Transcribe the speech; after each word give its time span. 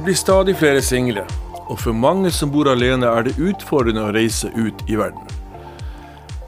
Vi 0.00 0.04
blir 0.04 0.14
stadig 0.14 0.56
flere 0.56 0.80
single. 0.82 1.26
Og 1.68 1.76
for 1.78 1.92
mange 1.92 2.30
som 2.32 2.48
bor 2.48 2.70
alene, 2.72 3.04
er 3.04 3.26
det 3.26 3.34
utfordrende 3.36 4.06
å 4.06 4.12
reise 4.16 4.48
ut 4.56 4.80
i 4.88 4.96
verden. 4.96 5.26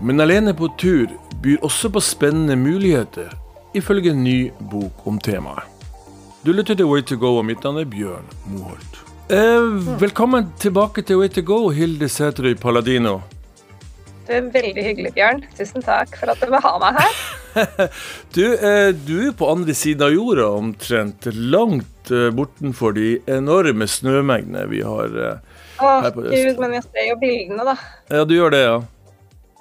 Men 0.00 0.25
Alene 0.25 0.55
på 0.57 0.71
tur 0.80 1.12
byr 1.45 1.59
også 1.61 1.91
på 1.93 2.00
spennende 2.00 2.57
muligheter, 2.57 3.29
ifølge 3.77 4.14
en 4.14 4.25
ny 4.25 4.39
bok 4.73 5.04
om 5.04 5.21
temaet. 5.21 5.68
Du 6.46 6.54
lytter 6.57 6.80
til 6.80 6.89
Way 6.89 7.04
to 7.04 7.21
go, 7.21 7.35
og 7.43 7.45
mitt 7.50 7.61
navn 7.61 7.82
er 7.82 7.93
Bjørn 7.93 8.32
Moholt. 8.54 8.99
Eh, 9.29 9.69
velkommen 10.00 10.49
tilbake 10.57 11.05
til 11.05 11.21
Way 11.21 11.36
to 11.36 11.44
go, 11.44 11.69
Hilde 11.69 12.08
Sæterøy 12.08 12.57
Paladino. 12.57 13.19
Det 14.25 14.41
er 14.41 14.49
veldig 14.49 14.89
hyggelig, 14.89 15.13
Bjørn. 15.21 15.44
Tusen 15.61 15.85
takk 15.85 16.16
for 16.16 16.32
at 16.32 16.41
du 16.41 16.49
vil 16.49 16.69
ha 16.71 16.77
meg 16.80 17.03
her. 17.05 17.22
du, 18.35 18.46
eh, 18.57 18.94
du 18.96 19.16
er 19.29 19.36
på 19.36 19.53
andre 19.53 19.77
siden 19.77 20.08
av 20.08 20.16
jorda 20.16 20.55
omtrent, 20.57 21.35
langt 21.36 21.92
eh, 22.11 22.31
bortenfor 22.35 22.95
de 22.97 23.17
enorme 23.31 23.87
snømengdene 23.89 24.65
vi 24.71 24.83
har 24.87 25.13
her 25.79 26.15
på 26.15 26.25
Å, 26.25 26.31
gud, 26.31 26.63
men 26.63 26.79
jeg 26.79 26.87
ser 26.89 27.11
jo 27.11 27.19
bildene, 27.21 27.67
da. 27.67 27.77
Ja, 28.13 28.25
du 28.29 28.35
gjør 28.37 28.55
det, 28.55 28.63
ja. 28.65 28.79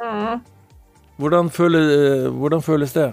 Mm. 0.02 0.40
Hvordan, 1.22 1.52
føles, 1.54 1.92
eh, 1.98 2.30
hvordan 2.34 2.64
føles 2.66 2.96
det? 2.98 3.12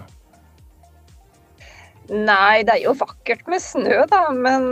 Nei, 2.09 2.63
det 2.65 2.73
er 2.73 2.83
jo 2.87 2.95
vakkert 2.97 3.45
med 3.51 3.61
snø, 3.61 3.99
da. 4.09 4.23
Men, 4.33 4.71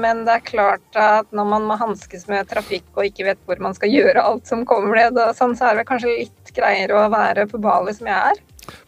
men 0.00 0.22
det 0.24 0.38
er 0.38 0.46
klart 0.46 0.96
at 0.96 1.28
når 1.36 1.50
man 1.50 1.66
må 1.68 1.76
hanskes 1.76 2.24
med 2.30 2.48
trafikk 2.48 2.88
og 2.96 3.04
ikke 3.10 3.26
vet 3.26 3.42
hvor 3.44 3.60
man 3.60 3.76
skal 3.76 3.92
gjøre 3.92 4.24
alt 4.24 4.48
som 4.48 4.64
kommer 4.68 4.96
ned, 4.96 5.20
og 5.20 5.36
sånn, 5.36 5.52
så 5.58 5.68
er 5.68 5.82
det 5.82 5.84
kanskje 5.92 6.14
litt 6.22 6.54
greiere 6.56 6.96
å 7.02 7.12
være 7.12 7.44
på 7.52 7.60
Bali 7.60 7.92
som 7.98 8.08
jeg 8.08 8.32
er. 8.32 8.40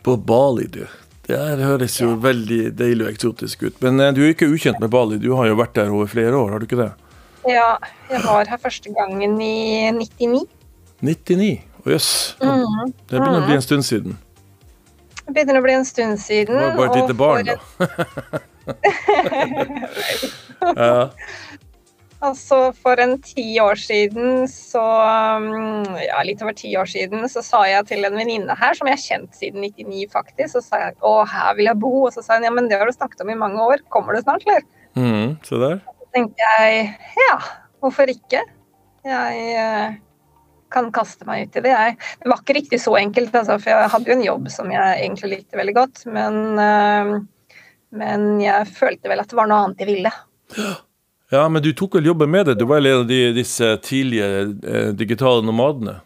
På 0.07 0.17
Bali, 0.17 0.71
du. 0.73 0.87
Det 1.27 1.39
her 1.39 1.61
høres 1.63 2.01
jo 2.01 2.09
ja. 2.11 2.19
veldig 2.25 2.61
deilig 2.79 3.07
og 3.07 3.13
eksotisk 3.13 3.63
ut. 3.69 3.77
Men 3.85 4.01
øh, 4.01 4.11
du 4.17 4.23
er 4.25 4.33
ikke 4.35 4.51
ukjent 4.51 4.81
med 4.83 4.91
Bali. 4.91 5.21
Du 5.23 5.31
har 5.39 5.47
jo 5.47 5.59
vært 5.61 5.77
der 5.79 5.93
over 5.95 6.11
flere 6.11 6.35
år, 6.35 6.51
har 6.51 6.59
du 6.59 6.67
ikke 6.67 6.81
det? 6.83 6.91
Ja, 7.49 7.77
jeg 8.11 8.23
var 8.25 8.51
her 8.51 8.59
første 8.63 8.91
gangen 8.95 9.41
i 9.43 9.91
99. 9.95 10.43
99? 11.03 11.53
Å 11.83 11.95
jøss. 11.95 12.11
Mm. 12.43 12.93
Det 13.11 13.19
begynner 13.19 13.41
å 13.41 13.47
bli 13.47 13.57
en 13.59 13.65
stund 13.65 13.87
siden. 13.87 14.19
Det 15.23 15.35
begynner 15.35 15.59
å 15.59 15.65
bli 15.65 15.75
en 15.75 15.87
stund 15.87 16.19
siden. 16.23 16.59
Det 16.59 16.67
var 16.69 16.77
bare 16.79 16.91
et 16.91 16.99
lite 17.01 17.15
barn, 17.19 17.47
da. 17.47 17.57
ja. 20.77 21.11
Altså, 22.23 22.59
for 22.79 23.01
en 23.03 23.17
ti 23.25 23.57
år 23.59 23.81
siden, 23.83 24.45
så 24.51 24.83
um, 25.43 25.89
Ja, 25.99 26.21
litt 26.23 26.43
over 26.45 26.55
ti 26.55 26.71
år 26.79 26.87
siden, 26.87 27.25
så 27.31 27.43
sa 27.43 27.65
jeg 27.67 27.89
til 27.89 28.07
en 28.07 28.15
venninne 28.15 28.55
her, 28.59 28.77
som 28.79 28.87
jeg 28.87 28.99
har 28.99 29.03
kjent 29.03 29.39
siden 29.41 29.65
99, 29.65 30.05
faktisk, 30.13 30.53
så 30.55 30.63
sa 30.63 30.81
jeg 30.85 30.97
å, 31.03 31.17
her 31.27 31.57
vil 31.59 31.71
jeg 31.73 31.81
bo. 31.83 31.91
Og 32.07 32.15
så 32.15 32.23
sa 32.23 32.39
hun 32.39 32.47
ja, 32.47 32.53
men 32.55 32.71
det 32.71 32.79
har 32.79 32.87
du 32.87 32.95
snakket 32.95 33.25
om 33.25 33.33
i 33.35 33.39
mange 33.41 33.67
år, 33.67 33.83
kommer 33.91 34.15
du 34.15 34.23
snart, 34.23 34.47
eller? 34.47 34.63
Mm, 34.95 35.35
så 35.43 35.59
der. 35.65 35.83
Så 35.99 36.09
tenkte 36.15 36.47
jeg 36.61 36.87
ja, 37.25 37.37
hvorfor 37.83 38.15
ikke? 38.15 38.45
Jeg 39.03 39.43
eh, 39.59 39.99
kan 40.73 40.93
kaste 40.95 41.27
meg 41.27 41.49
ut 41.49 41.59
i 41.59 41.65
det. 41.67 41.75
Jeg, 41.75 41.99
det 42.23 42.31
var 42.31 42.45
ikke 42.45 42.59
riktig 42.61 42.81
så 42.85 42.95
enkelt, 43.01 43.35
altså, 43.35 43.59
for 43.59 43.75
jeg 43.75 43.91
hadde 43.97 44.13
jo 44.13 44.19
en 44.21 44.25
jobb 44.29 44.49
som 44.55 44.71
jeg 44.71 45.03
egentlig 45.03 45.33
likte 45.35 45.59
veldig 45.59 45.77
godt. 45.81 46.07
Men, 46.15 46.41
uh, 46.55 47.59
men 47.99 48.31
jeg 48.45 48.71
følte 48.79 49.11
vel 49.11 49.27
at 49.27 49.33
det 49.33 49.43
var 49.43 49.51
noe 49.51 49.67
annet 49.67 49.83
jeg 49.83 49.91
ville. 49.91 50.15
Ja, 51.33 51.47
men 51.49 51.63
du 51.65 51.71
tok 51.73 51.95
vel 51.97 52.11
jobben 52.11 52.29
med 52.31 52.47
det? 52.47 52.59
Du 52.61 52.67
var 52.69 52.83
en 52.85 53.03
av 53.03 53.07
de, 53.09 53.21
disse 53.33 53.77
tidlige 53.81 54.27
eh, 54.69 54.91
digitale 54.93 55.41
nomadene? 55.47 56.03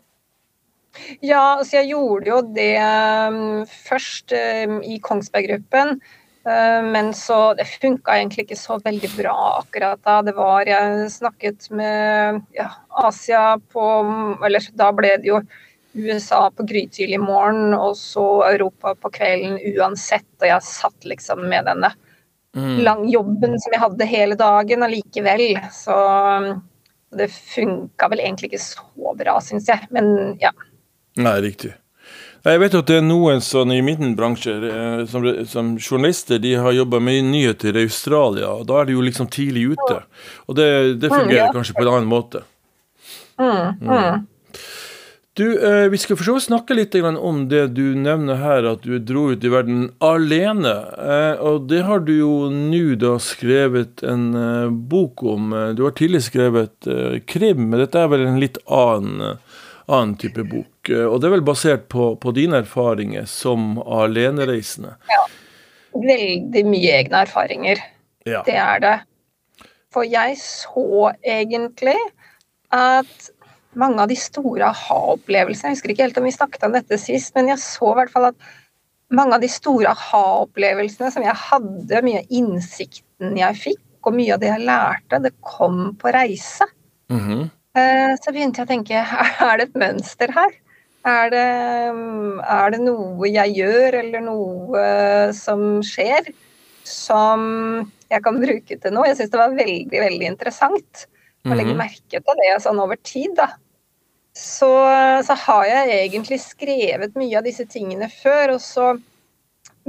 Ja, 1.18 1.58
altså 1.58 1.80
jeg 1.80 1.90
gjorde 1.90 2.30
jo 2.30 2.38
det 2.54 2.76
um, 2.78 3.64
først 3.66 4.32
um, 4.32 4.78
i 4.86 5.00
Kongsberg 5.02 5.50
Gruppen. 5.50 5.98
Eh, 6.46 6.78
men 6.94 7.10
så 7.14 7.54
Det 7.58 7.66
funka 7.66 8.14
egentlig 8.14 8.46
ikke 8.46 8.60
så 8.60 8.78
veldig 8.84 9.10
bra 9.16 9.36
akkurat 9.64 9.98
da. 10.06 10.20
Det 10.22 10.36
var 10.38 10.70
Jeg 10.70 11.10
snakket 11.10 11.70
med 11.74 12.42
ja, 12.54 12.70
Asia 12.90 13.58
på 13.58 13.86
Eller 14.46 14.70
da 14.78 14.92
ble 14.94 15.16
det 15.18 15.32
jo 15.32 15.42
USA 15.96 16.50
på 16.52 16.66
grytidlig 16.68 17.18
morgen, 17.18 17.72
og 17.72 17.96
så 17.96 18.44
Europa 18.50 18.92
på 18.94 19.10
kvelden 19.10 19.58
uansett. 19.74 20.28
Og 20.38 20.46
jeg 20.52 20.70
satt 20.70 21.08
liksom 21.08 21.48
med 21.48 21.66
denne 21.66 21.96
mm. 22.56 22.76
lang 22.86 23.06
jobben 23.12 23.58
som 23.60 23.74
jeg 23.74 23.82
hadde 23.82 24.08
hele 24.10 24.38
dagen 24.40 24.86
allikevel. 24.86 25.48
Så 25.72 25.96
det 27.16 27.30
funka 27.32 28.10
vel 28.12 28.22
egentlig 28.24 28.52
ikke 28.52 28.64
så 28.64 29.16
bra, 29.18 29.38
syns 29.44 29.68
jeg. 29.70 29.88
Men 29.94 30.36
ja. 30.42 30.52
Nei, 31.20 31.36
riktig. 31.44 31.76
Jeg 32.46 32.60
vet 32.62 32.74
at 32.78 32.86
det 32.86 33.00
er 33.00 33.02
noen 33.02 33.40
sånn 33.42 33.72
i 33.74 33.80
min 33.82 34.12
bransje 34.18 34.52
eh, 34.54 35.00
som, 35.10 35.24
som, 35.50 35.72
journalister 35.82 36.38
de 36.38 36.52
har 36.62 36.76
jobba 36.76 37.00
med 37.02 37.26
nyheter 37.32 37.74
i 37.74 37.86
Australia. 37.88 38.52
og 38.52 38.68
Da 38.68 38.80
er 38.80 38.86
de 38.86 38.94
jo 38.94 39.02
liksom 39.02 39.26
tidlig 39.34 39.72
ute. 39.74 39.96
Og 40.46 40.58
det, 40.58 40.68
det 41.02 41.10
fungerer 41.10 41.50
kanskje 41.56 41.74
på 41.74 41.82
en 41.82 41.90
annen 41.90 42.10
måte. 42.10 42.44
Mm, 43.40 43.82
mm. 43.82 44.26
Du, 45.36 45.44
eh, 45.60 45.88
Vi 45.92 45.98
skal 46.00 46.16
for 46.16 46.40
snakke 46.40 46.74
litt 46.74 46.94
om 46.96 47.48
det 47.48 47.74
du 47.76 47.94
nevner 47.94 48.40
her, 48.40 48.64
at 48.64 48.82
du 48.82 48.98
dro 48.98 49.30
ut 49.32 49.44
i 49.44 49.52
verden 49.52 49.90
alene. 50.00 50.74
Eh, 50.96 51.42
og 51.44 51.68
det 51.68 51.82
har 51.84 52.00
du 52.00 52.14
jo 52.16 52.48
nå 52.50 52.96
da 52.96 53.18
skrevet 53.20 54.02
en 54.02 54.32
eh, 54.34 54.72
bok 54.72 55.22
om. 55.22 55.52
Du 55.76 55.84
har 55.84 55.92
tidligere 55.92 56.30
skrevet 56.30 56.88
eh, 56.88 57.20
krim, 57.28 57.68
men 57.68 57.84
dette 57.84 58.00
er 58.00 58.08
vel 58.08 58.24
en 58.24 58.40
litt 58.40 58.58
annen 58.66 59.36
annen 59.86 60.16
type 60.16 60.44
bok. 60.44 60.90
Eh, 60.90 61.04
og 61.04 61.20
det 61.20 61.28
er 61.28 61.36
vel 61.36 61.46
basert 61.46 61.88
på, 61.92 62.10
på 62.20 62.32
dine 62.36 62.62
erfaringer 62.64 63.26
som 63.30 63.76
alenereisende? 63.80 64.96
Ja. 65.10 65.22
Veldig 65.96 66.64
mye 66.68 66.96
egne 66.98 67.22
erfaringer. 67.24 67.80
Ja. 68.28 68.42
Det 68.46 68.58
er 68.60 68.82
det. 68.82 68.96
For 69.94 70.04
jeg 70.04 70.36
så 70.42 71.12
egentlig 71.24 71.96
at 72.74 73.30
mange 73.76 74.02
av 74.02 74.10
de 74.10 74.16
store 74.18 74.70
aha-opplevelsene 74.70 75.72
Jeg 75.72 75.78
husker 75.78 75.92
ikke 75.92 76.06
helt 76.06 76.20
om 76.20 76.28
vi 76.28 76.34
snakket 76.34 76.66
om 76.66 76.76
dette 76.76 76.98
sist, 77.00 77.34
men 77.36 77.50
jeg 77.52 77.62
så 77.62 77.92
i 77.92 77.98
hvert 78.00 78.12
fall 78.12 78.30
at 78.30 78.46
mange 79.14 79.36
av 79.36 79.42
de 79.44 79.50
store 79.50 79.92
aha-opplevelsene 79.92 81.12
som 81.14 81.24
jeg 81.26 81.38
hadde, 81.38 82.02
mye 82.02 82.22
av 82.24 82.38
innsikten 82.40 83.36
jeg 83.38 83.60
fikk, 83.60 83.82
og 84.06 84.16
mye 84.16 84.34
av 84.34 84.42
det 84.42 84.50
jeg 84.50 84.66
lærte, 84.66 85.22
det 85.22 85.34
kom 85.46 85.94
på 85.98 86.12
reise. 86.14 86.66
Mm 87.10 87.20
-hmm. 87.20 87.50
Så 88.22 88.32
begynte 88.32 88.60
jeg 88.60 88.66
å 88.66 88.72
tenke 88.72 88.94
er 89.50 89.58
det 89.58 89.68
et 89.68 89.74
mønster 89.74 90.32
her? 90.32 90.52
Er 91.06 91.30
det, 91.30 91.48
er 92.50 92.70
det 92.70 92.80
noe 92.80 93.28
jeg 93.28 93.54
gjør, 93.54 93.94
eller 93.94 94.20
noe 94.20 95.32
som 95.32 95.82
skjer, 95.82 96.32
som 96.82 97.92
jeg 98.10 98.22
kan 98.22 98.40
bruke 98.40 98.78
til 98.78 98.92
noe? 98.92 99.06
Jeg 99.06 99.16
syns 99.16 99.30
det 99.30 99.38
var 99.38 99.54
veldig, 99.54 100.00
veldig 100.00 100.26
interessant 100.26 101.06
å 101.46 101.54
legge 101.54 101.74
mhm. 101.74 101.78
merke 101.78 102.22
til 102.22 102.42
det 102.42 102.56
sånn 102.64 102.82
over 102.82 102.98
tid, 103.06 103.36
da. 103.38 103.52
Så, 104.36 104.68
så 105.24 105.34
har 105.46 105.64
jeg 105.64 105.92
egentlig 105.96 106.36
skrevet 106.42 107.14
mye 107.16 107.38
av 107.38 107.46
disse 107.46 107.64
tingene 107.72 108.10
før, 108.12 108.58
og 108.58 108.60
så 108.60 108.90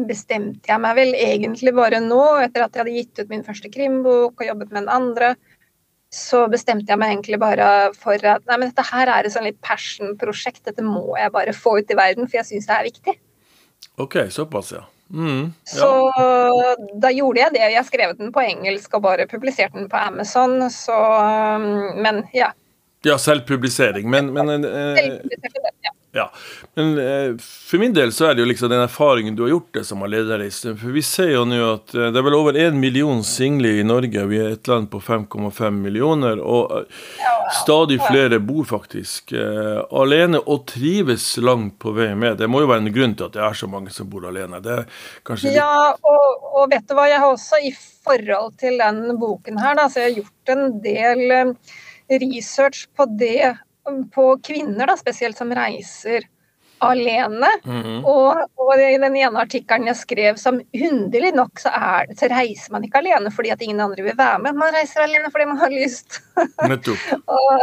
bestemte 0.07 0.69
jeg 0.69 0.79
meg 0.79 0.95
vel 0.95 1.15
egentlig 1.17 1.73
bare 1.75 1.99
nå, 2.03 2.21
etter 2.45 2.63
at 2.63 2.75
jeg 2.75 2.83
hadde 2.83 2.95
gitt 2.95 3.19
ut 3.19 3.31
min 3.33 3.43
første 3.43 3.71
krimbok 3.73 4.39
og 4.39 4.47
jobbet 4.47 4.71
med 4.71 4.85
den 4.85 4.91
andre, 4.93 5.33
så 6.13 6.45
bestemte 6.47 6.93
jeg 6.93 7.01
meg 7.01 7.15
egentlig 7.15 7.39
bare 7.41 7.69
for 7.97 8.15
at 8.15 8.45
nei, 8.47 8.59
men 8.61 8.69
dette 8.69 8.85
her 8.87 9.09
er 9.11 9.27
et 9.27 9.33
sånn 9.33 9.47
litt 9.49 9.59
passion-prosjekt. 9.65 10.63
Dette 10.69 10.85
må 10.85 11.17
jeg 11.19 11.33
bare 11.33 11.55
få 11.55 11.79
ut 11.81 11.91
i 11.91 11.97
verden, 11.99 12.29
for 12.29 12.39
jeg 12.39 12.47
syns 12.47 12.69
det 12.69 12.77
er 12.77 12.87
viktig. 12.87 13.15
Ok, 13.99 14.15
såpass, 14.31 14.71
ja. 14.77 14.85
Mm, 15.11 15.51
ja. 15.51 15.73
Så 15.73 15.89
da 16.99 17.11
gjorde 17.15 17.41
jeg 17.41 17.55
det. 17.55 17.65
Jeg 17.73 17.87
skrev 17.87 18.15
den 18.19 18.31
på 18.35 18.43
engelsk 18.43 18.95
og 18.95 19.03
bare 19.03 19.27
publiserte 19.27 19.79
den 19.79 19.91
på 19.91 19.99
Amazon, 19.99 20.61
så 20.71 20.95
Men 21.99 22.23
ja. 22.35 22.53
Ja, 23.07 23.17
selvpublisering. 23.21 24.09
Men, 24.11 24.33
men 24.35 24.65
eh, 24.67 25.03
ja. 25.85 25.93
Ja. 26.17 26.31
Men 26.73 26.97
eh, 26.97 27.37
for 27.39 27.77
min 27.77 27.93
del 27.93 28.11
så 28.13 28.25
er 28.25 28.35
det 28.35 28.41
jo 28.41 28.49
liksom 28.49 28.69
den 28.71 28.81
erfaringen 28.81 29.35
du 29.35 29.43
har 29.43 29.49
gjort 29.49 29.73
det 29.77 29.83
som 29.85 30.01
lederreise. 30.09 30.73
For 30.79 30.93
vi 30.95 31.03
ser 31.05 31.29
jo 31.33 31.43
nå 31.45 31.57
at 31.73 31.93
eh, 31.93 32.09
det 32.13 32.21
er 32.21 32.25
vel 32.25 32.37
over 32.37 32.57
én 32.57 32.79
million 32.81 33.23
single 33.25 33.75
i 33.81 33.85
Norge. 33.85 34.23
Vi 34.31 34.39
er 34.41 34.55
et 34.55 34.69
land 34.71 34.89
på 34.93 35.01
5,5 35.03 35.77
millioner. 35.77 36.41
Og 36.41 36.73
eh, 36.79 37.01
stadig 37.59 37.99
flere 38.07 38.39
bor 38.41 38.65
faktisk 38.69 39.35
eh, 39.37 39.81
alene 40.01 40.41
og 40.41 40.65
trives 40.73 41.29
langt 41.43 41.77
på 41.83 41.93
vei 41.97 42.13
med. 42.15 42.39
Det 42.41 42.49
må 42.49 42.63
jo 42.63 42.71
være 42.71 42.87
en 42.87 42.93
grunn 42.97 43.17
til 43.17 43.29
at 43.29 43.37
det 43.37 43.43
er 43.49 43.61
så 43.61 43.69
mange 43.71 43.93
som 43.93 44.09
bor 44.09 44.29
alene. 44.31 44.61
Det 44.63 44.79
litt... 44.81 45.51
Ja, 45.53 45.91
og, 45.93 46.47
og, 46.53 46.63
vet 46.71 46.87
du 46.87 46.97
hva, 46.97 47.09
jeg 47.11 47.21
har 47.21 47.35
også 47.35 47.61
i 47.61 47.75
forhold 48.07 48.55
til 48.61 48.79
den 48.81 49.19
boken 49.19 49.59
her, 49.61 49.77
da, 49.77 49.89
så 49.91 50.01
jeg 50.05 50.13
har 50.13 50.21
gjort 50.23 50.55
en 50.55 50.79
del 50.81 51.25
eh, 51.35 51.75
research 52.09 52.87
på 52.95 53.05
det 53.19 53.57
på 54.13 54.25
kvinner, 54.43 54.87
da, 54.87 54.97
spesielt 54.99 55.37
som 55.37 55.53
reiser 55.55 56.27
alene. 56.79 57.47
Mm 57.65 57.83
-hmm. 57.83 58.03
og, 58.05 58.49
og, 58.55 58.79
i 58.79 58.97
den 58.97 59.15
ene 59.17 59.39
artikkelen 59.39 59.87
jeg 59.87 59.95
skrev, 59.95 60.35
som 60.35 60.61
underlig 60.73 61.33
nok 61.33 61.59
så, 61.59 61.69
er, 61.69 62.13
så, 62.15 62.27
reiser 62.27 62.71
man 62.71 62.83
ikke 62.83 62.97
alene 62.97 63.31
fordi 63.31 63.49
at 63.49 63.61
ingen 63.61 63.81
andre 63.81 64.03
vil 64.03 64.17
være 64.17 64.39
med, 64.39 64.55
man 64.55 64.73
reiser 64.73 65.01
alene 65.01 65.31
fordi 65.31 65.45
man 65.45 65.57
har 65.57 65.69
lyst. 65.69 66.21
og, 67.25 67.61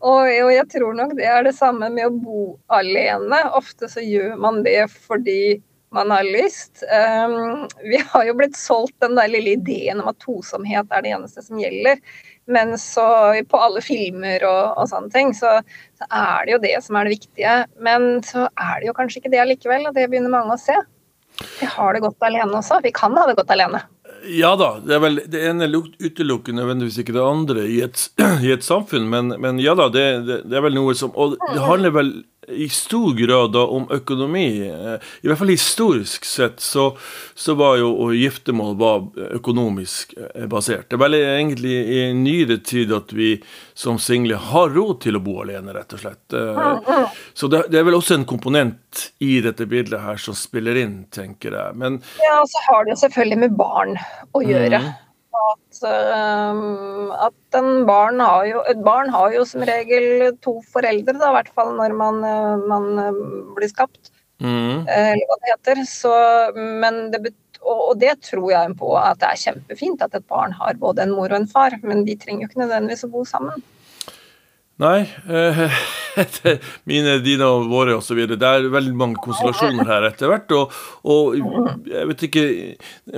og, 0.00 0.20
og, 0.20 0.52
jeg 0.54 0.68
tror 0.68 0.92
nok 0.94 1.16
det 1.16 1.26
er 1.26 1.42
det 1.42 1.54
samme 1.54 1.90
med 1.90 2.06
å 2.06 2.10
bo 2.10 2.58
alene. 2.68 3.44
Ofte 3.52 3.88
så 3.88 4.00
gjør 4.00 4.36
man 4.36 4.62
det 4.64 4.90
fordi 4.90 5.62
man 5.94 6.10
har 6.10 6.24
lyst. 6.24 6.82
Um, 6.82 7.68
vi 7.82 8.00
har 8.08 8.24
jo 8.24 8.34
blitt 8.34 8.56
solgt 8.56 9.00
den 9.00 9.14
der 9.14 9.28
lille 9.28 9.50
ideen 9.50 10.00
om 10.00 10.08
at 10.10 10.18
tosomhet 10.18 10.90
er 10.90 11.02
det 11.02 11.12
eneste 11.14 11.42
som 11.42 11.60
gjelder. 11.60 12.00
Men 12.46 12.74
så 12.78 13.06
på 13.48 13.60
alle 13.60 13.80
filmer 13.84 14.44
og, 14.48 14.80
og 14.80 14.88
sånne 14.90 15.12
ting, 15.14 15.32
så, 15.36 15.56
så, 15.96 16.08
er 16.10 16.44
det 16.44 16.56
jo 16.56 16.62
det 16.66 16.74
som 16.84 16.98
er 16.98 17.08
det 17.08 17.16
viktige. 17.16 17.54
Men 17.84 18.20
så 18.26 18.48
er 18.52 18.80
det 18.80 18.90
jo 18.90 18.96
kanskje 18.96 19.22
ikke 19.22 19.32
det 19.32 19.42
allikevel, 19.44 19.88
og 19.88 19.96
det 19.96 20.08
begynner 20.10 20.32
mange 20.34 20.56
å 20.56 20.60
se. 20.60 20.76
Vi 21.58 21.66
har 21.66 21.96
det 21.96 22.04
godt 22.04 22.28
alene 22.28 22.60
også. 22.60 22.82
Vi 22.84 22.94
kan 22.94 23.16
ha 23.18 23.26
det 23.28 23.38
godt 23.40 23.52
alene. 23.54 23.82
Ja 24.24 24.54
da, 24.56 24.78
det 24.80 24.98
vel 25.02 25.18
det 25.28 25.40
ene 25.50 25.66
utelukker 26.00 26.54
nødvendigvis 26.56 26.96
ikke 27.02 27.12
det 27.16 27.24
andre 27.24 27.64
i 27.68 27.80
et, 27.84 28.06
i 28.46 28.52
et 28.54 28.64
samfunn, 28.64 29.08
men, 29.10 29.34
men, 29.40 29.60
ja 29.60 29.74
da, 29.76 29.90
det, 29.92 30.04
det, 30.28 30.38
det, 30.48 30.56
er 30.56 30.64
vel 30.64 30.78
noe 30.78 30.94
som 30.96 31.12
Og 31.12 31.36
det 31.36 31.60
handler 31.60 31.92
vel 31.92 32.12
i 32.48 32.68
stor 32.68 33.14
grad 33.14 33.52
da 33.52 33.64
om 33.66 33.86
økonomi. 33.90 34.46
Eh, 34.68 34.94
I 35.22 35.28
hvert 35.28 35.38
fall 35.38 35.52
historisk 35.52 36.24
sett 36.24 36.60
så, 36.60 36.90
så 37.34 37.54
var 37.58 37.78
jo 37.80 38.10
giftermål 38.14 38.76
var 38.80 39.04
økonomisk 39.38 40.14
eh, 40.18 40.46
basert. 40.50 40.88
Det 40.88 40.98
er 40.98 41.04
vel 41.04 41.18
egentlig 41.20 41.74
i 41.74 42.00
nyere 42.16 42.58
tid 42.64 42.92
at 42.94 43.12
vi 43.12 43.36
som 43.74 43.98
single 43.98 44.38
har 44.50 44.74
råd 44.74 45.00
til 45.06 45.18
å 45.18 45.22
bo 45.24 45.40
alene, 45.42 45.74
rett 45.76 45.96
og 45.96 46.04
slett. 46.04 46.36
Eh, 46.36 47.14
så 47.34 47.50
det, 47.52 47.64
det 47.72 47.80
er 47.80 47.88
vel 47.88 47.98
også 47.98 48.18
en 48.18 48.28
komponent 48.28 49.06
i 49.24 49.38
dette 49.44 49.66
bildet 49.70 50.04
her 50.04 50.20
som 50.20 50.36
spiller 50.38 50.78
inn, 50.84 51.04
tenker 51.14 51.56
jeg. 51.58 51.78
Men 51.80 52.02
Ja, 52.22 52.40
og 52.42 52.50
så 52.50 52.66
har 52.68 52.84
det 52.84 52.94
jo 52.94 53.02
selvfølgelig 53.06 53.42
med 53.46 53.58
barn 53.58 53.96
å 54.34 54.44
gjøre. 54.44 54.84
Mm 54.84 54.92
at, 55.42 55.78
um, 55.84 57.12
at 57.26 57.60
barn 57.88 58.22
jo, 58.48 58.64
et 58.70 58.82
barn 58.86 59.12
har 59.14 59.34
jo 59.34 59.44
som 59.48 59.64
regel 59.66 60.34
to 60.44 60.58
foreldre, 60.72 61.16
da, 61.18 61.30
i 61.30 61.36
hvert 61.38 61.54
fall 61.54 61.74
når 61.78 61.96
man, 61.98 62.20
eh, 62.26 62.66
man 62.70 62.90
eh, 63.02 63.22
blir 63.56 63.70
skapt. 63.70 64.12
Mm. 64.42 64.84
Eller 64.90 65.24
hva 65.30 65.36
det 65.40 65.52
heter. 65.52 65.80
Så, 65.88 66.12
men 66.82 67.06
det 67.12 67.22
og, 67.64 67.94
det 68.00 68.18
tror 68.24 68.50
jeg 68.52 68.74
på 68.80 68.90
at 69.00 69.20
det 69.22 69.30
er 69.30 69.42
kjempefint 69.44 70.02
at 70.04 70.16
et 70.16 70.26
barn 70.30 70.52
har 70.58 70.76
både 70.80 71.04
en 71.04 71.14
mor 71.16 71.30
og 71.30 71.38
en 71.38 71.48
far, 71.48 71.76
men 71.82 72.04
de 72.04 72.16
trenger 72.20 72.44
jo 72.44 72.50
ikke 72.50 72.62
nødvendigvis 72.64 73.06
å 73.06 73.12
bo 73.14 73.24
sammen. 73.28 73.62
Nei. 74.82 75.04
Eh, 75.30 75.60
mine, 76.90 77.18
dine 77.22 77.46
og 77.46 77.68
våre 77.70 77.94
osv. 77.94 78.18
Det 78.26 78.48
er 78.48 78.66
veldig 78.72 78.94
mange 78.98 79.20
konstellasjoner 79.22 79.86
her 79.86 80.06
etter 80.08 80.30
hvert. 80.30 80.50
Og, 80.56 80.74
og, 81.06 81.36
jeg 81.86 82.08
vet 82.10 82.24
ikke 82.28 82.44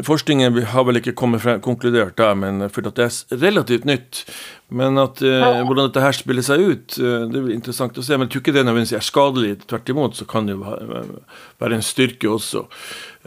Forskningen 0.05 0.61
har 0.73 0.85
vel 0.89 1.01
ikke 1.01 1.17
kommet 1.17 1.41
frem, 1.45 1.63
konkludert 1.65 2.19
der, 2.21 2.37
men 2.37 2.69
for 2.73 2.85
det 2.85 3.07
er 3.07 3.41
relativt 3.41 3.89
nytt. 3.89 4.27
Men 4.69 4.99
at 5.01 5.21
eh, 5.25 5.63
hvordan 5.63 5.89
dette 5.89 6.03
her 6.03 6.17
spiller 6.17 6.45
seg 6.45 6.61
ut, 6.61 6.99
eh, 7.01 7.25
det 7.31 7.41
blir 7.41 7.57
interessant 7.57 7.97
å 7.97 8.05
se. 8.05 8.17
Men 8.17 8.27
jeg 8.27 8.37
tror 8.37 8.45
ikke 8.45 8.57
det 8.59 8.65
nødvendigvis 8.67 8.97
er 8.99 9.09
skadelig. 9.09 9.53
Tvert 9.65 9.93
imot 9.95 10.21
så 10.21 10.29
kan 10.29 10.49
det 10.49 10.59
jo 10.59 10.65
være 10.67 11.79
en 11.79 11.87
styrke 11.87 12.29
også. 12.37 12.67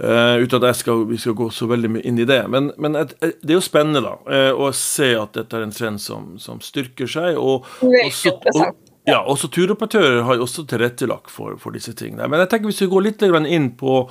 Uh, 0.04 0.36
uten 0.44 0.64
at 0.64 0.78
skal, 0.78 1.02
vi 1.10 1.18
skal 1.18 1.34
gå 1.36 1.50
så 1.52 1.66
veldig 1.68 1.90
mye 1.92 2.06
inn 2.08 2.20
i 2.22 2.28
det. 2.28 2.40
Men, 2.48 2.72
men 2.80 2.96
et, 2.96 3.12
et, 3.20 3.36
det 3.44 3.52
er 3.52 3.58
jo 3.58 3.66
spennende 3.66 4.00
da, 4.06 4.14
uh, 4.32 4.52
å 4.56 4.70
se 4.76 5.10
at 5.20 5.36
dette 5.36 5.58
er 5.58 5.66
en 5.66 5.76
trend 5.76 6.00
som, 6.00 6.38
som 6.40 6.62
styrker 6.64 7.10
seg. 7.10 7.36
Og 7.36 7.68
også, 7.84 8.38
og, 8.54 8.78
ja, 9.10 9.20
også 9.20 9.50
turoperatører 9.52 10.24
har 10.28 10.40
også 10.40 10.64
tilrettelagt 10.72 11.34
for, 11.34 11.58
for, 11.60 11.76
disse 11.76 11.92
tingene. 12.00 12.30
Men 12.32 12.46
jeg 12.46 12.54
tenker 12.54 12.72
hvis 12.72 12.84
vi 12.86 12.92
går 12.94 13.08
litt 13.10 13.28
inn 13.28 13.74
på, 13.76 14.02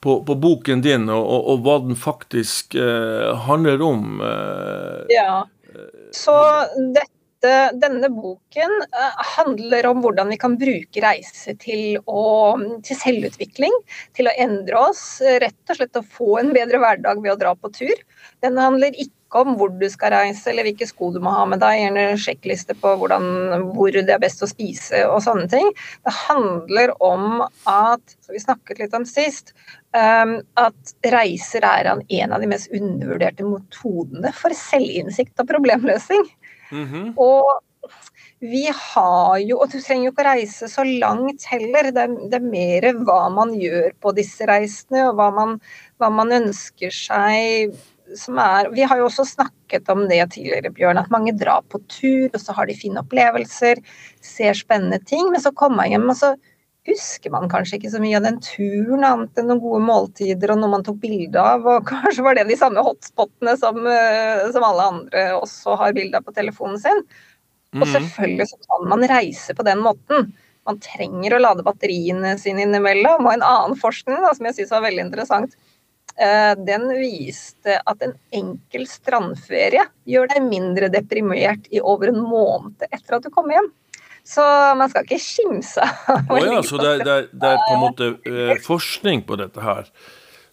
på, 0.00 0.18
på 0.24 0.38
boken 0.46 0.84
din, 0.84 1.04
og, 1.12 1.20
og, 1.20 1.48
og, 1.52 1.64
hva 1.66 1.78
den 1.84 1.98
faktisk 1.98 2.78
uh, 2.80 3.36
handler 3.48 3.84
om. 3.84 4.22
ja, 5.12 5.42
så 6.16 6.38
dette 6.78 7.21
denne 7.82 8.10
boken 8.12 8.74
uh, 8.92 9.22
handler 9.36 9.88
om 9.90 10.02
hvordan 10.04 10.30
vi 10.32 10.38
kan 10.40 10.58
bruke 10.60 11.02
reise 11.04 11.56
til, 11.62 11.98
å, 12.06 12.24
til, 12.86 12.98
selvutvikling. 13.00 13.74
Til 14.16 14.30
å 14.30 14.36
endre 14.44 14.84
oss, 14.90 15.04
rett 15.42 15.72
og 15.72 15.80
slett 15.80 15.98
å 15.98 16.06
få 16.18 16.36
en 16.42 16.52
bedre 16.54 16.82
hverdag 16.82 17.22
ved 17.24 17.34
å 17.34 17.40
dra 17.40 17.56
på 17.58 17.72
tur. 17.74 18.06
Den 18.44 18.60
handler 18.60 18.94
ikke 18.94 19.22
om 19.40 19.54
hvor 19.56 19.70
du 19.80 19.86
skal 19.90 20.12
reise 20.14 20.50
eller 20.50 20.66
hvilke 20.66 20.86
sko 20.88 21.10
du 21.14 21.20
må 21.24 21.32
ha 21.32 21.44
med 21.48 21.62
deg, 21.62 21.78
gjerne 21.80 22.18
sjekkliste 22.20 22.76
på 22.78 22.94
hvordan, 23.00 23.24
hvor 23.76 23.94
det 23.94 24.12
er 24.12 24.20
best 24.22 24.44
å 24.44 24.48
spise 24.50 25.04
og 25.08 25.22
sånne 25.24 25.48
ting. 25.52 25.70
Det 26.04 26.14
handler 26.26 26.92
om 27.02 27.44
at, 27.70 28.16
som 28.20 28.36
vi 28.36 28.42
snakket 28.42 28.82
litt 28.82 28.96
om 28.98 29.06
sist, 29.08 29.54
um, 29.96 30.38
at 30.60 30.94
reiser 31.14 31.64
er 31.66 31.92
en 31.92 32.36
av 32.36 32.42
de 32.42 32.50
mest 32.50 32.72
undervurderte 32.76 33.46
metodene 33.48 34.34
for 34.36 34.54
selvinnsikt 34.56 35.40
og 35.40 35.50
problemløsning. 35.54 36.28
Mm 36.72 36.88
-hmm. 36.88 37.12
Og 37.16 37.60
vi 38.40 38.66
har 38.74 39.38
jo 39.38 39.58
Og 39.60 39.70
du 39.70 39.80
trenger 39.80 40.04
jo 40.04 40.10
ikke 40.12 40.24
å 40.24 40.32
reise 40.34 40.68
så 40.68 40.84
langt 40.84 41.44
heller. 41.50 41.90
Det 41.94 42.02
er, 42.02 42.14
det 42.30 42.38
er 42.38 42.50
mer 42.50 42.88
hva 43.06 43.28
man 43.30 43.54
gjør 43.54 43.92
på 44.00 44.12
disse 44.12 44.46
reisene, 44.46 45.08
og 45.08 45.14
hva 45.18 45.30
man, 45.34 45.60
hva 45.98 46.10
man 46.10 46.32
ønsker 46.32 46.90
seg 46.90 47.74
som 48.18 48.38
er 48.38 48.70
Vi 48.74 48.82
har 48.82 48.98
jo 48.98 49.06
også 49.08 49.24
snakket 49.24 49.88
om 49.92 50.06
det 50.08 50.20
tidligere, 50.34 50.72
Bjørn, 50.74 50.98
at 50.98 51.10
mange 51.10 51.32
drar 51.38 51.62
på 51.70 51.80
tur, 51.88 52.28
og 52.32 52.40
så 52.40 52.52
har 52.52 52.66
de 52.66 52.76
fine 52.76 53.00
opplevelser, 53.00 53.80
ser 54.20 54.58
spennende 54.58 54.98
ting, 55.08 55.30
men 55.30 55.40
så 55.40 55.52
kommer 55.52 55.82
man 55.82 55.94
hjem, 55.94 56.10
og 56.10 56.18
så 56.18 56.34
husker 56.88 57.30
man 57.30 57.50
kanskje 57.50 57.78
ikke 57.78 57.90
så 57.92 58.00
mye 58.02 58.18
av 58.18 58.26
den 58.26 58.38
turen, 58.42 59.04
annet 59.06 59.38
enn 59.38 59.48
noen 59.50 59.62
gode 59.62 59.82
måltider 59.86 60.52
og 60.52 60.58
noe 60.60 60.72
man 60.74 60.86
tok 60.86 60.98
bilde 61.02 61.42
av. 61.42 61.66
Og 61.68 61.86
kanskje 61.90 62.24
var 62.26 62.38
det 62.38 62.48
de 62.50 62.58
samme 62.58 62.82
hotspotene 62.84 63.56
som, 63.60 63.82
eh, 63.86 64.46
som 64.54 64.66
alle 64.66 64.88
andre 64.94 65.26
også 65.38 65.76
har 65.80 65.96
bilde 65.96 66.18
av 66.18 66.26
på 66.26 66.34
telefonen 66.36 66.80
sin. 66.82 67.04
Og 67.72 67.84
mhm. 67.86 67.92
selvfølgelig 67.94 68.48
så 68.50 68.62
kan 68.66 68.88
man 68.90 69.06
reise 69.08 69.54
på 69.56 69.66
den 69.66 69.82
måten. 69.84 70.32
Man 70.68 70.78
trenger 70.82 71.36
å 71.36 71.42
lade 71.42 71.66
batteriene 71.66 72.34
sine 72.38 72.66
innimellom. 72.66 73.26
Og 73.26 73.36
en 73.36 73.46
annen 73.46 73.78
forskning 73.78 74.18
da, 74.22 74.32
som 74.36 74.48
jeg 74.48 74.58
syns 74.58 74.74
var 74.74 74.84
veldig 74.84 75.06
interessant, 75.06 75.54
eh, 76.18 76.52
den 76.66 76.88
viste 76.98 77.78
at 77.78 78.02
en 78.04 78.16
enkel 78.34 78.88
strandferie 78.90 79.86
gjør 80.10 80.34
deg 80.34 80.50
mindre 80.50 80.90
deprimert 80.92 81.70
i 81.70 81.80
over 81.80 82.12
en 82.12 82.20
måned 82.20 82.90
etter 82.90 83.16
at 83.16 83.24
du 83.24 83.30
kommer 83.32 83.58
hjem. 83.58 83.72
Så 84.24 84.42
man 84.78 84.90
skal 84.90 85.06
ikke 85.06 85.18
skimse 85.18 85.82
av 85.82 86.30
oh, 86.30 86.38
ja, 86.38 86.62
Så 86.62 86.78
det, 86.78 86.98
det, 87.02 87.16
det, 87.32 87.48
er 87.48 87.62
på 87.66 87.72
en 87.74 87.82
måte 87.82 88.10
eh, 88.28 88.52
forskning 88.62 89.24
på 89.26 89.38
dette 89.40 89.64
her 89.64 89.88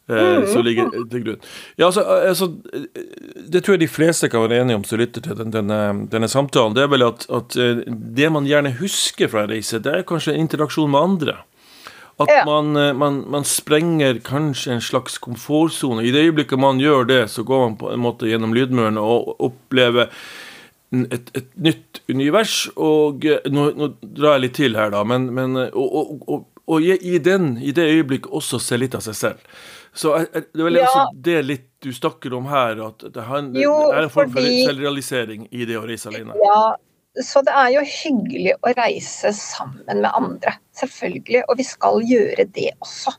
eh, 0.10 0.16
mm. 0.40 0.48
som 0.50 0.66
ligger 0.66 0.90
til 1.12 1.26
grunn. 1.28 1.44
Ja, 1.78 1.92
altså, 1.92 2.02
eh, 2.02 2.30
altså, 2.32 2.50
Det 3.46 3.62
tror 3.64 3.78
jeg 3.78 3.84
de 3.86 3.92
fleste 3.92 4.32
kan 4.32 4.48
være 4.48 4.64
enige 4.64 4.80
om 4.80 4.88
som 4.90 5.02
lytter 5.02 5.22
til 5.26 5.38
denne, 5.38 5.80
denne, 6.10 6.32
samtalen. 6.32 6.74
Det 6.78 6.88
er 6.88 6.92
vel 6.96 7.06
at, 7.12 7.28
at, 7.30 7.60
eh, 7.62 7.86
det 8.22 8.32
man 8.34 8.50
gjerne 8.50 8.74
husker 8.82 9.30
fra 9.30 9.46
en 9.46 9.54
reise, 9.54 9.82
det 9.84 9.94
er 9.94 10.10
kanskje 10.10 10.38
interaksjon 10.40 10.92
med 10.92 11.02
andre. 11.12 11.38
At 12.20 12.28
ja. 12.34 12.44
man, 12.46 12.76
eh, 12.76 12.94
man, 12.94 13.24
man, 13.32 13.46
sprenger 13.48 14.20
kanskje 14.26 14.74
en 14.74 14.82
slags 14.84 15.18
komfortsone. 15.24 16.04
I 16.04 16.12
det 16.12 16.26
øyeblikket 16.28 16.60
man 16.60 16.82
gjør 16.82 17.08
det, 17.08 17.22
så 17.32 17.46
går 17.48 17.68
man 17.68 17.78
på 17.80 17.94
en 17.94 18.04
måte 18.04 18.28
gjennom 18.28 18.54
lydmuren 18.54 19.00
og 19.00 19.38
opplever 19.40 20.12
et, 20.92 21.32
et, 21.38 21.50
nytt 21.56 22.02
univers. 22.10 22.62
Og 22.76 23.26
eh, 23.26 23.46
nå, 23.52 23.70
nå, 23.78 23.92
drar 24.04 24.38
jeg 24.38 24.46
litt 24.48 24.58
til 24.60 24.80
her, 24.80 24.94
da, 24.94 25.04
men, 25.08 25.30
men 25.36 25.60
eh, 25.66 25.76
og, 25.78 25.96
og, 26.02 26.24
og, 26.28 26.48
og 26.70 26.86
i, 26.86 27.18
den, 27.26 27.56
i, 27.62 27.74
det 27.76 27.88
øyeblikk 27.96 28.30
også 28.30 28.62
se 28.62 28.78
litt 28.80 28.98
av 28.98 29.06
seg 29.06 29.18
selv. 29.18 29.56
Så 29.94 30.14
det 30.22 30.44
er 30.60 30.68
vel 30.68 30.78
ja. 30.78 30.86
også 30.86 31.24
det 31.26 31.40
litt 31.48 31.66
du 31.82 31.90
snakker 31.96 32.34
om 32.38 32.46
her, 32.52 32.78
at 32.90 33.08
det, 33.08 33.24
handler, 33.26 33.62
jo, 33.64 33.74
det 33.90 33.98
er 33.98 34.06
en 34.06 34.14
form 34.14 34.36
for 34.36 34.46
selvrealisering 34.46 35.48
i 35.50 35.66
det 35.66 35.80
å 35.80 35.86
reise 35.88 36.12
alene? 36.12 36.36
Ja, 36.44 36.76
så 37.26 37.42
det 37.46 37.56
er 37.58 37.72
jo 37.74 37.82
hyggelig 37.88 38.54
å 38.62 38.74
reise 38.78 39.32
sammen 39.36 40.04
med 40.04 40.12
andre, 40.12 40.54
selvfølgelig. 40.78 41.42
Og 41.50 41.58
vi 41.60 41.66
skal 41.68 42.04
gjøre 42.06 42.46
det 42.56 42.70
også. 42.78 43.16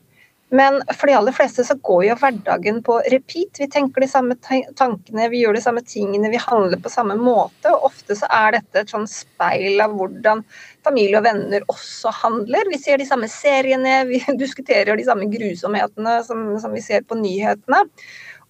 Men 0.50 0.80
for 0.99 1.07
de 1.07 1.14
aller 1.14 1.35
fleste 1.35 1.62
så 1.66 1.76
går 1.78 2.04
jo 2.09 2.14
hverdagen 2.19 2.80
på 2.83 2.97
repeat. 3.12 3.61
Vi 3.62 3.69
tenker 3.71 4.02
de 4.02 4.09
samme 4.11 4.35
tankene, 4.40 5.28
vi 5.30 5.45
gjør 5.45 5.54
de 5.54 5.62
samme 5.62 5.83
tingene, 5.87 6.33
vi 6.33 6.40
handler 6.42 6.80
på 6.83 6.90
samme 6.90 7.14
måte. 7.19 7.71
Og 7.71 7.87
ofte 7.92 8.16
så 8.19 8.26
er 8.35 8.57
dette 8.57 8.83
et 8.83 8.90
sånn 8.90 9.07
speil 9.11 9.78
av 9.85 9.95
hvordan 9.95 10.42
familie 10.87 11.21
og 11.21 11.28
venner 11.28 11.66
også 11.71 12.11
handler. 12.23 12.66
Vi 12.73 12.80
ser 12.83 12.99
de 12.99 13.07
samme 13.07 13.30
seriene, 13.30 14.00
vi 14.11 14.19
diskuterer 14.42 14.99
de 14.99 15.07
samme 15.07 15.30
grusomhetene 15.30 16.19
som, 16.26 16.42
som 16.62 16.75
vi 16.75 16.83
ser 16.83 17.07
på 17.07 17.19
nyhetene. 17.21 17.85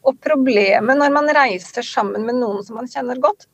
Og 0.08 0.16
problemet 0.24 0.96
når 0.96 1.12
man 1.12 1.28
reiser 1.36 1.84
sammen 1.84 2.24
med 2.24 2.40
noen 2.40 2.64
som 2.64 2.80
man 2.80 2.88
kjenner 2.88 3.20
godt, 3.20 3.44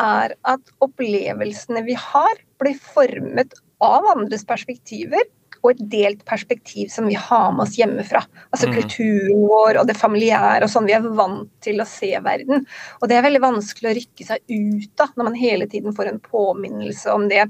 er 0.00 0.32
at 0.48 0.72
opplevelsene 0.80 1.84
vi 1.84 1.98
har, 2.00 2.40
blir 2.62 2.80
formet 2.80 3.52
av 3.84 4.08
andres 4.14 4.46
perspektiver 4.48 5.28
og 5.60 5.72
et 5.72 5.82
delt 5.92 6.22
perspektiv 6.28 6.88
som 6.92 7.08
vi 7.10 7.16
har 7.18 7.50
med 7.52 7.66
oss 7.66 7.76
hjemmefra. 7.78 8.22
Altså 8.50 8.68
mm. 8.70 8.74
kulturen 8.78 9.44
vår 9.50 9.80
og 9.80 9.88
det 9.88 9.96
familiære 9.98 10.66
og 10.66 10.72
sånn 10.72 10.88
vi 10.88 10.94
er 10.96 11.08
vant 11.18 11.50
til 11.64 11.82
å 11.82 11.88
se 11.88 12.10
verden. 12.24 12.64
Og 13.00 13.10
det 13.10 13.18
er 13.18 13.26
veldig 13.26 13.42
vanskelig 13.44 13.90
å 13.90 13.94
rykke 13.98 14.28
seg 14.30 14.54
ut 14.54 15.04
av 15.04 15.14
når 15.16 15.28
man 15.30 15.38
hele 15.40 15.68
tiden 15.70 15.96
får 15.96 16.12
en 16.12 16.20
påminnelse 16.24 17.12
om 17.12 17.26
det. 17.30 17.46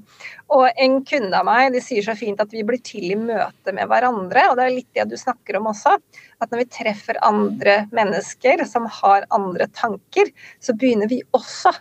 Og 0.50 0.66
en 0.70 0.98
kunde 1.06 1.38
av 1.38 1.46
meg 1.46 1.70
de 1.74 1.82
sier 1.84 2.04
så 2.06 2.16
fint 2.18 2.40
at 2.42 2.54
vi 2.54 2.64
blir 2.66 2.82
til 2.84 3.12
i 3.12 3.18
møte 3.18 3.74
med 3.76 3.86
hverandre, 3.90 4.48
og 4.50 4.58
det 4.58 4.66
er 4.66 4.74
litt 4.74 4.90
det 4.96 5.06
du 5.10 5.16
snakker 5.20 5.60
om 5.60 5.70
også. 5.70 5.96
At 6.40 6.50
når 6.50 6.64
vi 6.64 6.70
treffer 6.80 7.20
andre 7.26 7.84
mennesker 7.94 8.64
som 8.68 8.88
har 9.00 9.28
andre 9.34 9.70
tanker, 9.76 10.32
så 10.58 10.74
begynner 10.74 11.10
vi 11.10 11.22
også 11.36 11.74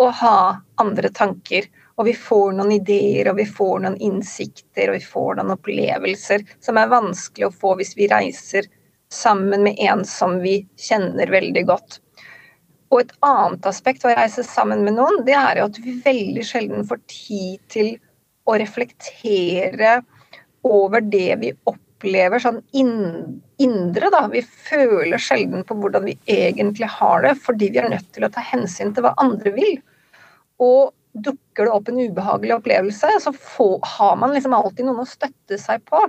å 0.00 0.08
ha 0.22 0.38
andre 0.80 1.10
tanker 1.12 1.66
Og 1.98 2.06
vi 2.06 2.14
får 2.16 2.52
noen 2.56 2.74
ideer, 2.76 3.30
og 3.30 3.40
vi 3.40 3.46
får 3.48 3.80
noen 3.84 3.96
innsikter, 4.00 4.90
og 4.90 4.98
vi 4.98 5.04
får 5.04 5.40
noen 5.40 5.54
opplevelser 5.56 6.44
som 6.62 6.78
er 6.80 6.92
vanskelig 6.92 7.48
å 7.48 7.56
få 7.62 7.74
hvis 7.80 7.96
vi 7.98 8.08
reiser 8.10 8.68
sammen 9.10 9.64
med 9.66 9.80
en 9.82 10.04
som 10.06 10.38
vi 10.44 10.60
kjenner 10.78 11.32
veldig 11.32 11.64
godt. 11.68 11.98
Og 12.90 13.04
et 13.04 13.12
annet 13.26 13.66
aspekt 13.70 14.04
ved 14.04 14.14
å 14.14 14.20
reise 14.20 14.42
sammen 14.46 14.82
med 14.86 14.96
noen, 14.98 15.20
det 15.26 15.36
er 15.38 15.60
jo 15.60 15.68
at 15.68 15.78
vi 15.82 15.98
veldig 16.04 16.46
sjelden 16.46 16.86
får 16.86 17.02
tid 17.10 17.60
til 17.70 17.92
å 18.50 18.56
reflektere 18.58 20.00
over 20.66 21.04
det 21.04 21.36
vi 21.42 21.52
opplever 21.70 22.42
sånn 22.42 22.58
indre, 22.74 24.10
da. 24.10 24.24
Vi 24.32 24.42
føler 24.42 25.22
sjelden 25.22 25.62
på 25.66 25.76
hvordan 25.78 26.08
vi 26.08 26.16
egentlig 26.30 26.88
har 26.98 27.22
det, 27.26 27.36
fordi 27.44 27.70
vi 27.70 27.82
er 27.82 27.90
nødt 27.92 28.10
til 28.14 28.26
å 28.26 28.32
ta 28.32 28.42
hensyn 28.44 28.94
til 28.94 29.06
hva 29.06 29.14
andre 29.22 29.54
vil. 29.54 29.78
Og 30.60 30.90
dukker 31.12 31.66
det 31.66 31.74
opp 31.74 31.88
en 31.90 32.00
ubehagelig 32.00 32.54
opplevelse, 32.54 33.10
så 33.22 33.32
får, 33.32 33.78
har 33.96 34.16
man 34.16 34.34
liksom 34.34 34.54
alltid 34.54 34.86
noen 34.86 35.02
å 35.02 35.08
støtte 35.08 35.58
seg 35.58 35.82
på. 35.88 36.02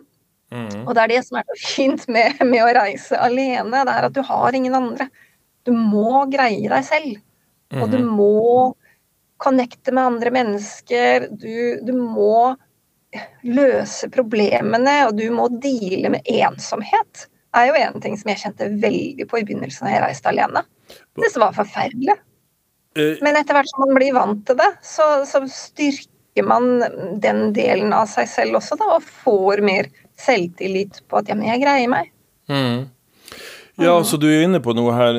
Mm. 0.51 0.84
Og 0.84 0.93
det 0.93 1.03
er 1.03 1.13
det 1.13 1.22
som 1.25 1.39
er 1.39 1.48
så 1.48 1.58
fint 1.62 2.08
med, 2.12 2.41
med, 2.43 2.60
å 2.63 2.72
reise 2.75 3.20
alene, 3.20 3.86
det 3.88 3.96
er 3.96 4.08
at 4.10 4.15
du 4.17 4.22
har 4.27 4.58
ingen 4.58 4.75
andre. 4.77 5.08
Du 5.65 5.74
må 5.75 6.25
greie 6.31 6.70
deg 6.70 6.88
selv. 6.88 7.20
Mm. 7.72 7.81
Og 7.81 7.91
du 7.93 8.00
mhm. 8.01 8.12
må 8.17 8.50
connecte 9.41 9.93
med 9.96 10.03
andre 10.03 10.34
mennesker. 10.34 11.29
Du, 11.31 11.81
du 11.81 11.93
må 11.98 12.53
løse 13.43 14.10
problemene, 14.12 14.96
og 15.08 15.17
du 15.17 15.25
må 15.34 15.48
deale 15.63 16.13
med 16.13 16.27
ensomhet. 16.29 17.27
Det 17.51 17.60
er 17.60 17.67
jo 17.67 17.79
en 17.81 18.03
ting 18.03 18.13
som 18.20 18.31
jeg 18.31 18.43
kjente 18.46 18.70
veldig 18.84 19.27
på 19.27 19.39
i 19.39 19.46
begynnelsen 19.48 19.88
da 19.88 19.96
jeg 19.96 20.03
reiste 20.05 20.31
alene. 20.31 20.63
Det 21.20 21.31
var 21.39 21.55
forferdelig. 21.55 22.15
Eh, 22.95 23.19
Men 23.24 23.38
etter 23.39 23.55
hvert 23.55 23.69
som 23.71 23.86
man 23.86 23.95
blir 23.95 24.15
vant 24.15 24.45
til 24.48 24.57
det, 24.60 24.71
så, 24.83 25.07
så, 25.27 25.43
styrker 25.48 26.48
man 26.48 26.83
den 27.24 27.51
delen 27.55 27.93
av 27.95 28.10
seg 28.12 28.29
selv 28.31 28.60
også, 28.60 28.77
da, 28.79 28.95
og 28.98 29.05
får 29.24 29.63
mer 29.67 29.91
selvtillit 30.19 31.03
på 31.07 31.21
at 31.21 31.31
ja, 31.31 31.38
men 31.38 31.50
jeg 31.50 31.63
greier 31.63 31.91
meg. 31.91 32.12
Mm. 32.51 32.89
Ja, 33.81 34.03
så 34.03 34.17
du 34.17 34.27
er 34.29 34.43
inne 34.45 34.60
på 34.62 34.74
noe 34.75 34.93
her. 34.93 35.17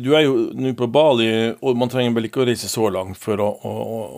Du 0.00 0.12
er 0.16 0.22
jo 0.24 0.34
nå 0.56 0.72
på 0.78 0.86
Bali, 0.92 1.28
og 1.60 1.76
man 1.76 1.90
trenger 1.92 2.14
vel 2.16 2.28
ikke 2.28 2.40
å 2.44 2.46
reise 2.48 2.70
så 2.70 2.86
langt 2.94 3.18
for 3.20 3.40
å, 3.42 3.48
å, 3.50 3.72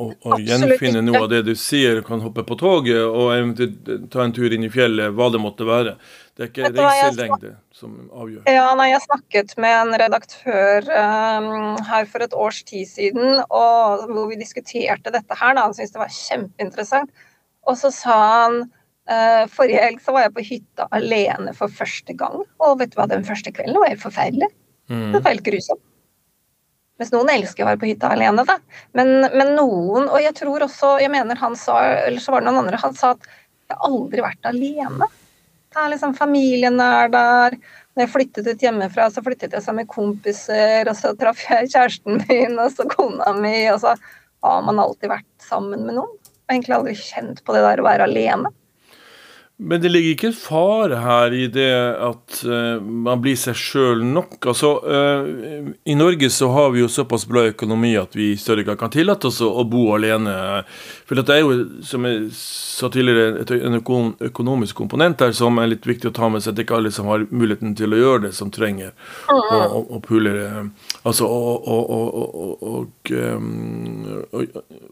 å, 0.04 0.06
å 0.30 0.38
gjenfinne 0.38 1.02
noe 1.02 1.24
av 1.24 1.30
det 1.32 1.40
du 1.48 1.54
sier. 1.58 2.02
Kan 2.06 2.22
hoppe 2.22 2.44
på 2.46 2.58
toget 2.60 3.00
og 3.02 3.32
eventuelt 3.34 4.10
ta 4.12 4.22
en 4.26 4.36
tur 4.36 4.52
inn 4.52 4.68
i 4.68 4.72
fjellet, 4.72 5.14
hva 5.16 5.30
det 5.32 5.42
måtte 5.42 5.66
være. 5.66 5.96
Det 6.40 6.46
er 6.46 6.52
ikke 6.54 6.68
reiselengde 6.72 7.50
som 7.76 7.96
avgjør. 8.16 8.46
Ja, 8.48 8.70
nei, 8.78 8.86
Jeg 8.94 9.02
snakket 9.04 9.50
med 9.60 9.74
en 9.76 9.96
redaktør 10.00 10.86
um, 10.88 11.74
her 11.84 12.06
for 12.08 12.24
et 12.24 12.32
års 12.32 12.62
tid 12.64 12.88
siden, 12.88 13.42
og 13.52 14.06
hvor 14.08 14.30
vi 14.30 14.38
diskuterte 14.40 15.12
dette 15.12 15.36
her. 15.36 15.52
Da. 15.58 15.66
Han 15.66 15.76
syntes 15.76 15.92
det 15.92 16.00
var 16.00 16.14
kjempeinteressant. 16.16 17.12
Og 17.68 17.76
så 17.76 17.90
sa 17.92 18.16
han 18.38 18.56
uh, 18.64 19.44
forrige 19.52 19.84
helg 19.84 20.00
så 20.00 20.16
var 20.16 20.24
jeg 20.30 20.34
på 20.38 20.46
hytta 20.48 20.88
alene 20.96 21.52
for 21.60 21.76
første 21.82 22.16
gang. 22.16 22.40
Og 22.56 22.80
vet 22.80 22.94
du 22.94 22.96
hva, 23.02 23.10
den 23.12 23.28
første 23.28 23.52
kvelden 23.52 23.76
var 23.76 23.92
helt 23.92 24.06
forferdelig. 24.08 24.48
Mm. 24.88 25.10
Det 25.12 25.20
var 25.20 25.34
helt 25.34 25.46
grusomt. 25.52 25.84
Mens 27.00 27.12
noen 27.12 27.36
elsker 27.36 27.64
å 27.64 27.68
være 27.68 27.84
på 27.84 27.92
hytta 27.92 28.14
alene, 28.16 28.48
da. 28.48 28.56
Men, 28.96 29.28
men, 29.28 29.54
noen, 29.60 30.08
og 30.08 30.20
jeg 30.24 30.32
tror 30.40 30.64
også, 30.64 30.96
jeg 31.04 31.12
mener 31.12 31.36
han 31.40 31.52
sa, 31.56 31.82
eller 32.08 32.20
så 32.20 32.32
var 32.32 32.40
det 32.40 32.48
noen 32.48 32.64
andre, 32.64 32.80
han 32.80 32.96
sa 32.96 33.12
at 33.12 33.28
jeg 33.28 33.76
har 33.76 33.88
aldri 33.92 34.24
vært 34.24 34.48
alene. 34.48 35.08
Det 35.70 35.88
liksom 35.92 36.14
Familien 36.18 36.80
er 36.82 37.10
der. 37.12 37.54
Når 37.94 38.04
jeg 38.04 38.10
flyttet 38.10 38.48
ut 38.48 38.62
hjemmefra, 38.64 39.06
så 39.10 39.22
flyttet 39.22 39.54
jeg 39.54 39.62
sammen 39.62 39.84
med 39.84 39.90
kompiser, 39.90 40.88
og 40.90 40.96
så 40.98 41.12
traff 41.18 41.42
jeg 41.46 41.70
kjæresten 41.70 42.22
min, 42.24 42.56
og 42.58 42.72
så 42.74 42.86
kona 42.90 43.32
mi, 43.38 43.54
og 43.70 43.78
så 43.82 43.94
har 44.46 44.64
man 44.66 44.80
alltid 44.82 45.10
vært 45.12 45.46
sammen 45.46 45.84
med 45.86 45.98
noen. 45.98 46.16
Jeg 46.24 46.48
har 46.48 46.56
egentlig 46.56 46.76
aldri 46.78 46.94
kjent 46.98 47.42
på 47.46 47.54
det 47.54 47.62
der 47.66 47.82
å 47.82 47.86
være 47.86 48.08
alene. 48.08 48.50
Men 49.62 49.80
det 49.80 49.90
ligger 49.92 50.14
ikke 50.14 50.28
en 50.30 50.36
fare 50.40 50.98
her 51.02 51.34
i 51.36 51.42
det 51.52 51.68
at 52.00 52.38
uh, 52.48 52.80
man 52.80 53.20
blir 53.20 53.36
seg 53.36 53.58
sjøl 53.60 54.00
nok. 54.08 54.38
Altså, 54.48 54.70
uh, 54.80 55.26
I 55.84 55.96
Norge 55.98 56.30
så 56.32 56.48
har 56.54 56.70
vi 56.72 56.80
jo 56.80 56.88
såpass 56.88 57.26
bra 57.28 57.42
økonomi 57.50 57.92
at 58.00 58.16
vi 58.16 58.30
i 58.32 58.38
større 58.40 58.64
grad 58.64 58.80
kan 58.80 58.92
tillate 58.94 59.28
oss 59.28 59.42
å, 59.44 59.52
bo 59.68 59.90
alene. 59.92 60.32
For 61.04 61.20
det 61.20 61.34
er 61.34 61.42
jo, 61.44 61.58
som 61.84 62.08
jeg 62.08 62.30
sa 62.38 62.88
tidligere, 62.88 63.42
et, 63.42 63.52
en 63.60 63.76
økonomisk 64.30 64.80
komponent 64.80 65.20
her 65.20 65.36
som 65.36 65.60
er 65.60 65.74
litt 65.74 65.84
viktig 65.84 66.08
å 66.08 66.16
ta 66.16 66.32
med 66.32 66.40
seg. 66.40 66.56
Det 66.56 66.64
er 66.64 66.70
ikke 66.70 66.80
alle 66.80 66.94
som 66.96 67.12
har 67.12 67.28
muligheten 67.28 67.76
til 67.76 67.92
å 67.92 68.00
gjøre 68.00 68.24
det, 68.30 68.32
som 68.40 68.48
trenger 68.54 68.96
å, 69.28 69.84
å, 69.84 70.00
pule 70.00 70.32
Altså 71.04 71.28
å, 71.28 71.36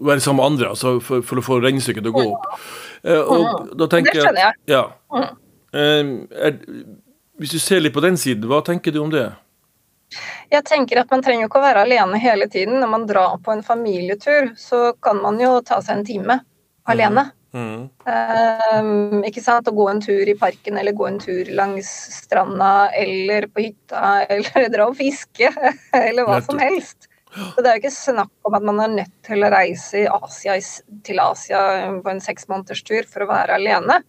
være 0.04 0.20
sammen 0.20 0.38
med 0.42 0.46
andre 0.46 0.70
altså 0.72 0.98
for, 1.04 1.25
for, 1.25 1.40
å 1.40 1.44
få 1.44 1.60
regnestykket 1.64 2.04
til 2.04 2.12
å 2.12 2.18
gå 2.20 2.30
opp. 2.34 2.62
Uh, 3.06 3.22
og 3.22 3.76
da 3.78 3.87
tenker 3.90 4.18
jeg 4.18 4.57
ja. 4.66 4.82
Mm. 5.14 6.26
Er, 6.32 6.56
hvis 7.38 7.52
du 7.54 7.60
ser 7.62 7.82
litt 7.84 7.94
på 7.94 8.02
den 8.02 8.16
siden, 8.18 8.48
hva 8.50 8.62
tenker 8.66 8.94
du 8.94 9.02
om 9.04 9.12
det? 9.12 9.28
Jeg 10.48 10.64
tenker 10.64 11.02
at 11.02 11.10
Man 11.12 11.22
trenger 11.24 11.44
jo 11.44 11.50
ikke 11.50 11.60
å 11.60 11.66
være 11.66 11.82
alene 11.84 12.20
hele 12.20 12.48
tiden. 12.50 12.78
Når 12.82 12.92
man 12.92 13.08
drar 13.08 13.36
på 13.44 13.52
en 13.52 13.64
familietur, 13.64 14.54
så 14.58 14.92
kan 15.04 15.20
man 15.22 15.40
jo 15.42 15.58
ta 15.66 15.82
seg 15.84 15.98
en 15.98 16.08
time 16.08 16.38
alene. 16.88 17.28
Mm. 17.56 17.88
Um, 18.04 19.20
ikke 19.28 19.42
sant? 19.44 19.68
Å 19.68 19.76
gå 19.76 19.86
en 19.90 20.00
tur 20.04 20.28
i 20.28 20.36
parken, 20.38 20.80
eller 20.80 20.96
gå 20.96 21.06
en 21.08 21.20
tur 21.20 21.52
langs 21.56 21.88
stranda, 22.16 22.88
eller 22.96 23.48
på 23.52 23.68
hytta, 23.68 24.02
eller 24.32 24.72
dra 24.72 24.88
og 24.90 24.98
fiske, 24.98 25.52
eller 25.92 26.28
hva 26.28 26.40
som 26.44 26.60
helst. 26.62 27.10
Så 27.28 27.60
Det 27.60 27.68
er 27.68 27.76
jo 27.76 27.82
ikke 27.82 27.92
snakk 27.92 28.48
om 28.48 28.56
at 28.56 28.64
man 28.64 28.80
er 28.80 28.94
nødt 29.02 29.16
til 29.26 29.44
å 29.44 29.50
reise 29.52 30.06
Asia, 30.10 30.56
til 31.04 31.20
Asia 31.20 31.60
på 32.00 32.10
en 32.10 32.24
seks 32.24 32.48
måneders 32.48 32.80
tur 32.88 33.04
for 33.08 33.24
å 33.24 33.30
være 33.30 33.58
alene. 33.60 34.00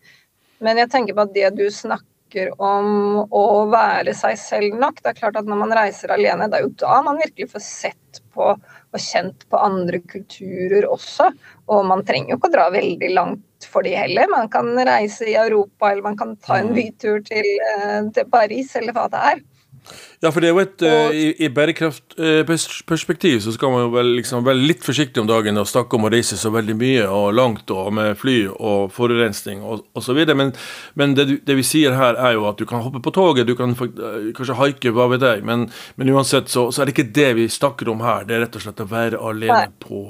Men 0.63 0.81
jeg 0.81 0.91
tenker 0.91 1.15
på 1.15 1.25
at 1.25 1.35
det 1.35 1.49
du 1.57 1.65
snakker 1.73 2.51
om 2.61 3.23
å 3.33 3.45
være 3.71 4.13
seg 4.13 4.35
selv 4.37 4.75
nok 4.77 4.99
Det 5.01 5.09
er 5.09 5.17
klart 5.17 5.39
at 5.39 5.47
når 5.49 5.61
man 5.63 5.73
reiser 5.73 6.11
alene, 6.13 6.45
det 6.45 6.59
er 6.59 6.67
jo 6.67 6.75
da 6.77 6.99
man 7.05 7.17
virkelig 7.17 7.49
får 7.55 7.63
sett 7.65 8.19
på 8.35 8.51
og 8.89 9.01
kjent 9.01 9.45
på 9.49 9.57
andre 9.61 9.99
kulturer 10.01 10.87
også. 10.89 11.29
Og 11.69 11.85
man 11.85 12.01
trenger 12.05 12.33
jo 12.33 12.39
ikke 12.39 12.49
å 12.49 12.55
dra 12.55 12.67
veldig 12.73 13.11
langt 13.13 13.67
for 13.69 13.85
de 13.85 13.93
heller. 13.93 14.29
Man 14.31 14.49
kan 14.49 14.71
reise 14.87 15.27
i 15.29 15.35
Europa, 15.37 15.91
eller 15.91 16.07
man 16.07 16.17
kan 16.17 16.35
ta 16.41 16.57
en 16.57 16.71
mm. 16.71 16.77
bytur 16.77 17.21
til, 17.27 17.49
eh, 17.69 17.99
til 18.15 18.29
Paris, 18.31 18.73
eller 18.79 18.95
hva 18.97 19.05
det 19.13 19.21
er. 19.33 19.43
Ja, 20.19 20.31
for 20.33 20.43
det 20.43 20.49
er 20.49 20.55
jo 20.55 20.63
et 20.63 20.83
uh, 20.83 21.15
I, 21.15 21.27
i 21.45 21.49
bærekraftperspektiv 21.53 23.37
uh, 23.37 23.43
så 23.45 23.53
skal 23.55 23.71
man 23.71 23.85
jo 23.85 23.91
vel 23.93 24.11
liksom 24.17 24.43
være 24.43 24.59
litt 24.59 24.83
forsiktig 24.83 25.21
om 25.21 25.29
dagen 25.29 25.61
og 25.61 25.69
snakke 25.69 25.95
om 25.95 26.07
å 26.07 26.11
reise 26.11 26.35
så 26.39 26.51
veldig 26.51 26.75
mye 26.79 27.05
og 27.07 27.29
langt 27.37 27.71
og 27.71 27.93
med 27.95 28.19
fly 28.19 28.37
og 28.51 28.91
forurensning 28.95 29.63
og 29.63 29.85
osv. 29.99 30.19
Men, 30.35 30.51
men 30.99 31.15
det, 31.15 31.27
det, 31.47 31.55
vi 31.59 31.65
sier 31.65 31.95
her, 31.95 32.19
er 32.19 32.35
jo 32.35 32.49
at 32.51 32.59
du 32.59 32.67
kan 32.69 32.83
hoppe 32.83 33.01
på 33.05 33.15
toget, 33.15 33.47
du 33.47 33.55
kan 33.59 33.73
uh, 33.79 34.29
kanskje 34.35 34.59
haike, 34.59 34.93
hva 34.95 35.07
vet 35.13 35.23
jeg, 35.23 35.47
men, 35.47 35.69
men 35.95 36.13
uansett 36.13 36.51
så, 36.51 36.67
så, 36.69 36.83
er 36.83 36.89
det 36.89 36.97
ikke 36.97 37.09
det 37.15 37.31
vi 37.39 37.49
snakker 37.51 37.91
om 37.93 38.03
her. 38.03 38.27
Det 38.27 38.35
er 38.35 38.45
rett 38.47 38.59
og 38.59 38.67
slett 38.67 38.83
å 38.83 38.89
være 38.91 39.23
alene 39.31 39.67
på, 39.79 40.05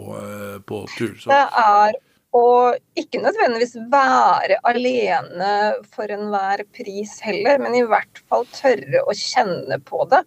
på, 0.66 0.86
tur. 0.98 1.14
Så. 1.22 1.30
Det 1.30 1.44
er 1.46 1.98
og 2.38 2.78
ikke 3.00 3.22
nødvendigvis 3.24 3.74
være 3.90 4.60
alene 4.70 5.54
for 5.90 6.12
enhver 6.14 6.62
pris 6.76 7.18
heller, 7.26 7.58
men 7.62 7.78
i 7.78 7.88
hvert 7.90 8.22
fall 8.30 8.46
tørre 8.54 9.02
å 9.02 9.16
kjenne 9.18 9.80
på 9.86 10.06
det. 10.12 10.22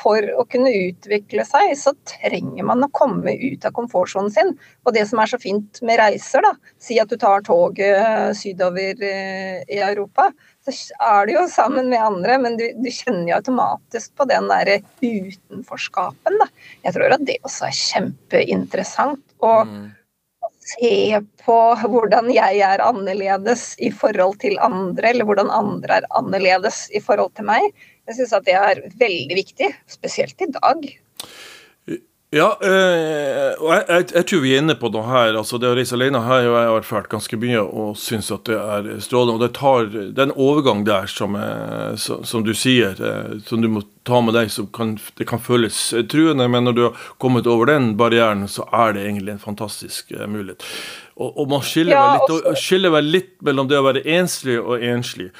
For 0.00 0.24
å 0.38 0.46
kunne 0.48 0.70
utvikle 0.72 1.44
seg, 1.44 1.74
så 1.76 1.92
trenger 2.08 2.64
man 2.64 2.86
å 2.86 2.92
komme 2.96 3.34
ut 3.36 3.66
av 3.68 3.74
komfortsonen 3.76 4.32
sin. 4.32 4.54
Og 4.86 4.94
det 4.96 5.02
som 5.10 5.20
er 5.20 5.28
så 5.28 5.36
fint 5.42 5.82
med 5.84 6.00
reiser, 6.00 6.46
da, 6.46 6.54
si 6.80 6.96
at 7.02 7.10
du 7.10 7.18
tar 7.20 7.44
toget 7.44 8.32
sydover 8.38 9.02
eh, 9.04 9.60
i 9.68 9.82
Europa, 9.90 10.30
så 10.64 10.72
er 11.04 11.28
du 11.28 11.34
jo 11.34 11.44
sammen 11.52 11.90
med 11.92 12.00
andre, 12.00 12.38
men 12.40 12.56
du, 12.56 12.64
du 12.80 12.88
kjenner 12.88 13.28
jo 13.28 13.38
automatisk 13.42 14.14
på 14.16 14.24
den 14.30 14.48
derre 14.48 14.80
utenforskapen, 15.02 16.40
da. 16.40 16.48
Jeg 16.86 16.96
tror 16.96 17.18
at 17.18 17.28
det 17.28 17.40
også 17.44 17.68
er 17.68 17.80
kjempeinteressant. 17.82 19.24
Og 19.44 19.66
mm 19.68 19.88
se 20.70 21.20
på 21.44 21.58
hvordan 21.82 22.30
jeg 22.32 22.60
er 22.66 22.82
annerledes 22.84 23.74
i 23.82 23.90
forhold 23.94 24.38
til 24.42 24.58
andre, 24.62 25.12
eller 25.12 25.28
hvordan 25.28 25.52
andre 25.54 26.00
er 26.00 26.08
annerledes 26.18 26.86
i 26.94 27.02
forhold 27.04 27.34
til 27.38 27.48
meg. 27.50 27.70
Jeg 28.08 28.18
syns 28.18 28.34
at 28.38 28.46
det 28.48 28.56
er 28.58 28.82
veldig 29.00 29.38
viktig, 29.38 29.70
spesielt 29.90 30.42
i 30.42 30.50
dag. 30.56 30.90
Ja, 32.30 32.52
øh, 32.62 33.54
og 33.58 33.72
jeg, 33.74 33.84
jeg, 33.88 34.04
jeg, 34.14 34.26
tror 34.30 34.42
vi 34.44 34.50
er 34.54 34.60
inne 34.62 34.76
på 34.78 34.86
noe 34.94 35.02
her. 35.02 35.34
altså 35.40 35.58
Det 35.58 35.66
å 35.66 35.74
reise 35.74 35.96
alene 35.96 36.20
her 36.22 36.44
jeg 36.44 36.52
har 36.54 36.68
jeg 36.68 36.76
erfart 36.78 37.08
ganske 37.10 37.38
mye 37.42 37.64
og 37.64 37.96
syns 37.98 38.30
at 38.30 38.44
det 38.46 38.54
er 38.54 38.86
strålende. 39.02 39.34
Og 39.34 39.42
det 39.42 39.48
tar 39.58 39.90
er 39.90 40.36
overgang 40.36 40.84
der 40.86 41.10
som, 41.10 41.34
er, 41.34 41.98
som 41.98 42.46
du 42.46 42.52
sier, 42.54 42.94
eh, 42.94 43.34
som 43.50 43.64
du 43.64 43.66
må 43.74 43.82
ta 44.06 44.22
med 44.22 44.38
deg, 44.38 44.54
som 44.54 44.70
kan, 44.70 44.94
det 45.18 45.26
kan 45.26 45.42
føles 45.42 45.82
truende. 46.12 46.46
Men 46.46 46.70
når 46.70 46.78
du 46.78 46.86
har 46.86 47.04
kommet 47.18 47.50
over 47.50 47.66
den 47.72 47.96
barrieren, 47.98 48.46
så 48.46 48.68
er 48.70 48.94
det 48.94 49.08
egentlig 49.08 49.34
en 49.34 49.46
fantastisk 49.50 50.14
mulighet. 50.14 50.62
Og, 51.18 51.32
og, 51.34 51.44
man 51.50 51.66
skiller, 51.66 51.98
ja, 51.98 52.04
vel 52.14 52.44
litt, 52.44 52.62
skiller 52.62 52.94
vel 52.94 53.10
litt 53.10 53.34
mellom 53.42 53.66
det 53.66 53.82
å 53.82 53.88
være 53.90 54.06
enslig 54.06 54.60
og 54.62 54.78
enslig. 54.78 55.32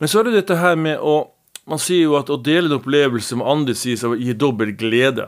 Men 0.00 0.08
så 0.08 0.22
er 0.22 0.30
det 0.30 0.40
dette 0.40 0.64
her 0.64 0.80
med 0.80 0.96
å 0.96 1.26
man 1.68 1.80
sier 1.80 2.06
jo 2.06 2.16
at 2.16 2.30
å 2.32 2.38
dele 2.40 2.70
en 2.70 2.78
opplevelse 2.78 3.36
med 3.36 3.48
andre 3.48 3.74
sies 3.76 4.00
å 4.06 4.14
gi 4.16 4.32
dobbel 4.32 4.72
glede. 4.78 5.26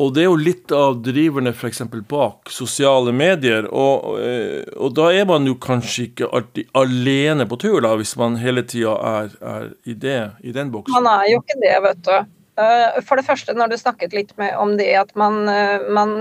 Og 0.00 0.14
det 0.16 0.22
er 0.22 0.30
jo 0.30 0.38
litt 0.40 0.72
av 0.72 1.00
driverne 1.04 1.52
f.eks. 1.52 1.82
bak 2.08 2.50
sosiale 2.52 3.12
medier. 3.12 3.66
Og, 3.68 4.16
eh, 4.22 4.62
og, 4.78 4.94
da 4.96 5.10
er 5.12 5.26
man 5.28 5.48
jo 5.48 5.58
kanskje 5.60 6.06
ikke 6.08 6.30
alltid 6.36 6.70
alene 6.78 7.46
på 7.48 7.58
tur, 7.60 7.80
da, 7.84 7.92
hvis 8.00 8.14
man 8.20 8.38
hele 8.40 8.64
tida 8.64 8.94
er, 9.10 9.32
er 9.44 9.66
i, 9.84 9.96
det, 10.06 10.20
i 10.40 10.54
den 10.56 10.72
boksen. 10.72 10.96
Man 10.96 11.10
er 11.12 11.32
jo 11.34 11.42
ikke 11.42 11.58
det, 11.60 11.74
vet 11.84 12.04
du. 12.08 12.14
Eh, 12.60 13.00
for 13.06 13.20
det 13.20 13.26
første, 13.26 13.56
når 13.56 13.72
du 13.72 13.80
snakket 13.80 14.16
litt 14.16 14.32
med, 14.40 14.54
om 14.60 14.76
det 14.80 14.88
at 15.02 15.12
man, 15.20 15.42
eh, 15.48 15.84
man 15.92 16.16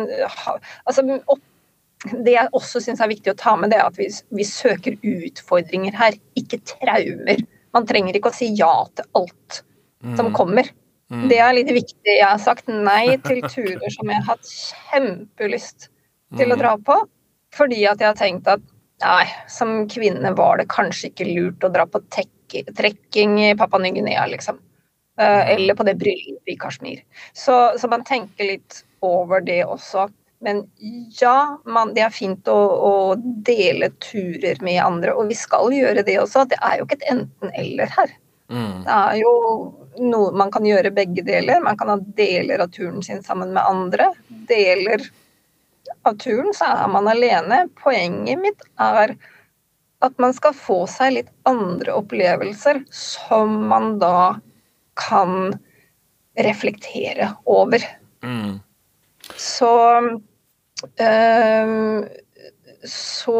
altså, 0.83 1.05
Det 1.99 2.31
jeg 2.31 2.47
også 2.55 2.79
syns 2.79 3.01
er 3.03 3.11
viktig 3.11 3.33
å 3.33 3.39
ta 3.39 3.57
med, 3.59 3.71
det 3.71 3.79
er 3.79 3.87
at 3.89 3.97
vi, 3.99 4.07
vi 4.31 4.45
søker 4.47 4.95
utfordringer 5.03 5.95
her, 5.99 6.15
ikke 6.39 6.61
traumer. 6.67 7.41
Man 7.75 7.87
trenger 7.87 8.15
ikke 8.15 8.31
å 8.31 8.35
si 8.37 8.53
ja 8.55 8.71
til 8.95 9.07
alt 9.19 9.63
mm. 10.03 10.13
som 10.15 10.31
kommer. 10.35 10.67
Mm. 11.09 11.27
Det 11.29 11.39
er 11.41 11.55
litt 11.57 11.71
viktig. 11.73 12.11
Jeg 12.11 12.25
har 12.25 12.41
sagt 12.41 12.67
nei 12.69 13.17
til 13.25 13.41
turer 13.47 13.93
som 13.95 14.11
jeg 14.11 14.21
har 14.21 14.27
hatt 14.35 14.51
kjempelyst 14.91 15.89
til 16.37 16.51
mm. 16.51 16.53
å 16.53 16.59
dra 16.59 16.75
på, 16.85 16.97
fordi 17.57 17.81
at 17.89 18.01
jeg 18.01 18.11
har 18.11 18.19
tenkt 18.19 18.49
at 18.51 18.61
nei, 19.01 19.25
som 19.49 19.87
kvinne 19.89 20.33
var 20.37 20.59
det 20.59 20.69
kanskje 20.69 21.09
ikke 21.09 21.29
lurt 21.31 21.65
å 21.65 21.71
dra 21.73 21.87
på 21.89 22.01
trekking 22.11 23.39
i 23.41 23.55
Papua 23.57 23.81
Ny-Guinea, 23.81 24.27
liksom. 24.29 24.59
Uh, 25.19 25.43
eller 25.51 25.75
på 25.75 25.83
det 25.83 25.97
bryllupet 25.99 26.53
i 26.53 26.55
Kashmir. 26.59 27.01
Så, 27.33 27.55
så, 27.79 27.89
man 27.91 28.05
tenker 28.07 28.53
litt 28.53 28.83
over 29.03 29.41
det 29.43 29.65
også. 29.65 30.07
Men 30.39 30.61
ja, 31.19 31.59
man, 31.67 31.91
det 31.97 32.05
er 32.05 32.15
fint 32.15 32.47
å, 32.47 32.55
å, 32.55 32.93
dele 33.43 33.89
turer 33.99 34.61
med 34.63 34.79
andre, 34.79 35.11
og 35.11 35.27
vi 35.27 35.35
skal 35.35 35.73
gjøre 35.75 36.05
det 36.07 36.15
også. 36.21 36.45
Det 36.47 36.59
er 36.63 36.79
jo 36.79 36.87
ikke 36.87 37.01
et 37.01 37.09
enten-eller 37.11 37.91
her. 37.97 38.13
Mm. 38.49 38.85
Det 38.85 38.95
er 38.95 39.19
jo 39.19 39.33
noe 40.03 40.31
man 40.37 40.51
kan 40.53 40.65
gjøre 40.67 40.93
begge 40.95 41.23
deler. 41.27 41.61
Man 41.63 41.77
kan 41.79 41.91
ha 41.93 41.97
deler 42.17 42.63
av 42.63 42.71
turen 42.75 43.03
sin 43.05 43.23
sammen 43.25 43.53
med 43.55 43.65
andre. 43.65 44.11
Deler 44.49 45.03
av 46.07 46.17
turen 46.21 46.53
så 46.55 46.69
er 46.75 46.91
man 46.91 47.09
alene. 47.11 47.65
Poenget 47.81 48.41
mitt 48.41 48.65
er 48.81 49.15
at 50.05 50.15
man 50.21 50.33
skal 50.35 50.55
få 50.55 50.83
seg 50.87 51.17
litt 51.17 51.31
andre 51.49 51.97
opplevelser 51.99 52.83
som 52.93 53.57
man 53.71 53.97
da 53.99 54.39
kan 54.99 55.53
reflektere 56.39 57.33
over. 57.49 57.83
Mm. 58.23 58.59
Så 59.35 59.99
øh, 61.01 62.07
Så 62.83 63.39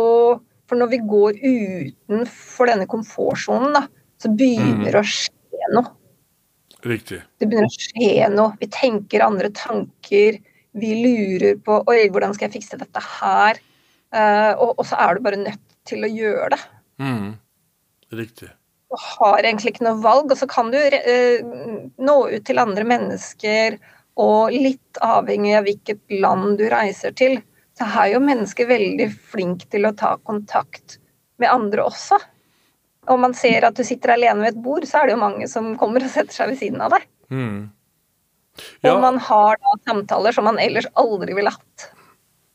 For 0.70 0.78
når 0.78 0.89
vi 0.92 0.98
går 1.01 1.39
utenfor 1.42 2.70
denne 2.70 2.86
komfortsonen, 2.86 3.72
da, 3.74 3.88
så 4.22 4.30
begynner 4.30 4.92
det 4.92 5.00
mm. 5.00 5.00
å 5.00 5.08
skje 5.10 5.70
noe. 5.74 5.89
Riktig. 6.86 7.19
Det 7.39 7.48
begynner 7.50 7.67
å 7.67 7.75
skje 7.75 8.29
noe. 8.31 8.53
Vi 8.62 8.69
tenker 8.71 9.25
andre 9.25 9.50
tanker. 9.55 10.38
Vi 10.79 10.91
lurer 11.03 11.57
på 11.65 11.81
Oi, 11.91 12.05
hvordan 12.13 12.36
skal 12.36 12.48
jeg 12.48 12.59
fikse 12.59 12.79
dette 12.79 13.03
her? 13.03 13.59
Uh, 14.15 14.53
og, 14.55 14.71
og, 14.77 14.86
så 14.89 14.98
er 15.01 15.17
du 15.17 15.25
bare 15.25 15.41
nødt 15.41 15.75
til 15.89 16.05
å 16.05 16.09
gjøre 16.09 16.53
det. 16.55 16.62
Mm. 17.03 17.27
Riktig 18.15 18.50
du 18.89 18.98
har 18.98 19.43
egentlig 19.43 19.75
ikke 19.75 19.86
noe 19.86 20.01
valg, 20.01 20.31
og 20.33 20.38
så 20.39 20.48
kan 20.50 20.71
du 20.74 20.79
uh, 20.79 21.89
nå 22.01 22.17
ut 22.33 22.45
til 22.45 22.62
andre 22.62 22.86
mennesker, 22.89 23.77
og 24.19 24.55
litt 24.55 25.00
avhengig 25.05 25.53
av 25.59 25.67
hvilket 25.67 26.17
land 26.19 26.57
du 26.59 26.65
reiser 26.71 27.13
til, 27.15 27.38
så 27.77 27.88
er 28.01 28.15
jo 28.15 28.24
mennesker 28.24 28.67
veldig 28.67 29.07
flinke 29.31 29.69
til 29.71 29.88
å 29.88 29.93
ta 29.95 30.15
kontakt 30.27 30.98
med 31.39 31.51
andre 31.53 31.86
også. 31.88 32.17
Om 33.10 33.24
man 33.25 33.36
ser 33.38 33.66
at 33.68 33.78
du 33.78 33.84
sitter 33.88 34.16
alene 34.16 34.46
ved 34.46 34.56
et 34.56 34.63
bord, 34.63 34.86
så 34.88 35.01
er 35.01 35.10
det 35.10 35.16
jo 35.18 35.22
mange 35.24 35.48
som 35.51 35.72
kommer 35.80 36.04
og 36.06 36.12
setter 36.13 36.36
seg 36.36 36.51
ved 36.51 36.60
siden 36.62 36.84
av 36.86 36.94
deg. 36.94 37.08
Mm. 37.34 37.70
Ja. 38.84 38.94
Og 38.94 39.01
man 39.01 39.20
har 39.24 39.60
da 39.62 39.78
samtaler 39.88 40.36
som 40.36 40.46
man 40.50 40.60
ellers 40.62 40.89
aldri 41.00 41.38
ville 41.38 41.54
hatt. 41.54 41.89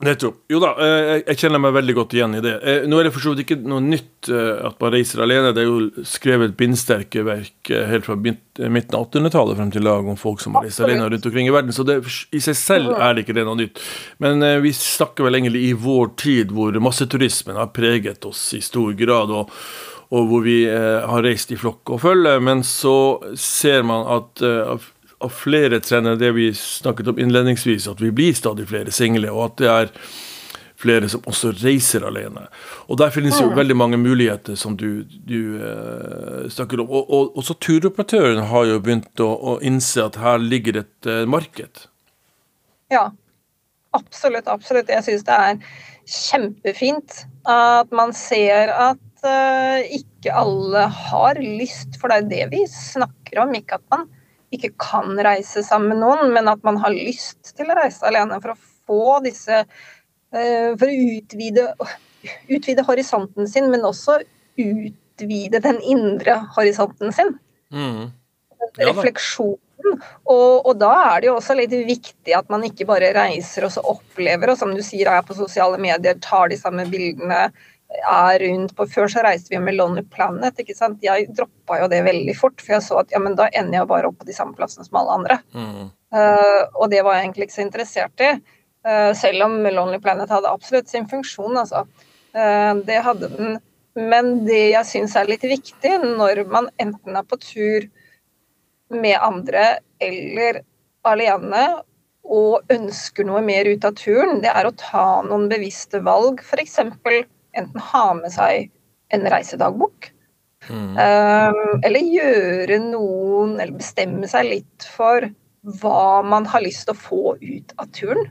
Nettopp. 0.04 0.40
Jo 0.50 0.58
da, 0.60 0.72
eh, 0.82 1.20
jeg 1.22 1.38
kjenner 1.44 1.60
meg 1.62 1.72
veldig 1.76 1.94
godt 1.96 2.14
igjen 2.16 2.34
i 2.36 2.40
det. 2.42 2.54
Eh, 2.66 2.86
nå 2.90 2.98
er 2.98 3.06
det 3.06 3.12
for 3.14 3.22
så 3.22 3.32
vidt 3.32 3.44
ikke 3.44 3.60
noe 3.62 3.80
nytt 3.84 4.28
eh, 4.28 4.58
at 4.66 4.80
man 4.82 4.92
reiser 4.92 5.22
alene. 5.22 5.52
Det 5.54 5.62
er 5.62 5.68
jo 5.70 6.04
skrevet 6.08 6.56
bindsterke 6.58 7.22
verk 7.24 7.70
helt 7.70 8.08
fra 8.08 8.16
midten 8.18 8.98
av 8.98 9.06
1800-tallet 9.06 9.60
frem 9.60 9.70
til 9.72 9.86
lag 9.86 10.10
om 10.10 10.18
folk 10.20 10.42
som 10.42 10.58
reiser 10.58 10.88
alene 10.88 11.06
rundt 11.12 11.30
omkring 11.30 11.48
i 11.48 11.54
verden. 11.54 11.72
Så 11.76 11.86
det, 11.86 12.00
i 12.34 12.42
seg 12.42 12.58
selv 12.58 12.98
er 12.98 13.14
det 13.14 13.24
ikke 13.24 13.38
det 13.38 13.46
noe 13.46 13.60
nytt. 13.62 13.80
Men 14.24 14.44
vi 14.66 14.74
snakker 14.76 15.28
vel 15.28 15.38
egentlig 15.38 15.64
i 15.70 15.72
vår 15.86 16.12
tid, 16.20 16.52
hvor 16.54 16.76
masseturismen 16.84 17.60
har 17.60 17.72
preget 17.76 18.26
oss 18.28 18.48
i 18.58 18.62
stor 18.64 18.92
grad. 18.98 19.32
og 19.32 19.54
og 20.14 20.28
hvor 20.30 20.44
vi 20.44 20.60
eh, 20.70 21.06
har 21.08 21.24
reist 21.26 21.50
i 21.50 21.58
flokk 21.58 21.96
og 21.96 22.02
følge, 22.04 22.36
men 22.44 22.62
så 22.66 22.96
ser 23.40 23.82
man 23.86 24.06
at 24.16 24.44
eh, 24.44 24.90
av 25.24 25.32
flere 25.32 25.80
trender 25.80 26.18
det 26.20 26.30
vi 26.36 26.50
snakket 26.54 27.08
om 27.08 27.18
innledningsvis, 27.18 27.88
at 27.88 28.02
vi 28.02 28.12
blir 28.14 28.36
stadig 28.36 28.68
flere 28.68 28.92
single, 28.94 29.32
og 29.32 29.44
at 29.48 29.58
det 29.62 29.70
er 29.72 29.92
flere 30.84 31.08
som 31.08 31.24
også 31.30 31.54
reiser 31.62 32.04
alene. 32.04 32.46
Og 32.88 32.98
Der 33.00 33.12
finnes 33.14 33.38
jo 33.40 33.48
veldig 33.56 33.76
mange 33.76 33.98
muligheter, 34.00 34.58
som 34.58 34.76
du, 34.76 35.04
du 35.04 35.56
eh, 35.56 36.44
snakker 36.52 36.82
om. 36.82 36.90
Og, 36.90 37.10
og 37.10 37.38
også 37.40 37.56
turoperatøren 37.62 38.42
har 38.50 38.68
jo 38.68 38.80
begynt 38.84 39.22
å, 39.22 39.30
å, 39.32 39.58
innse 39.64 40.04
at 40.04 40.18
her 40.20 40.42
ligger 40.42 40.82
et 40.82 41.08
eh, 41.08 41.24
marked. 41.30 41.86
Ja, 42.92 43.08
absolutt. 43.96 44.50
Absolutt. 44.50 44.92
Jeg 44.92 45.06
syns 45.06 45.24
det 45.24 45.38
er 45.38 45.58
kjempefint 46.08 47.24
at 47.48 47.92
man 47.94 48.12
ser 48.16 48.72
at 48.72 49.24
uh, 49.24 49.80
ikke 49.84 50.32
alle 50.34 50.84
har 50.92 51.40
lyst, 51.40 51.98
for 52.00 52.12
det 52.12 52.20
er 52.20 52.30
det 52.30 52.44
vi 52.54 52.62
snakker 52.70 53.42
om. 53.44 53.54
Ikke 53.56 53.78
at 53.80 53.84
man 53.92 54.06
ikke 54.54 54.72
kan 54.80 55.18
reise 55.26 55.64
sammen 55.66 55.94
med 55.94 56.02
noen, 56.04 56.32
men 56.34 56.48
at 56.50 56.62
man 56.66 56.78
har 56.82 56.94
lyst 56.94 57.54
til 57.56 57.70
å 57.70 57.78
reise 57.78 58.06
alene 58.06 58.38
for 58.42 58.54
å 58.54 58.60
få 58.84 59.18
disse 59.24 59.62
eh, 59.64 60.70
For 60.78 60.86
å 60.86 61.06
utvide, 61.16 61.64
utvide 62.52 62.84
horisonten 62.86 63.48
sin, 63.50 63.70
men 63.72 63.86
også 63.88 64.20
utvide 64.60 65.62
den 65.64 65.80
indre 65.82 66.36
horisonten 66.54 67.14
sin. 67.16 67.34
Mm. 67.74 68.12
Ja, 68.78 68.92
Refleksjonen. 69.84 70.02
Og, 70.24 70.66
og, 70.66 70.76
da 70.80 70.92
er 71.14 71.20
det 71.20 71.28
jo 71.28 71.36
også 71.38 71.56
litt 71.58 71.72
viktig 71.72 72.34
at 72.36 72.50
man 72.52 72.64
ikke 72.64 72.86
bare 72.88 73.12
reiser 73.16 73.66
og 73.66 73.72
så 73.74 73.84
opplever, 73.94 74.50
og 74.50 74.58
som 74.58 74.74
du 74.74 74.82
sier 74.84 75.10
er 75.10 75.22
på 75.26 75.36
sosiale 75.36 75.78
medier, 75.78 76.16
tar 76.22 76.48
de 76.48 76.58
samme 76.58 76.86
bildene, 76.90 77.50
er 77.94 78.40
rundt 78.42 78.72
på 78.74 78.86
Før 78.90 79.06
så 79.12 79.22
reiste 79.22 79.52
vi 79.52 79.60
med 79.62 79.76
Lonely 79.76 80.02
Planet. 80.10 80.56
ikke 80.58 80.74
sant? 80.74 80.98
Jeg 81.04 81.28
droppa 81.36 81.78
jo 81.82 81.88
det 81.92 82.02
veldig 82.02 82.34
fort, 82.36 82.58
for 82.60 82.74
jeg 82.74 82.82
så 82.82 82.98
at 83.04 83.12
ja, 83.12 83.20
men 83.22 83.36
da 83.38 83.46
ender 83.52 83.78
jeg 83.78 83.90
bare 83.90 84.08
opp 84.08 84.18
på 84.18 84.26
de 84.26 84.34
samme 84.34 84.56
plassene 84.58 84.86
som 84.86 84.98
alle 84.98 85.18
andre. 85.20 85.38
Mm. 85.54 85.92
Uh, 86.14 86.62
og 86.80 86.90
det 86.90 87.04
var 87.04 87.14
jeg 87.14 87.28
egentlig 87.28 87.46
ikke 87.46 87.58
så 87.58 87.66
interessert 87.66 88.24
i. 88.24 88.32
Uh, 88.84 89.12
selv 89.14 89.46
om 89.46 89.60
Lonely 89.62 90.00
Planet 90.02 90.32
hadde 90.32 90.50
absolutt 90.50 90.90
sin 90.90 91.06
funksjon, 91.10 91.54
altså. 91.60 91.84
Uh, 92.34 92.82
det 92.88 92.98
hadde 93.04 93.30
den. 93.36 93.60
Men 93.94 94.40
det 94.48 94.72
jeg 94.72 94.90
syns 94.90 95.14
er 95.14 95.30
litt 95.30 95.44
viktig 95.46 95.94
når 96.02 96.42
man 96.50 96.66
enten 96.82 97.14
er 97.14 97.28
på 97.30 97.38
tur 97.38 97.86
med 98.96 99.18
andre 99.22 99.78
eller 100.02 100.62
alene 101.04 101.66
og 102.24 102.72
ønsker 102.72 103.26
noe 103.28 103.42
mer 103.44 103.68
ut 103.68 103.84
av 103.84 103.96
turen, 104.00 104.40
det 104.40 104.52
er 104.52 104.66
å 104.66 104.76
ta 104.80 105.20
noen 105.26 105.48
bevisste 105.50 106.00
valg. 106.04 106.40
F.eks 106.40 106.78
enten 107.54 107.80
ha 107.92 108.04
med 108.18 108.32
seg 108.34 108.70
en 109.14 109.26
reisedagbok, 109.30 110.08
mm. 110.66 110.94
um, 110.96 111.60
eller 111.84 112.00
gjøre 112.00 112.80
noen 112.82 113.58
Eller 113.60 113.76
bestemme 113.76 114.26
seg 114.30 114.48
litt 114.48 114.86
for 114.96 115.28
hva 115.80 116.22
man 116.26 116.48
har 116.50 116.64
lyst 116.64 116.88
til 116.88 116.96
å 116.96 117.02
få 117.02 117.22
ut 117.40 117.74
av 117.80 117.92
turen. 117.94 118.26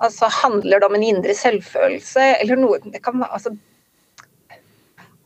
Altså 0.00 0.28
handler 0.32 0.80
det 0.80 0.88
om 0.88 0.96
en 0.96 1.06
indre 1.06 1.34
selvfølelse, 1.36 2.26
eller 2.42 2.60
noe 2.60 2.78
Det 2.84 3.02
kan 3.04 3.18
være 3.20 3.38
altså, 3.38 3.54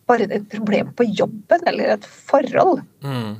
bare 0.08 0.28
et 0.28 0.46
problem 0.52 0.92
på 0.96 1.06
jobben, 1.08 1.66
eller 1.70 1.96
et 1.96 2.06
forhold. 2.06 2.82
Mm. 3.04 3.37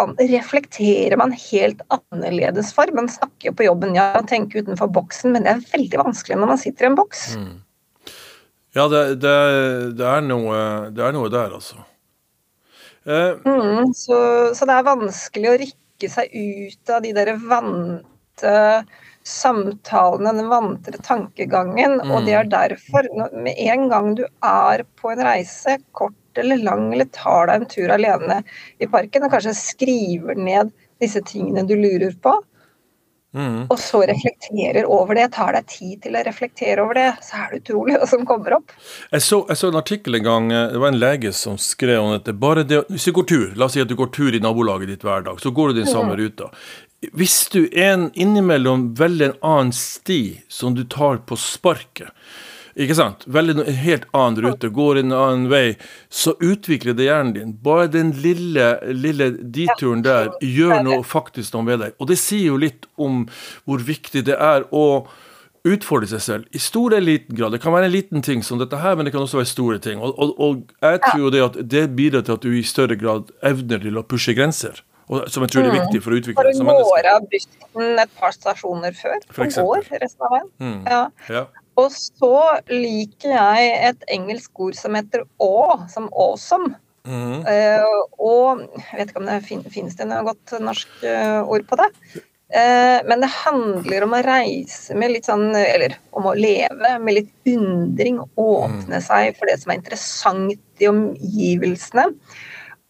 Kan, 0.00 0.16
reflekterer 0.16 1.16
man 1.20 1.34
helt 1.36 1.82
annerledes 1.92 2.72
for. 2.76 2.90
Man 2.96 3.08
snakker 3.12 3.50
jo 3.50 3.56
på 3.56 3.66
jobben, 3.68 3.94
ja, 3.98 4.10
man 4.16 4.28
tenker 4.30 4.64
utenfor 4.64 4.88
boksen, 4.94 5.34
men 5.34 5.44
det 5.44 5.52
er 5.52 5.66
veldig 5.74 6.00
vanskelig 6.00 6.38
når 6.40 6.54
man 6.54 6.62
sitter 6.62 6.86
i 6.86 6.90
en 6.90 6.96
boks. 6.98 7.26
Mm. 7.36 7.58
Ja, 8.78 8.86
det, 8.88 9.02
det, 9.20 9.36
det, 9.98 10.06
er 10.06 10.22
noe, 10.22 10.56
det, 10.94 11.02
er 11.02 11.14
noe, 11.14 11.30
der, 11.32 11.56
altså. 11.58 11.82
Eh. 13.04 13.36
Mm, 13.44 13.92
så, 13.96 14.18
så, 14.54 14.68
det 14.68 14.76
er 14.76 14.86
vanskelig 14.86 15.50
å 15.50 15.60
rikke 15.64 16.10
seg 16.10 16.30
ut 16.30 16.92
av 16.94 17.02
de 17.04 17.12
der 17.16 17.32
vante 17.42 18.54
samtalene, 19.26 20.36
den 20.38 20.48
vantre 20.52 21.02
tankegangen. 21.02 21.98
Mm. 21.98 22.14
Og 22.14 22.28
det 22.28 22.36
er 22.38 22.50
derfor, 22.52 23.10
med 23.34 23.58
en 23.58 23.88
gang 23.90 24.14
du 24.20 24.24
er 24.24 24.86
på 25.00 25.12
en 25.12 25.24
reise, 25.26 25.80
kort 25.96 26.14
eller 26.38 26.62
lang, 26.62 26.92
eller 26.92 27.08
tar 27.14 27.50
deg 27.50 27.62
en 27.62 27.72
tur 27.72 27.90
alene 27.90 28.42
i 28.78 28.86
parken, 28.86 29.26
og 29.26 29.34
kanskje 29.34 29.56
skriver 29.58 30.38
ned 30.38 30.70
disse 31.00 31.22
tingene 31.26 31.64
du 31.66 31.74
lurer 31.80 32.14
på, 32.22 32.36
Mm. 33.34 33.68
Og 33.70 33.78
så 33.78 34.00
reflekterer 34.10 34.88
over 34.90 35.14
det, 35.14 35.28
tar 35.36 35.54
deg 35.54 35.66
tid 35.70 36.00
til 36.02 36.16
å 36.18 36.22
reflektere 36.26 36.82
over 36.82 36.98
det, 36.98 37.06
så 37.22 37.44
er 37.44 37.52
det 37.52 37.60
utrolig 37.62 37.98
hva 38.00 38.08
som 38.10 38.24
kommer 38.26 38.56
opp. 38.58 38.74
Jeg 39.12 39.22
så, 39.22 39.44
jeg 39.46 39.60
så, 39.60 39.70
en 39.70 39.78
artikkel 39.78 40.18
en 40.18 40.26
gang, 40.26 40.50
eh, 40.50 40.66
det 40.72 40.82
var 40.82 40.90
en 40.90 40.98
lege 40.98 41.32
som 41.36 41.58
skrev 41.60 42.02
om 42.02 42.10
dette. 42.16 42.34
Bare 42.34 42.66
det, 42.66 42.82
hvis 42.90 43.06
du 43.06 43.14
går 43.14 43.28
tur, 43.30 43.48
la 43.54 43.68
oss 43.68 43.78
si 43.78 43.84
at 43.84 43.90
du 43.90 43.94
går 43.98 44.10
tur 44.16 44.34
i 44.34 44.42
nabolaget 44.42 44.90
ditt 44.90 45.06
hver 45.06 45.22
dag, 45.28 45.38
så 45.42 45.54
går 45.54 45.70
du 45.70 45.80
din 45.80 45.90
samme 45.90 46.16
mm. 46.16 46.20
ruta. 46.24 46.50
hvis 47.16 47.48
du 47.48 47.62
en 47.80 48.10
innimellom 48.12 48.90
velger 48.98 49.30
en 49.30 49.38
annen 49.40 49.72
sti 49.72 50.42
som 50.52 50.74
du 50.74 50.82
tar 50.84 51.22
på 51.24 51.38
sparket, 51.38 52.10
ikke 52.80 52.96
sant? 52.96 53.24
Veldig 53.30 53.64
helt 53.82 54.06
annen 54.16 54.40
rute, 54.46 54.70
går 54.74 55.02
en 55.02 55.14
annen 55.16 55.48
vei, 55.52 55.64
så 56.08 56.34
utvikler 56.40 56.96
det 56.96 57.08
hjernen 57.08 57.34
din. 57.36 57.54
Bare 57.64 57.88
den 57.92 58.12
lille, 58.24 58.72
lille 58.96 59.30
dituren 59.40 60.04
der 60.06 60.32
gjør 60.44 60.80
noe 60.86 61.02
faktisk 61.06 61.56
noe 61.56 61.66
med 61.66 61.82
deg. 61.84 61.96
Og 62.00 62.10
det 62.10 62.18
sier 62.20 62.50
jo 62.50 62.60
litt 62.60 62.88
om 63.00 63.26
hvor 63.68 63.84
viktig 63.84 64.24
det 64.28 64.38
er 64.38 64.66
å 64.72 65.04
utfordre 65.68 66.08
seg 66.08 66.22
selv 66.24 66.56
i 66.56 66.60
stor 66.62 66.94
eller 66.96 67.18
liten 67.18 67.36
grad. 67.36 67.52
Det 67.52 67.60
kan 67.60 67.74
være 67.74 67.90
en 67.90 67.92
liten 67.92 68.24
ting 68.24 68.44
som 68.46 68.60
dette 68.60 68.78
her, 68.80 68.96
men 68.96 69.06
det 69.06 69.12
kan 69.12 69.24
også 69.24 69.42
være 69.42 69.50
store 69.50 69.80
ting. 69.84 70.00
Og, 70.00 70.14
og, 70.16 70.36
og 70.40 70.62
jeg 70.80 71.02
tror 71.04 71.24
jo 71.26 71.32
det 71.34 71.42
at 71.44 71.58
det 71.74 71.82
bidrar 71.98 72.24
til 72.24 72.38
at 72.38 72.46
du 72.46 72.54
i 72.56 72.64
større 72.64 72.96
grad 73.00 73.28
evner 73.44 73.82
til 73.84 74.00
å 74.00 74.06
pushe 74.08 74.32
grenser. 74.36 74.80
Og, 75.10 75.26
som 75.28 75.42
jeg 75.44 75.52
tror 75.52 75.66
er 75.66 75.74
viktig 75.74 76.00
for 76.04 76.14
å 76.14 76.20
utvikle 76.20 76.44
deg 76.46 76.56
som 76.56 76.68
menneske. 76.68 76.86
For 76.86 77.02
du 77.02 77.08
går 77.10 77.10
av 77.12 77.24
bussen 77.32 78.02
et 78.04 78.12
par 78.20 78.34
stasjoner 78.36 78.94
før, 78.96 79.16
for 79.34 79.56
går 79.56 79.88
resten 80.04 80.26
av 80.28 80.36
veien. 80.36 80.50
Mm. 80.62 80.76
Ja. 80.86 81.00
Ja. 81.34 81.42
Og 81.78 81.92
så 81.94 82.36
liker 82.70 83.34
jeg 83.34 83.74
et 83.90 84.08
engelsk 84.16 84.64
ord 84.66 84.78
som 84.78 84.96
heter 84.98 85.26
å, 85.42 85.86
som 85.92 86.08
awesome. 86.10 86.74
Mhm. 87.08 87.46
Uh, 87.46 88.00
og 88.20 88.66
jeg 88.76 88.98
vet 88.98 89.12
ikke 89.12 89.22
om 89.22 89.30
det 89.30 89.38
fin 89.46 89.62
finnes 89.72 89.96
det 89.96 90.04
noe 90.10 90.26
godt 90.26 90.58
norsk 90.60 90.90
uh, 91.06 91.40
ord 91.48 91.64
på 91.68 91.78
det. 91.80 91.88
Uh, 92.50 92.98
men 93.06 93.22
det 93.22 93.30
handler 93.30 94.04
om 94.04 94.16
å 94.18 94.22
reise 94.26 94.96
med 94.98 95.12
litt 95.14 95.28
sånn 95.28 95.54
Eller 95.54 95.92
om 96.18 96.24
å 96.26 96.32
leve 96.34 96.96
med 96.98 97.20
litt 97.20 97.50
undring. 97.52 98.18
Åpne 98.34 99.00
seg 99.04 99.36
for 99.38 99.50
det 99.50 99.60
som 99.62 99.72
er 99.72 99.80
interessant 99.80 100.82
i 100.82 100.90
omgivelsene. 100.90 102.08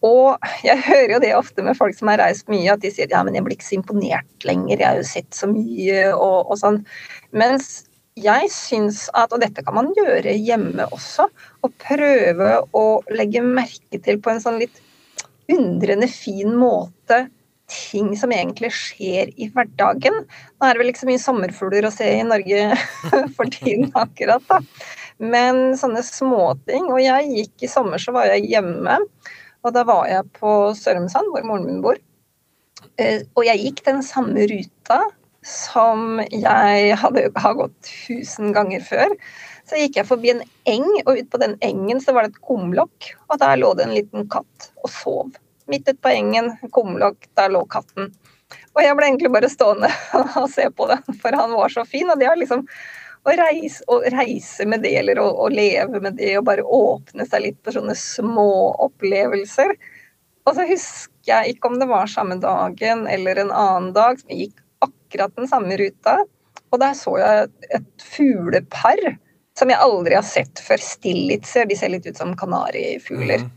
Og 0.01 0.49
jeg 0.65 0.81
hører 0.87 1.15
jo 1.15 1.21
det 1.21 1.35
ofte 1.37 1.63
med 1.65 1.77
folk 1.77 1.93
som 1.97 2.09
har 2.09 2.21
reist 2.23 2.49
mye, 2.49 2.73
at 2.73 2.81
de 2.81 2.89
sier 2.93 3.11
ja, 3.11 3.21
men 3.23 3.37
jeg 3.37 3.45
blir 3.45 3.57
ikke 3.57 3.67
så 3.67 3.77
imponert 3.77 4.47
lenger, 4.47 4.79
jeg 4.79 4.87
har 4.87 4.97
jo 4.97 5.05
sett 5.05 5.37
så 5.37 5.49
mye 5.51 6.07
og, 6.15 6.49
og 6.49 6.57
sånn. 6.57 6.79
Mens 7.37 7.83
jeg 8.23 8.51
syns 8.53 9.05
at, 9.17 9.33
og 9.33 9.41
dette 9.43 9.63
kan 9.65 9.75
man 9.77 9.91
gjøre 9.97 10.33
hjemme 10.37 10.87
også, 10.93 11.27
å 11.61 11.71
prøve 11.81 12.53
å 12.77 12.85
legge 13.13 13.43
merke 13.45 14.01
til 14.03 14.21
på 14.21 14.33
en 14.33 14.41
sånn 14.43 14.59
litt 14.61 14.81
undrende 15.51 16.07
fin 16.11 16.55
måte 16.55 17.25
ting 17.71 18.11
som 18.19 18.33
egentlig 18.35 18.71
skjer 18.75 19.31
i 19.39 19.47
hverdagen. 19.53 20.23
Nå 20.25 20.67
er 20.67 20.73
det 20.73 20.81
vel 20.81 20.91
ikke 20.91 21.03
så 21.05 21.09
mye 21.09 21.23
sommerfugler 21.23 21.87
å 21.87 21.93
se 21.93 22.07
i 22.17 22.25
Norge 22.27 22.75
for 23.37 23.51
tiden 23.53 23.91
akkurat, 23.95 24.43
da. 24.49 24.59
Men 25.21 25.77
sånne 25.79 26.03
småting. 26.03 26.89
Og 26.91 26.99
jeg 27.03 27.29
gikk 27.37 27.65
i 27.67 27.71
sommer, 27.71 28.01
så 28.01 28.13
var 28.15 28.31
jeg 28.33 28.49
hjemme. 28.51 28.97
Og 29.61 29.75
da 29.75 29.85
var 29.87 30.09
jeg 30.09 30.27
på 30.39 30.51
Sørumsand, 30.77 31.29
hvor 31.31 31.45
moren 31.47 31.67
min 31.69 31.81
bor. 31.83 31.99
Eh, 32.99 33.21
og 33.37 33.45
jeg 33.45 33.61
gikk 33.61 33.83
den 33.85 34.01
samme 34.03 34.47
ruta 34.49 35.03
som 35.45 36.19
jeg 36.29 36.95
hadde, 37.01 37.29
har 37.35 37.55
gått 37.57 37.91
tusen 38.07 38.53
ganger 38.53 38.83
før. 38.85 39.15
Så 39.69 39.79
gikk 39.79 39.97
jeg 40.01 40.09
forbi 40.09 40.33
en 40.33 40.43
eng, 40.69 40.87
og 41.05 41.17
ut 41.17 41.29
på 41.31 41.39
den 41.41 41.55
engen 41.65 42.01
så 42.03 42.13
var 42.15 42.25
det 42.27 42.35
et 42.35 42.43
kumlokk. 42.45 43.11
Og 43.29 43.39
der 43.41 43.59
lå 43.61 43.73
det 43.77 43.87
en 43.87 43.95
liten 43.95 44.27
katt 44.31 44.71
og 44.83 44.91
sov. 44.93 45.37
Midt 45.71 45.87
ute 45.87 45.99
på 46.01 46.13
engen, 46.13 46.53
kumlokk, 46.75 47.29
der 47.39 47.53
lå 47.53 47.63
katten. 47.71 48.11
Og 48.75 48.83
jeg 48.83 48.97
ble 48.97 49.07
egentlig 49.07 49.31
bare 49.33 49.51
stående 49.51 49.89
og 50.41 50.49
se 50.51 50.67
på 50.75 50.89
det, 50.91 50.99
for 51.21 51.37
han 51.37 51.55
var 51.55 51.71
så 51.73 51.85
fin. 51.87 52.09
Og 52.11 52.19
det 52.19 52.27
er 52.29 52.39
liksom 52.39 52.65
å 53.21 53.35
reise, 53.37 53.85
å 53.91 53.99
reise 54.11 54.65
med 54.69 54.83
det, 54.85 54.95
eller 55.03 55.21
å, 55.21 55.27
å, 55.45 55.49
leve 55.53 56.01
med 56.01 56.17
det, 56.17 56.33
og 56.39 56.47
bare 56.49 56.65
åpne 56.65 57.27
seg 57.29 57.45
litt 57.45 57.59
for 57.63 57.77
sånne 57.77 57.95
små 57.97 58.51
opplevelser. 58.87 59.75
Og 60.49 60.57
så 60.57 60.65
husker 60.65 61.29
jeg 61.29 61.55
ikke 61.55 61.69
om 61.69 61.77
det 61.77 61.87
var 61.89 62.09
samme 62.09 62.39
dagen 62.41 63.05
eller 63.09 63.43
en 63.43 63.53
annen 63.53 63.91
dag, 63.93 64.17
som 64.19 64.33
jeg 64.33 64.47
gikk 64.47 64.63
akkurat 65.11 65.35
den 65.35 65.49
samme 65.51 65.77
ruta. 65.77 66.21
Og 66.71 66.79
der 66.79 66.95
så 66.95 67.17
jeg 67.19 67.49
et 67.75 68.05
fuglepar 68.13 69.01
som 69.59 69.71
jeg 69.71 69.83
aldri 69.83 70.15
har 70.15 70.25
sett 70.25 70.61
før. 70.63 70.81
Stillitzer. 70.81 71.67
De 71.67 71.77
ser 71.77 71.91
litt 71.93 72.07
ut 72.07 72.17
som 72.17 72.35
kanarifugler. 72.39 73.43
Mm. 73.43 73.51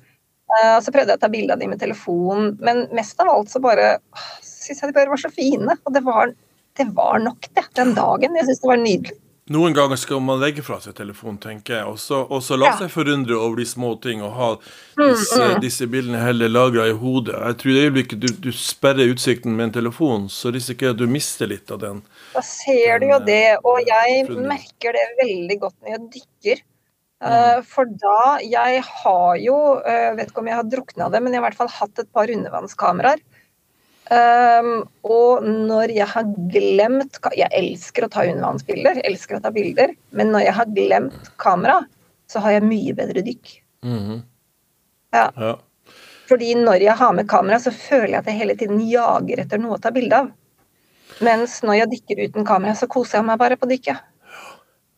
Uh, 0.55 0.79
så 0.85 0.93
prøvde 0.93 1.14
jeg 1.14 1.21
å 1.21 1.25
ta 1.25 1.31
bilde 1.33 1.55
av 1.55 1.62
dem 1.62 1.73
med 1.73 1.81
telefonen, 1.81 2.53
men 2.62 2.85
mest 2.95 3.19
av 3.23 3.31
alt 3.33 3.49
så 3.51 3.62
bare 3.64 3.97
syns 4.45 4.83
jeg 4.83 4.90
de 4.90 4.97
bare 4.97 5.11
var 5.11 5.23
så 5.23 5.31
fine. 5.33 5.79
Og 5.87 5.95
det 5.95 6.03
var, 6.05 6.35
det 6.79 6.88
var 6.97 7.23
nok, 7.23 7.49
det, 7.57 7.69
den 7.79 7.95
dagen. 7.97 8.37
Jeg 8.38 8.51
syns 8.51 8.64
det 8.64 8.73
var 8.73 8.83
nydelig. 8.83 9.21
Noen 9.52 9.74
ganger 9.76 9.98
skal 10.00 10.22
man 10.24 10.38
legge 10.40 10.62
fra 10.64 10.78
seg 10.80 10.94
telefonen, 10.96 11.37
tenker 11.37 11.74
jeg, 11.76 11.85
og 11.85 12.40
så 12.40 12.57
la 12.57 12.70
seg 12.78 12.88
forundre 12.88 13.37
over 13.37 13.59
de 13.61 13.66
små 13.68 13.90
ting 14.00 14.22
og 14.24 14.30
ha 14.38 14.46
disse, 14.57 15.37
mm, 15.37 15.50
mm. 15.50 15.59
disse 15.61 15.88
bildene 15.92 16.22
heller 16.22 16.48
lagra 16.48 16.87
i 16.88 16.94
hodet. 16.96 17.37
Jeg 17.37 17.59
tror 17.61 17.74
i 17.74 17.83
øyeblikket 17.83 18.22
du, 18.22 18.30
du, 18.46 18.48
sperrer 18.57 19.12
utsikten 19.12 19.52
med 19.52 19.66
en 19.66 19.74
telefon, 19.76 20.30
så 20.33 20.48
risikerer 20.54 20.96
du 20.96 21.04
at 21.04 21.11
du 21.11 21.12
mister 21.12 21.50
litt 21.52 21.74
av 21.74 21.83
den. 21.83 22.00
Da 22.33 22.44
ser 22.46 23.04
du 23.04 23.11
jo 23.11 23.20
det, 23.26 23.59
og 23.68 23.85
jeg 23.85 24.24
merker 24.33 24.96
det 24.96 25.04
veldig 25.20 25.61
godt 25.66 25.76
når 25.76 25.92
jeg 25.92 26.07
dykker. 26.16 26.64
Uh, 27.24 27.61
for 27.64 27.88
da 27.88 28.37
Jeg 28.42 28.80
har 28.85 29.37
jo, 29.40 29.54
uh, 29.80 30.11
vet 30.16 30.28
ikke 30.28 30.42
om 30.42 30.48
jeg 30.50 30.59
har 30.59 30.66
drukna 30.68 31.12
det, 31.12 31.20
men 31.20 31.33
jeg 31.33 31.40
har 31.40 31.44
i 31.44 31.48
hvert 31.50 31.61
fall 31.61 31.72
hatt 31.72 32.00
et 32.00 32.11
par 32.16 32.33
undervannskameraer. 32.33 33.20
Um, 34.12 34.83
og 35.09 35.47
når 35.49 35.95
jeg 35.97 36.05
har 36.12 36.27
glemt 36.53 37.17
Jeg 37.38 37.49
elsker 37.57 38.05
å 38.05 38.11
ta 38.12 38.27
undervannsbilder, 38.29 38.99
elsker 39.09 39.38
å 39.38 39.40
ta 39.40 39.49
bilder, 39.55 39.95
men 40.12 40.29
når 40.35 40.45
jeg 40.45 40.57
har 40.59 40.75
glemt 40.77 41.31
kamera, 41.40 41.79
så 42.29 42.43
har 42.45 42.59
jeg 42.59 42.67
mye 42.69 42.93
bedre 42.97 43.23
dykk. 43.25 43.55
Mm 43.85 44.01
-hmm. 44.01 44.21
ja. 45.12 45.31
ja. 45.37 45.55
Fordi 46.29 46.55
når 46.55 46.83
jeg 46.83 46.97
har 46.97 47.12
med 47.12 47.29
kamera, 47.29 47.59
så 47.61 47.71
føler 47.71 48.09
jeg 48.09 48.19
at 48.19 48.27
jeg 48.27 48.35
hele 48.35 48.57
tiden 48.57 48.81
jager 48.88 49.40
etter 49.40 49.59
noe 49.59 49.77
å 49.77 49.81
ta 49.81 49.90
bilde 49.90 50.17
av. 50.17 50.31
Mens 51.21 51.62
når 51.62 51.75
jeg 51.75 51.90
dykker 51.90 52.25
uten 52.29 52.45
kamera, 52.45 52.75
så 52.75 52.87
koser 52.87 53.19
jeg 53.19 53.27
meg 53.29 53.38
bare 53.38 53.57
på 53.57 53.69
dykket. 53.71 53.97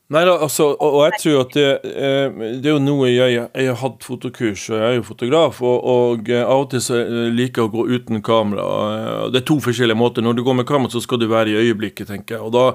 Nei 0.07 0.21
da, 0.23 0.37
altså, 0.38 0.69
og, 0.71 0.85
og, 0.87 1.01
jeg 1.09 1.19
tror 1.19 1.40
at 1.40 1.55
det, 1.57 1.71
eh, 1.90 2.37
det 2.62 2.69
er 2.71 2.77
jo 2.77 2.83
noe 2.83 3.09
jeg, 3.11 3.40
jeg 3.42 3.66
har 3.66 3.79
hatt 3.81 4.05
fotokurs, 4.07 4.69
og 4.71 4.77
jeg 4.79 4.87
er 4.87 4.95
jo 5.01 5.07
fotograf, 5.09 5.59
og, 5.66 5.88
og 5.90 6.31
eh, 6.31 6.45
av 6.45 6.62
og 6.62 6.69
til 6.71 6.83
så 6.85 7.01
liker 7.35 7.64
jeg 7.64 7.66
å 7.66 7.73
gå 7.73 7.87
uten 7.90 8.23
kamera. 8.23 8.66
Det 9.35 9.40
er 9.40 9.47
to 9.51 9.57
forskjellige 9.64 9.99
måter. 9.99 10.23
Når 10.23 10.38
du 10.38 10.45
går 10.47 10.61
med 10.61 10.69
kamera, 10.69 10.95
så 10.95 11.03
skal 11.03 11.19
du 11.19 11.27
være 11.33 11.51
i 11.51 11.59
øyeblikket, 11.64 12.07
tenker 12.12 12.37
jeg. 12.37 12.45
Og 12.47 12.55
da, 12.55 12.69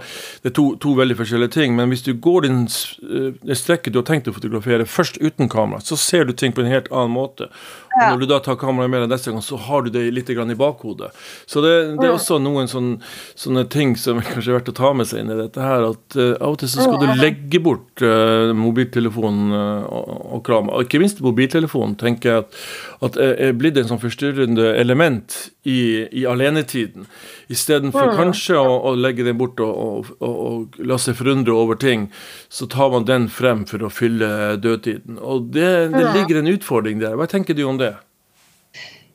Det 0.44 0.52
er 0.52 0.58
to, 0.60 0.65
to 0.84 0.91
veldig 1.00 1.15
forskjellige 1.22 1.56
ting. 1.56 1.80
Men 1.80 1.96
hvis 1.96 2.04
du 2.04 2.12
går 2.20 2.50
eh, 2.50 3.32
det 3.39 3.60
strekket 3.62 3.96
du 3.96 4.02
har 4.02 4.10
tenkt 4.12 4.28
å 4.28 4.36
fotografere, 4.36 4.89
først 5.00 5.22
uten 5.24 5.48
kamera, 5.48 5.80
så 5.80 5.96
ser 5.96 6.28
du 6.28 6.36
ting 6.36 6.52
på 6.52 6.65
en 6.65 6.74
helt 6.74 6.91
annen 6.91 7.15
måte. 7.15 7.48
Og 7.91 8.13
når 8.13 8.21
du 8.23 8.27
da 8.30 8.39
tar 8.43 8.58
kameraet 8.60 8.91
med 8.91 9.04
deg 9.04 9.12
neste 9.12 9.34
gang, 9.34 9.43
så 9.43 9.60
har 9.60 9.84
du 9.86 9.91
det 9.93 10.06
litt 10.15 10.30
i 10.32 10.36
bakhodet. 10.58 11.12
Så 11.49 11.63
det, 11.63 11.73
det 11.99 12.08
er 12.08 12.15
også 12.15 12.39
noen 12.39 12.69
sånne, 12.71 13.01
sånne 13.36 13.65
ting 13.71 13.95
som 13.99 14.21
kanskje 14.23 14.54
er 14.54 14.60
verdt 14.60 14.71
å 14.71 14.77
ta 14.77 14.93
med 14.95 15.10
seg 15.10 15.23
inn 15.23 15.34
i 15.34 15.39
dette 15.39 15.63
her, 15.63 15.88
at 15.91 16.17
uh, 16.19 16.34
av 16.39 16.56
og 16.56 16.62
til 16.62 16.71
så 16.71 16.86
skal 16.86 17.01
du 17.01 17.19
legge 17.19 17.62
bort 17.63 18.04
uh, 18.06 18.54
mobiltelefonen 18.56 19.56
uh, 19.56 19.89
og, 19.91 20.12
og 20.38 20.43
krama. 20.47 20.77
Og 20.77 20.88
ikke 20.88 21.01
minst 21.04 21.19
mobiltelefonen 21.23 21.97
tenker 21.99 22.32
jeg 22.32 22.45
at, 22.45 22.62
at 23.10 23.19
er 23.21 23.58
blitt 23.58 23.80
en 23.82 23.91
sånn 23.91 24.01
forstyrrende 24.01 24.71
element 24.80 25.38
i, 25.63 26.08
i 26.12 26.25
alenetiden. 26.25 27.06
Istedenfor 27.51 28.12
mm. 28.12 28.15
kanskje 28.17 28.58
å, 28.58 28.77
å, 28.89 28.93
legge 28.97 29.25
den 29.27 29.38
bort 29.38 29.60
og, 29.62 29.71
og, 29.71 30.12
og, 30.19 30.38
og, 30.47 30.80
la 30.88 30.97
seg 31.01 31.17
forundre 31.19 31.54
over 31.54 31.77
ting, 31.82 32.08
så 32.49 32.67
tar 32.71 32.93
man 32.95 33.06
den 33.10 33.27
frem 33.32 33.65
for 33.69 33.84
å 33.86 33.91
fylle 33.93 34.56
dødtiden. 34.62 35.19
Og 35.19 35.51
det, 35.54 35.69
det 35.93 36.06
mm. 36.08 36.13
ligger 36.17 36.41
en 36.41 36.54
utfordring 36.56 37.04
der. 37.04 37.17
Hva 37.19 37.30
tenker 37.30 37.58
du 37.58 37.65
om 37.67 37.82
det? 37.82 37.90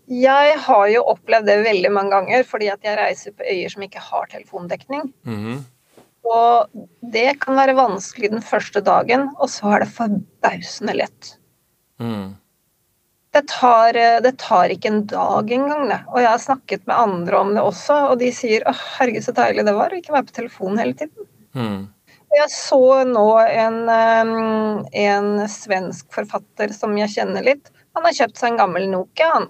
Jeg 0.07 0.59
har 0.63 0.89
jo 0.93 1.03
opplevd 1.11 1.49
det 1.51 1.57
veldig 1.67 1.91
mange 1.91 2.15
ganger, 2.15 2.45
fordi 2.47 2.69
at 2.71 2.85
jeg 2.87 2.99
reiser 2.99 3.35
på 3.35 3.47
øyer 3.47 3.73
som 3.73 3.83
ikke 3.83 4.03
har 4.03 4.29
telefondekning. 4.31 5.13
Mm 5.27 5.39
-hmm. 5.45 5.65
Og 6.27 6.67
det 7.01 7.41
kan 7.41 7.57
være 7.57 7.77
vanskelig 7.79 8.31
den 8.31 8.43
første 8.43 8.81
dagen, 8.81 9.31
og 9.39 9.51
så 9.51 9.75
er 9.75 9.85
det 9.85 9.95
forbausende 9.95 10.95
lett. 10.95 11.39
Mm. 12.03 12.35
Det, 13.31 13.43
tar, 13.49 13.93
det 14.25 14.39
tar, 14.39 14.73
ikke 14.73 14.89
en 14.89 15.07
dag 15.07 15.51
engang, 15.53 15.89
det. 15.89 16.01
Og 16.09 16.21
jeg 16.23 16.31
har 16.31 16.39
snakket 16.39 16.87
med 16.87 16.97
andre 16.97 17.39
om 17.39 17.55
det 17.55 17.63
også, 17.63 17.99
og 18.11 18.19
de 18.19 18.33
sier 18.33 18.65
å 18.67 18.75
herregud, 18.75 19.23
så 19.23 19.37
deilig 19.37 19.67
det 19.69 19.77
var 19.77 19.93
å 19.93 20.01
ikke 20.01 20.17
være 20.17 20.29
på 20.31 20.39
telefonen 20.41 20.79
hele 20.83 20.97
tiden. 20.99 21.29
Mm. 21.55 21.89
Jeg 22.37 22.51
så 22.53 23.05
nå 23.09 23.29
en, 23.39 23.79
en 24.93 25.29
svensk 25.49 26.09
forfatter 26.13 26.75
som 26.75 26.97
jeg 26.99 27.13
kjenner 27.15 27.45
litt. 27.47 27.71
Han 27.97 28.05
har 28.05 28.17
kjøpt 28.17 28.41
seg 28.41 28.53
en 28.53 28.61
gammel 28.65 28.91
Nokia, 28.91 29.31
han. 29.39 29.47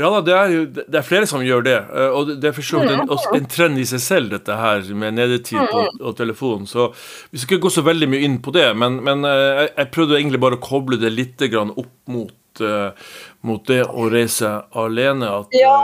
Ja 0.00 0.08
det 0.24 0.32
er 0.32 0.52
det 0.72 0.96
er 0.96 1.04
flere 1.04 1.26
som 1.28 1.42
gjør 1.44 1.64
det. 1.66 1.76
Eh, 1.76 2.14
og 2.16 2.30
det 2.40 2.48
er 2.48 2.54
for 2.56 2.64
så 2.64 2.80
vidt 2.80 2.94
en, 2.94 3.10
en, 3.36 3.48
trend 3.52 3.80
i 3.80 3.86
seg 3.88 4.00
selv, 4.00 4.30
dette 4.32 4.56
her 4.56 4.86
med 4.96 5.18
nedetid 5.18 5.60
på, 5.68 5.82
og 6.00 6.14
telefon. 6.16 6.64
Så 6.68 6.88
vi 7.30 7.40
skal 7.40 7.58
ikke 7.58 7.66
gå 7.66 7.74
så 7.74 7.84
veldig 7.84 8.08
mye 8.08 8.24
inn 8.24 8.38
på 8.44 8.54
det, 8.56 8.70
men, 8.78 9.02
men 9.04 9.26
eh, 9.28 9.48
jeg, 9.48 9.74
jeg, 9.76 9.90
prøvde 9.92 10.16
egentlig 10.20 10.40
bare 10.40 10.56
å 10.56 10.64
koble 10.64 11.00
det 11.00 11.12
litt 11.12 11.44
opp 11.52 11.92
mot, 12.08 12.62
uh, 12.62 13.12
mot 13.44 13.64
det 13.68 13.82
å 13.84 14.06
reise 14.12 14.54
alene. 14.78 15.28
At, 15.42 15.56
ja. 15.56 15.76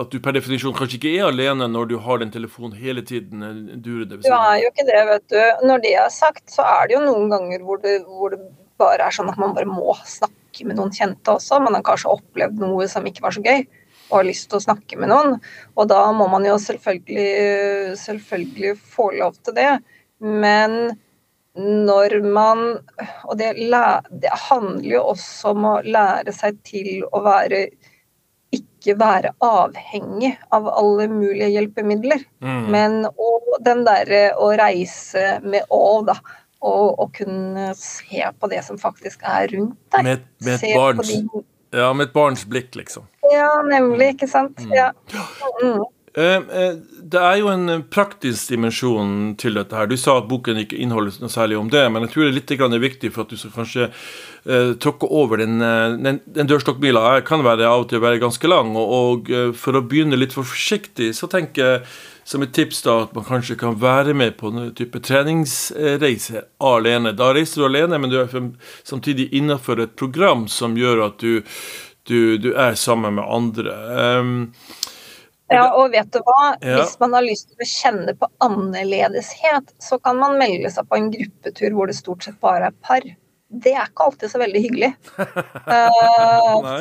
at, 0.00 0.10
du 0.10 0.18
per 0.24 0.34
definisjon 0.34 0.74
kanskje 0.74 0.98
ikke 0.98 1.14
er 1.20 1.28
alene 1.28 1.68
når 1.70 1.92
du 1.92 1.96
har 2.02 2.18
den 2.18 2.34
telefonen 2.34 2.74
hele 2.74 3.04
tiden. 3.06 3.46
Du 3.84 4.02
er 4.02 4.58
jo 4.58 4.72
ikke 4.72 4.88
det, 4.90 5.06
vet 5.12 5.26
du. 5.30 5.40
Når 5.68 5.86
det 5.86 5.94
er 6.02 6.10
sagt, 6.10 6.48
så 6.50 6.66
er 6.66 6.90
det 6.90 6.98
jo 6.98 7.06
noen 7.06 7.30
ganger 7.30 7.62
hvor 7.62 7.82
det, 7.84 8.00
hvor 8.08 8.34
det 8.34 8.42
bare 8.80 9.06
er 9.06 9.14
sånn 9.14 9.30
at 9.30 9.38
man 9.38 9.54
bare 9.54 9.70
må 9.70 9.94
snakke 10.02 10.41
med 10.68 10.78
noen 10.78 10.92
kjente 10.94 11.34
også. 11.34 11.60
Man 11.62 11.76
har 11.78 11.84
kanskje 11.86 12.12
opplevd 12.12 12.60
noe 12.62 12.88
som 12.90 13.06
ikke 13.08 13.24
var 13.24 13.36
så 13.36 13.44
gøy. 13.44 13.64
og 14.10 14.18
har 14.18 14.26
lyst 14.28 14.50
til 14.50 14.58
å 14.58 14.64
snakke 14.66 14.98
med 15.00 15.08
noen. 15.08 15.38
Og 15.76 15.86
da 15.88 16.02
må 16.12 16.26
man 16.28 16.44
jo 16.44 16.58
selvfølgelig, 16.60 17.96
selvfølgelig 17.96 18.74
få 18.76 19.08
lov 19.16 19.38
til 19.40 19.56
det. 19.56 19.70
Men 20.20 20.98
når 21.56 22.22
man 22.24 22.60
Og 23.28 23.36
det, 23.36 23.52
det 23.56 24.34
handler 24.48 24.94
jo 24.94 25.02
også 25.12 25.52
om 25.52 25.64
å 25.68 25.80
lære 25.84 26.32
seg 26.32 26.60
til 26.64 27.04
å 27.12 27.20
være 27.24 27.66
ikke 28.52 28.96
være 29.00 29.32
avhengig 29.40 30.32
av 30.52 30.66
alle 30.68 31.06
mulige 31.08 31.48
hjelpemidler. 31.54 32.24
Mm. 32.44 32.64
Men 32.74 32.98
og 33.10 33.54
den 33.64 33.84
derre 33.86 34.34
å 34.36 34.50
reise 34.58 35.38
med 35.44 35.64
å, 35.72 36.02
da. 36.04 36.18
Og, 36.62 37.00
og, 37.00 37.08
kunne 37.16 37.72
se 37.74 38.22
på 38.38 38.50
det 38.52 38.60
som 38.62 38.78
faktisk 38.78 39.24
er 39.26 39.48
rundt 39.50 39.78
deg. 39.96 40.04
Med, 40.06 40.28
med 40.46 40.62
et 40.62 40.76
barns, 40.78 41.10
ja, 41.74 41.88
med 41.90 42.06
et 42.06 42.14
barns 42.14 42.44
blikk, 42.46 42.76
liksom. 42.78 43.08
Ja, 43.32 43.50
nemlig. 43.66 44.12
Ikke 44.14 44.30
sant. 44.30 44.62
Mm. 44.62 44.76
Ja. 44.76 44.92
Mm. 45.58 45.82
Eh, 46.12 46.34
eh, 46.34 46.74
det 47.12 47.20
er 47.20 47.38
jo 47.40 47.48
en 47.48 47.68
eh, 47.72 47.84
praktisk 47.88 48.50
dimensjon 48.52 49.32
til 49.40 49.56
dette. 49.56 49.76
her. 49.76 49.88
Du 49.88 49.96
sa 49.96 50.18
at 50.20 50.28
boken 50.28 50.60
ikke 50.60 50.76
inneholder 50.76 51.16
noe 51.22 51.32
særlig 51.32 51.56
om 51.56 51.70
det, 51.72 51.86
men 51.88 52.04
jeg 52.04 52.12
tror 52.12 52.26
det 52.26 52.32
er 52.32 52.36
litt 52.36 52.82
viktig 52.82 53.12
for 53.14 53.24
at 53.24 53.32
du 53.32 53.40
skal 53.40 53.54
kanskje 53.54 53.88
uh, 53.88 54.74
tråkke 54.76 55.08
over 55.08 55.40
den, 55.40 55.58
den, 56.04 56.20
den 56.26 56.50
dørstokkmila. 56.50 57.22
kan 57.24 57.44
være 57.44 57.64
av 57.64 57.86
og 57.86 57.88
til 57.88 58.02
være 58.04 58.20
ganske 58.20 58.48
lang. 58.48 58.76
Og, 58.76 58.92
og 59.32 59.56
for 59.56 59.78
å 59.78 59.84
begynne 59.86 60.18
litt 60.20 60.36
for 60.36 60.44
forsiktig, 60.44 61.14
så 61.16 61.30
tenker 61.32 61.64
jeg 61.64 61.80
som 62.24 62.42
et 62.42 62.52
tips 62.54 62.82
da 62.86 62.96
at 63.04 63.14
man 63.16 63.26
kanskje 63.26 63.56
kan 63.60 63.78
være 63.80 64.14
med 64.14 64.36
på 64.38 64.52
en 64.52 64.70
type 64.78 65.00
treningsreise 65.02 66.44
alene. 66.62 67.14
Da 67.18 67.32
reiser 67.34 67.62
du 67.62 67.68
alene, 67.68 67.98
men 67.98 68.12
du 68.12 68.20
er 68.20 68.30
samtidig 68.84 69.30
innenfor 69.34 69.82
et 69.82 69.96
program 69.98 70.46
som 70.48 70.76
gjør 70.78 71.06
at 71.08 71.18
du, 71.22 71.42
du, 72.08 72.38
du 72.38 72.52
er 72.52 72.78
sammen 72.78 73.18
med 73.18 73.26
andre. 73.26 73.76
Um, 74.20 74.36
ja, 75.52 75.66
og 75.76 75.90
vet 75.92 76.08
du 76.14 76.20
hva? 76.24 76.54
Ja. 76.60 76.78
Hvis 76.80 76.94
man 77.02 77.16
har 77.16 77.24
lyst 77.26 77.50
til 77.50 77.64
å 77.64 77.68
kjenne 77.68 78.14
på 78.16 78.28
annerledeshet, 78.44 79.74
så 79.82 79.98
kan 80.00 80.20
man 80.20 80.38
melde 80.40 80.70
seg 80.72 80.88
på 80.88 80.98
en 80.98 81.10
gruppetur 81.12 81.76
hvor 81.76 81.90
det 81.90 81.98
stort 81.98 82.24
sett 82.24 82.38
bare 82.42 82.70
er 82.70 82.78
par. 82.86 83.04
Det 83.52 83.74
er 83.74 83.90
ikke 83.90 84.06
alltid 84.06 84.32
så 84.32 84.40
veldig 84.40 84.62
hyggelig. 84.64 84.92
uh, 85.68 86.72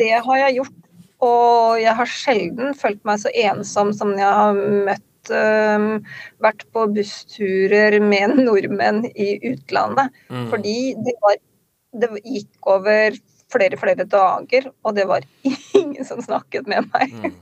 det 0.00 0.10
har 0.24 0.40
jeg 0.42 0.58
gjort, 0.58 0.78
og 1.24 1.80
jeg 1.82 1.94
har 1.98 2.10
sjelden 2.10 2.74
følt 2.78 3.00
meg 3.08 3.22
så 3.22 3.32
ensom 3.34 3.90
som 3.96 4.12
jeg 4.18 4.28
har 4.28 4.58
møtt 4.88 5.32
uh, 5.34 6.18
vært 6.44 6.64
på 6.74 6.86
bussturer 6.94 7.98
med 8.02 8.36
nordmenn 8.46 9.04
i 9.14 9.34
utlandet. 9.52 10.14
Mm. 10.30 10.46
Fordi 10.52 10.78
det, 11.06 11.16
var, 11.24 11.40
det 12.04 12.12
gikk 12.22 12.70
over 12.70 13.18
flere 13.48 13.78
flere 13.80 14.04
dager, 14.04 14.68
og 14.84 14.96
det 14.96 15.06
var 15.08 15.24
ingen 15.80 16.04
som 16.04 16.20
snakket 16.24 16.68
med 16.70 16.88
meg. 16.92 17.14
Mm. 17.14 17.38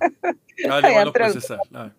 Nei, 0.66 0.80
det 0.80 0.92
var 0.96 1.10
nok 1.10 1.20
å 1.26 1.32
si 1.34 1.44
selv. 1.44 1.90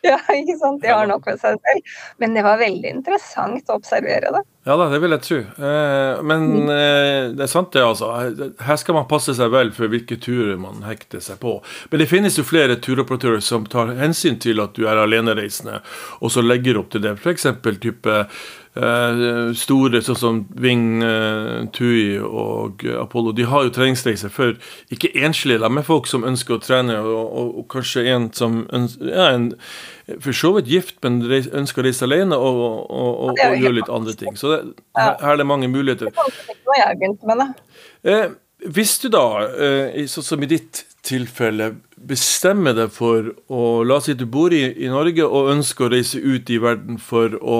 Ja, 0.06 0.16
ikke 0.32 0.56
sant. 0.56 0.80
De 0.82 0.88
har 0.88 1.08
nok 1.08 1.26
med 1.28 1.40
seg 1.40 1.58
selv. 1.60 1.90
Men 2.22 2.36
det 2.36 2.44
var 2.46 2.60
veldig 2.60 2.88
interessant 2.88 3.68
å 3.68 3.76
observere 3.76 4.32
det. 4.32 4.42
Ja 4.68 4.76
da, 4.76 4.86
det 4.92 5.00
vil 5.02 5.14
jeg 5.14 5.24
tro. 5.24 5.38
Eh, 5.40 6.22
men 6.24 6.46
mm. 6.52 6.70
eh, 6.72 7.26
det 7.36 7.44
er 7.44 7.50
sant, 7.52 7.72
det, 7.76 7.84
altså. 7.84 8.10
Her 8.64 8.80
skal 8.80 8.96
man 8.96 9.08
passe 9.10 9.34
seg 9.36 9.52
vel 9.52 9.72
for 9.76 9.92
hvilke 9.92 10.16
turer 10.20 10.56
man 10.60 10.84
hekter 10.88 11.20
seg 11.24 11.40
på. 11.42 11.58
Men 11.92 12.02
det 12.02 12.08
finnes 12.10 12.36
jo 12.40 12.46
flere 12.48 12.78
turoperatører 12.80 13.44
som 13.44 13.68
tar 13.68 13.92
hensyn 14.00 14.40
til 14.40 14.64
at 14.64 14.76
du 14.76 14.86
er 14.88 15.00
alenereisende, 15.00 15.82
og 16.20 16.32
så 16.32 16.44
legger 16.44 16.80
opp 16.80 16.92
til 16.94 17.04
det. 17.04 17.16
F.eks. 17.20 17.48
type 17.80 18.10
Uh, 18.10 18.26
store 18.70 19.98
sånn 20.06 20.18
som 20.18 20.36
Ving, 20.62 21.02
uh, 21.02 21.66
Tui 21.74 22.20
og 22.22 22.84
Apollo, 22.86 23.32
de 23.34 23.46
har 23.50 23.64
jo 23.66 23.72
treningsreiser 23.74 24.30
for 24.30 24.54
ikke 24.94 25.10
enslige, 25.18 25.68
men 25.68 25.86
folk 25.86 26.06
som 26.06 26.22
ønsker 26.24 26.54
å 26.54 26.60
trene, 26.62 27.00
og, 27.02 27.24
og, 27.24 27.48
og 27.58 27.66
kanskje 27.72 28.06
en 28.12 28.28
som 28.36 28.62
ønsker, 28.70 29.10
ja, 29.10 29.32
en, 29.34 29.48
for 30.22 30.36
så 30.36 30.52
vidt 30.56 30.70
gift, 30.70 30.96
men 31.02 31.18
ønsker 31.26 31.82
å 31.82 31.86
reise 31.88 32.06
alene 32.06 32.38
og, 32.38 32.62
og, 32.90 33.34
gjøre 33.40 33.74
litt 33.80 33.90
andre 33.90 34.14
ting. 34.14 34.38
Så 34.38 34.54
det, 34.54 34.60
her, 34.98 35.16
her, 35.18 35.34
er 35.34 35.42
det 35.42 35.50
mange 35.50 35.70
muligheter. 35.70 36.14
Hvis 38.68 38.98
du 39.00 39.08
da, 39.12 39.24
sånn 40.10 40.26
som 40.26 40.42
i 40.44 40.48
ditt 40.50 40.84
tilfelle 41.06 41.70
bestemmer 41.96 42.74
deg 42.76 42.92
for 42.92 43.30
å 43.52 43.62
La 43.88 43.98
oss 43.98 44.08
si 44.08 44.16
du 44.18 44.26
bor 44.30 44.52
i, 44.54 44.62
i, 44.72 44.88
Norge 44.92 45.24
og 45.26 45.50
ønsker 45.54 45.86
å 45.86 45.90
reise 45.92 46.20
ut 46.20 46.50
i 46.52 46.60
verden 46.62 47.00
for 47.02 47.36
å 47.40 47.58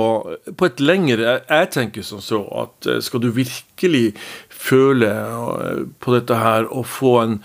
På 0.57 0.69
et 0.69 0.81
lengre 0.83 1.41
Jeg, 1.49 1.71
tenker 1.77 2.07
som 2.07 2.23
så 2.25 2.43
at 2.63 2.89
eh, 2.89 3.01
skal 3.05 3.25
du 3.25 3.31
virkelig 3.37 4.15
føle 4.49 5.11
eh, 5.11 5.85
på 6.01 6.17
dette 6.17 6.41
her 6.41 6.69
og 6.69 6.89
få 6.89 7.15
en, 7.25 7.39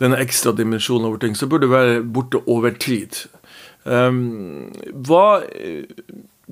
denne 0.00 0.20
ekstra 0.20 0.52
dimensjonen 0.56 1.08
over 1.08 1.20
ting, 1.20 1.36
så 1.36 1.48
bør 1.48 1.60
du 1.60 1.68
være 1.72 2.00
borte 2.04 2.40
over 2.48 2.72
tid. 2.72 3.16
Um, 3.84 4.70
hva 5.08 5.42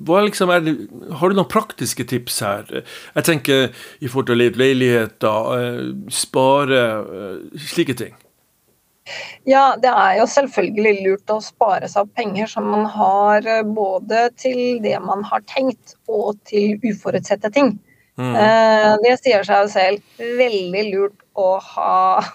liksom 0.07 0.53
det, 0.65 0.75
har 1.19 1.29
du 1.29 1.35
noen 1.37 1.49
praktiske 1.49 2.05
tips 2.07 2.39
her? 2.45 2.71
Jeg 3.15 3.27
tenker 3.27 3.69
i 3.99 4.07
forhold 4.07 4.31
til 4.31 4.41
leiligheter, 4.59 5.53
eh, 5.59 5.85
spare, 6.13 6.81
slike 7.69 7.97
ting. 7.99 8.17
Ja, 9.49 9.75
det 9.81 9.89
er 9.89 10.17
jo 10.19 10.25
selvfølgelig 10.29 11.03
lurt 11.05 11.33
å 11.33 11.39
spare 11.41 11.89
seg 11.89 12.05
opp 12.05 12.11
penger 12.17 12.49
som 12.51 12.67
man 12.69 12.85
har 12.93 13.45
eh, 13.47 13.63
både 13.65 14.27
til 14.37 14.79
det 14.83 14.97
man 15.03 15.23
har 15.27 15.43
tenkt 15.49 15.95
og 16.11 16.37
til 16.49 16.77
uforutsette 16.85 17.51
ting. 17.55 17.73
Mm. 18.19 18.35
Eh, 18.35 18.91
det 19.05 19.15
sier 19.21 19.45
seg 19.47 19.63
jo 19.63 19.71
selv. 19.73 20.15
Veldig 20.19 20.85
lurt 20.91 21.25
å 21.39 21.51
ha 21.71 21.93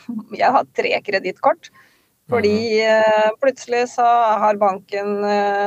Jeg 0.40 0.50
har 0.56 0.70
tre 0.76 1.00
kredittkort. 1.06 1.70
Fordi 2.32 2.80
mm. 2.80 3.34
plutselig 3.42 3.82
så 3.92 4.04
har 4.40 4.56
banken 4.56 5.18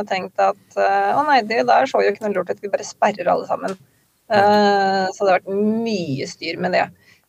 tenkt 0.09 0.41
at 0.41 0.79
å 0.79 1.21
nei, 1.27 1.43
det 1.45 1.67
der 1.69 1.85
så 1.85 2.01
jo 2.01 2.09
ikke 2.09 2.25
noe 2.25 2.33
lurt 2.39 2.49
ut, 2.49 2.63
vi 2.63 2.71
bare 2.73 2.87
sperrer 2.87 3.29
alle 3.29 3.45
sammen. 3.45 3.75
Så 4.27 5.21
det 5.21 5.29
har 5.29 5.35
vært 5.35 5.51
mye 5.53 6.25
styr 6.25 6.57
med 6.63 6.73
det 6.73 6.87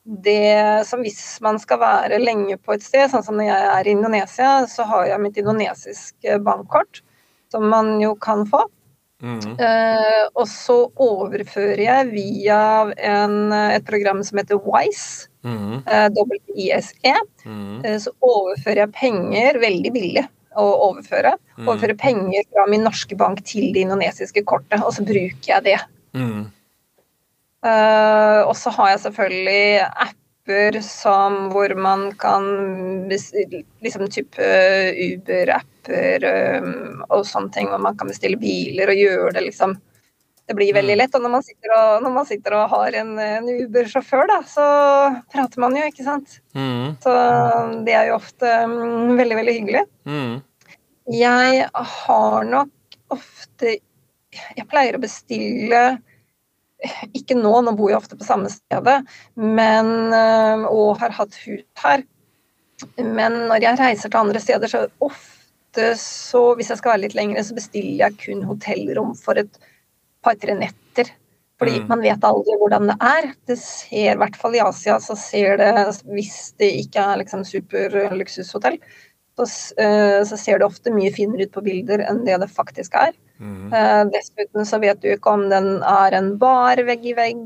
det 0.09 0.87
som 0.89 1.03
hvis 1.05 1.21
man 1.45 1.59
skal 1.61 1.81
være 1.83 2.21
lenge 2.23 2.57
på 2.65 2.73
et 2.75 2.85
sted, 2.85 3.11
sånn 3.13 3.25
som 3.25 3.37
når 3.37 3.51
jeg 3.51 3.69
er 3.75 3.89
i 3.89 3.95
Indonesia, 3.95 4.51
så 4.71 4.87
har 4.89 5.07
jeg 5.11 5.21
mitt 5.21 5.41
indonesiske 5.41 6.39
bankkort, 6.47 7.03
som 7.53 7.69
man 7.69 7.99
jo 8.01 8.15
kan 8.17 8.47
få. 8.49 8.63
Mm. 9.21 9.59
Eh, 9.59 10.25
og 10.33 10.47
så 10.49 10.79
overfører 11.03 11.83
jeg 11.83 12.13
via 12.13 12.61
en, 12.97 13.53
et 13.53 13.85
program 13.89 14.23
som 14.25 14.41
heter 14.41 14.61
WISE, 14.63 15.28
mm. 15.45 15.77
uh, 15.87 16.09
WISE. 16.55 17.15
Mm. 17.45 17.81
Uh, 17.85 17.97
så 18.03 18.13
overfører 18.25 18.85
jeg 18.85 18.97
penger 18.97 19.61
veldig 19.63 19.95
billig 19.95 20.27
å 20.59 20.67
overføre. 20.91 21.35
Mm. 21.57 21.67
Overfører 21.67 21.99
penger 22.01 22.47
fra 22.53 22.67
min 22.71 22.87
norske 22.87 23.19
bank 23.19 23.43
til 23.47 23.71
det 23.75 23.85
indonesiske 23.87 24.45
kortet, 24.49 24.81
og 24.83 24.95
så 24.97 25.05
bruker 25.07 25.53
jeg 25.53 25.67
det. 25.69 25.79
Mm. 26.17 26.49
Uh, 27.67 28.47
og 28.47 28.55
så 28.59 28.73
har 28.75 28.95
jeg 28.95 29.05
selvfølgelig 29.09 29.83
apper 30.07 30.79
som 30.85 31.49
hvor 31.53 31.75
man 31.77 32.07
kan 32.23 32.47
liksom 33.11 34.07
type 34.15 34.47
Uber-apper 34.95 36.25
um, 36.63 37.03
og 37.11 37.27
sånne 37.29 37.53
ting, 37.53 37.69
hvor 37.69 37.83
man 37.83 37.99
kan 37.99 38.09
bestille 38.09 38.41
biler 38.41 38.95
og 38.95 39.03
gjøre 39.03 39.35
det 39.37 39.45
liksom 39.51 39.77
Det 40.49 40.57
blir 40.57 40.73
veldig 40.73 40.95
mm. 40.97 41.01
lett. 41.03 41.17
Og 41.17 41.25
når 41.25 41.33
man 41.37 41.45
sitter 41.45 41.75
og, 41.77 42.09
man 42.09 42.29
sitter 42.29 42.57
og 42.57 42.73
har 42.73 42.97
en, 43.03 43.15
en 43.21 43.49
Uber-sjåfør, 43.53 44.25
da, 44.31 44.39
så 44.49 44.67
prater 45.33 45.61
man 45.65 45.77
jo, 45.77 45.85
ikke 45.91 46.07
sant. 46.07 46.39
Mm. 46.57 46.97
Så 47.05 47.15
det 47.87 47.97
er 47.99 48.09
jo 48.09 48.17
ofte 48.17 48.53
um, 48.65 49.17
veldig, 49.19 49.39
veldig 49.43 49.57
hyggelig. 49.59 49.85
Mm. 50.09 50.39
Jeg 51.19 51.69
har 51.73 52.45
nok 52.45 52.99
ofte 53.09 53.79
Jeg 53.79 54.69
pleier 54.69 54.97
å 54.97 55.01
bestille 55.01 55.83
ikke 57.17 57.35
nå, 57.35 57.53
nå 57.65 57.73
bor 57.75 57.91
jeg 57.91 57.99
ofte 57.99 58.17
på 58.19 58.27
samme 58.27 58.51
stedet, 58.53 59.01
men, 59.35 59.89
øh, 60.15 60.67
og 60.69 61.01
har 61.01 61.17
hatt 61.17 61.35
hus 61.43 61.65
her. 61.83 62.05
Men 63.03 63.35
når 63.51 63.65
jeg 63.65 63.81
reiser 63.81 64.13
til 64.13 64.21
andre 64.21 64.43
steder, 64.43 64.71
så 64.71 64.85
ofte 65.03 65.89
så, 65.99 66.43
hvis 66.55 66.71
jeg 66.71 66.81
skal 66.81 66.95
være 66.95 67.05
litt 67.07 67.17
lengre, 67.19 67.43
så 67.43 67.57
bestiller 67.57 68.05
jeg 68.05 68.21
kun 68.23 68.45
hotellrom 68.47 69.11
for 69.19 69.41
et 69.43 69.59
par-tre 70.25 70.55
netter. 70.59 71.11
Fordi 71.59 71.81
mm. 71.81 71.89
man 71.91 72.03
vet 72.05 72.25
aldri 72.27 72.57
hvordan 72.61 72.91
det 72.93 72.97
er. 73.03 73.31
Det 73.51 73.59
ser, 73.59 74.13
i 74.15 74.19
hvert 74.21 74.39
fall 74.39 74.55
i 74.55 74.63
Asia, 74.63 74.99
så 75.03 75.17
ser 75.19 75.59
det, 75.61 75.73
hvis 76.07 76.53
det 76.61 76.71
ikke 76.85 77.03
er 77.03 77.23
liksom 77.25 77.45
superluksushotell, 77.47 78.79
så, 79.39 79.47
øh, 79.79 80.21
så 80.27 80.37
ser 80.39 80.59
det 80.59 80.67
ofte 80.67 80.91
mye 80.95 81.13
finere 81.15 81.47
ut 81.47 81.55
på 81.55 81.63
bilder 81.67 82.03
enn 82.07 82.25
det 82.27 82.39
det 82.43 82.51
faktisk 82.51 82.95
er. 82.99 83.13
Mm. 83.39 83.71
Uh, 83.71 84.03
dessuten 84.11 84.67
så 84.67 84.81
vet 84.83 84.99
du 85.03 85.13
ikke 85.13 85.31
om 85.31 85.45
den 85.51 85.77
er 85.87 86.15
en 86.19 86.33
bar 86.41 86.81
vegg 86.87 87.07
i 87.07 87.15
vegg, 87.15 87.45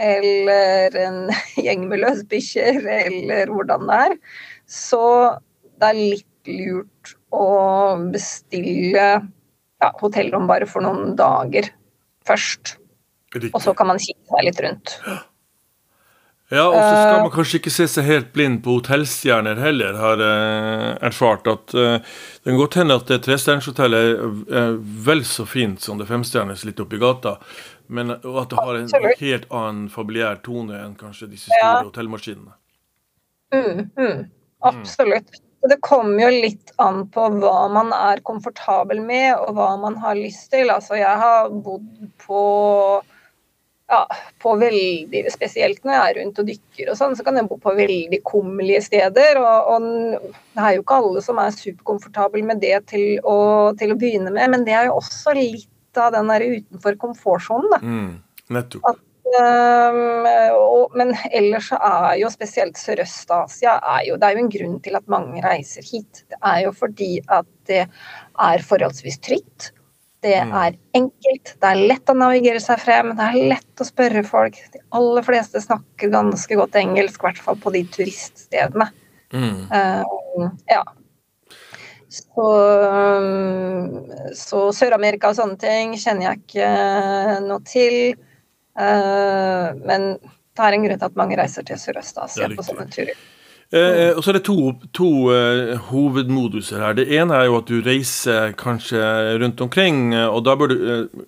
eller 0.00 0.96
en 0.98 1.18
gjeng 1.66 1.84
med 1.90 2.00
løsbikkjer, 2.04 2.80
eller 3.08 3.52
hvordan 3.52 3.88
det 3.90 4.00
er. 4.08 4.16
Så 4.64 5.04
det 5.80 5.90
er 5.90 6.00
litt 6.00 6.52
lurt 6.54 7.14
å 7.34 7.46
bestille 8.12 9.06
ja, 9.14 9.88
hotellrom 10.00 10.48
bare 10.48 10.68
for 10.68 10.84
noen 10.84 11.16
dager 11.18 11.68
først. 12.28 12.76
Riktig. 13.34 13.50
Og 13.54 13.62
så 13.62 13.74
kan 13.74 13.88
man 13.90 13.98
kikke 13.98 14.28
seg 14.30 14.44
litt 14.46 14.60
rundt. 14.62 14.92
Ja, 16.52 16.66
og 16.68 16.76
så 16.76 16.90
skal 17.00 17.22
man 17.24 17.30
kanskje 17.32 17.58
ikke 17.58 17.72
se 17.72 17.86
seg 17.88 18.04
helt 18.06 18.26
blind 18.36 18.60
på 18.62 18.76
hotellstjerner 18.76 19.58
heller, 19.58 19.96
har 19.98 20.20
jeg 20.22 20.98
erfart. 21.08 21.48
at 21.50 21.72
uh, 21.74 21.96
Det 22.44 22.50
kan 22.52 22.60
godt 22.60 22.76
hende 22.78 22.98
at 23.00 23.08
det 23.10 23.18
trestjernershotellet 23.24 24.52
er, 24.52 24.76
vel 25.06 25.24
så 25.26 25.46
fint 25.48 25.80
som 25.82 25.98
det 25.98 26.06
femstjerners 26.10 26.66
litt 26.68 26.82
oppi 26.84 27.00
gata, 27.02 27.38
men 27.88 28.12
at 28.12 28.22
det 28.22 28.60
har 28.60 28.76
en 28.76 28.86
Absolutt. 28.86 29.24
helt 29.24 29.48
annen 29.50 29.88
familiær 29.92 30.38
tone 30.44 30.78
enn 30.84 30.94
kanskje 31.00 31.30
disse 31.32 31.48
store 31.48 31.80
Ja. 31.80 31.82
hotellmaskinene. 31.88 32.54
Mm, 33.54 33.90
mm, 33.96 34.22
absolutt. 34.68 35.40
Det 35.68 35.80
kommer 35.84 36.26
jo 36.26 36.42
litt 36.44 36.74
an 36.82 37.06
på 37.12 37.24
hva 37.40 37.56
man 37.72 37.92
er 37.96 38.20
komfortabel 38.26 39.00
med, 39.00 39.32
og 39.38 39.56
hva 39.56 39.70
man 39.80 39.96
har 40.02 40.18
lyst 40.18 40.50
til. 40.52 40.68
Altså, 40.72 40.98
jeg 41.00 41.20
har 41.22 41.48
bodd 41.64 41.86
på 42.20 42.42
ja, 43.88 44.00
på 44.40 44.54
veldig 44.60 45.22
Spesielt 45.32 45.84
når 45.84 45.94
jeg 45.94 46.04
er 46.04 46.18
rundt 46.20 46.40
og 46.40 46.48
dykker 46.48 46.90
og 46.90 46.98
sånn, 46.98 47.16
så 47.16 47.24
kan 47.26 47.38
jeg 47.38 47.48
bo 47.50 47.58
på 47.60 47.74
veldig 47.76 48.20
kummerlige 48.26 48.82
steder. 48.86 49.40
Og, 49.40 49.72
og 49.74 49.88
det 50.56 50.66
er 50.66 50.76
jo 50.76 50.84
ikke 50.84 51.00
alle 51.00 51.24
som 51.24 51.40
er 51.42 51.56
superkomfortable 51.56 52.44
med 52.48 52.62
det 52.64 52.76
til 52.92 53.20
å, 53.20 53.38
til 53.80 53.94
å 53.94 53.98
begynne 54.00 54.32
med, 54.34 54.50
men 54.54 54.68
det 54.68 54.76
er 54.76 54.90
jo 54.90 54.98
også 55.00 55.36
litt 55.38 56.00
av 56.00 56.14
den 56.16 56.30
der 56.32 56.42
utenfor 56.42 56.96
komfortsonen, 56.98 57.70
da. 57.70 57.80
Mm, 57.84 58.14
nettopp. 58.56 59.03
Um, 59.24 60.26
og, 60.52 60.92
men 60.98 61.14
ellers 61.32 61.70
så 61.70 61.78
er 61.80 62.18
jo 62.20 62.28
spesielt 62.28 62.76
Sørøst-Asia 62.76 63.78
Det 63.80 64.26
er 64.28 64.34
jo 64.36 64.42
en 64.42 64.50
grunn 64.52 64.74
til 64.84 64.98
at 64.98 65.08
mange 65.08 65.40
reiser 65.40 65.86
hit. 65.86 66.26
Det 66.28 66.36
er 66.44 66.58
jo 66.66 66.74
fordi 66.76 67.22
at 67.32 67.48
det 67.70 67.86
er 67.86 68.66
forholdsvis 68.68 69.18
trygt. 69.24 69.70
Det 70.24 70.40
Mm. 70.44 70.52
er 70.56 70.76
enkelt, 70.96 71.54
det 71.60 71.68
er 71.68 71.80
lett 71.88 72.08
å 72.08 72.16
navigere 72.16 72.60
seg 72.60 72.80
frem, 72.80 73.10
det 73.16 73.24
er 73.24 73.48
lett 73.54 73.80
å 73.80 73.84
spørre 73.84 74.22
folk. 74.24 74.56
De 74.72 74.80
aller 74.96 75.22
fleste 75.22 75.60
snakker 75.60 76.12
ganske 76.12 76.56
godt 76.56 76.78
engelsk, 76.80 77.18
i 77.20 77.26
hvert 77.26 77.42
fall 77.44 77.56
på 77.60 77.72
de 77.74 77.82
turiststedene. 77.84 78.88
Mm. 79.32 79.68
Uh, 79.68 80.48
ja. 80.70 80.82
Så, 82.08 82.46
um, 83.18 84.06
så 84.32 84.68
Sør-Amerika 84.72 85.28
og 85.28 85.36
sånne 85.36 85.58
ting 85.60 85.92
kjenner 85.98 86.30
jeg 86.30 86.40
ikke 86.44 86.70
noe 87.44 87.60
til. 87.68 88.16
Uh, 88.74 89.70
men 89.86 90.14
det 90.54 90.62
er 90.62 90.76
en 90.76 90.86
grunn 90.86 90.98
til 91.00 91.08
at 91.10 91.18
mange 91.18 91.38
reiser 91.38 91.66
til 91.66 91.78
Sørøst-Asia 91.80 92.50
på 92.54 92.66
sånne 92.66 92.86
turer. 92.94 93.14
Eh, 93.74 94.12
og 94.14 94.20
så 94.22 94.30
er 94.30 94.36
det 94.38 94.44
to, 94.46 94.74
to 94.94 95.10
eh, 95.34 95.72
hovedmoduser 95.88 96.82
her. 96.84 96.96
Det 96.98 97.08
ene 97.16 97.34
er 97.40 97.48
jo 97.48 97.56
at 97.58 97.70
du 97.70 97.80
reiser 97.82 98.52
kanskje 98.60 99.00
rundt 99.42 99.62
omkring, 99.64 100.12
eh, 100.14 100.28
og 100.28 100.44
da 100.46 100.54
bør 100.58 100.70
du 100.70 100.76
eh, 100.76 101.24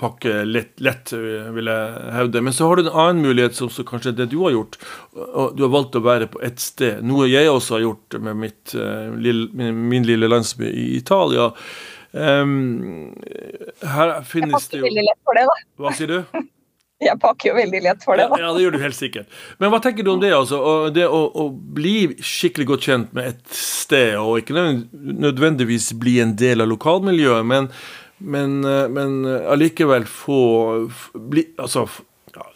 pakke 0.00 0.44
lett, 0.48 0.72
lett, 0.80 1.12
eh, 1.12 1.50
vil 1.52 1.68
jeg 1.68 2.12
hevde. 2.14 2.42
Men 2.46 2.56
så 2.56 2.70
har 2.70 2.78
du 2.78 2.86
en 2.86 2.94
annen 2.94 3.22
mulighet, 3.26 3.58
som 3.58 3.68
så 3.72 3.84
kanskje 3.84 4.14
det 4.16 4.30
du 4.32 4.38
har 4.46 4.54
gjort. 4.54 4.80
Og 5.12 5.56
du 5.58 5.64
har 5.66 5.74
valgt 5.74 5.98
å 5.98 6.04
være 6.04 6.30
på 6.32 6.40
ett 6.46 6.62
sted. 6.62 7.04
Noe 7.04 7.28
jeg 7.28 7.50
også 7.52 7.76
har 7.76 7.86
gjort 7.88 8.20
med 8.22 8.44
mitt, 8.46 8.74
eh, 8.74 9.10
lille, 9.20 9.72
min, 9.72 10.06
lille 10.08 10.30
landsby 10.30 10.70
i 10.70 10.86
Italia. 10.96 11.50
Um, 12.12 13.12
her 13.86 14.16
finnes 14.26 14.64
det 14.72 14.80
jo. 14.80 14.88
Hva 15.78 15.92
sier 15.94 16.10
du? 16.10 16.40
Jeg 17.08 17.16
pakker 17.20 17.50
jo 17.50 17.56
veldig 17.56 17.80
lett 17.86 18.04
for 18.04 18.20
det, 18.20 18.26
da. 18.28 18.38
ja, 18.42 18.50
det 18.52 18.64
gjør 18.64 18.76
du 18.76 18.82
helt 18.82 18.98
sikkert. 18.98 19.38
Men 19.62 19.72
hva 19.72 19.80
tenker 19.80 20.04
du 20.04 20.12
om 20.12 20.20
det, 20.20 20.34
altså? 20.36 20.60
Det 20.92 21.06
å, 21.08 21.22
å 21.32 21.46
bli 21.50 21.94
skikkelig 22.20 22.66
godt 22.74 22.88
kjent 22.90 23.14
med 23.16 23.32
et 23.32 23.56
sted, 23.56 24.18
og 24.20 24.42
ikke 24.42 24.66
nødvendigvis 24.92 25.94
bli 26.00 26.18
en 26.24 26.36
del 26.40 26.60
av 26.60 26.68
lokalmiljøet, 26.68 27.46
men, 27.48 27.70
men, 28.20 28.60
eh, 28.68 28.84
men 28.92 29.24
allikevel 29.24 30.04
få 30.04 30.42
bli, 31.32 31.46
altså, 31.56 31.86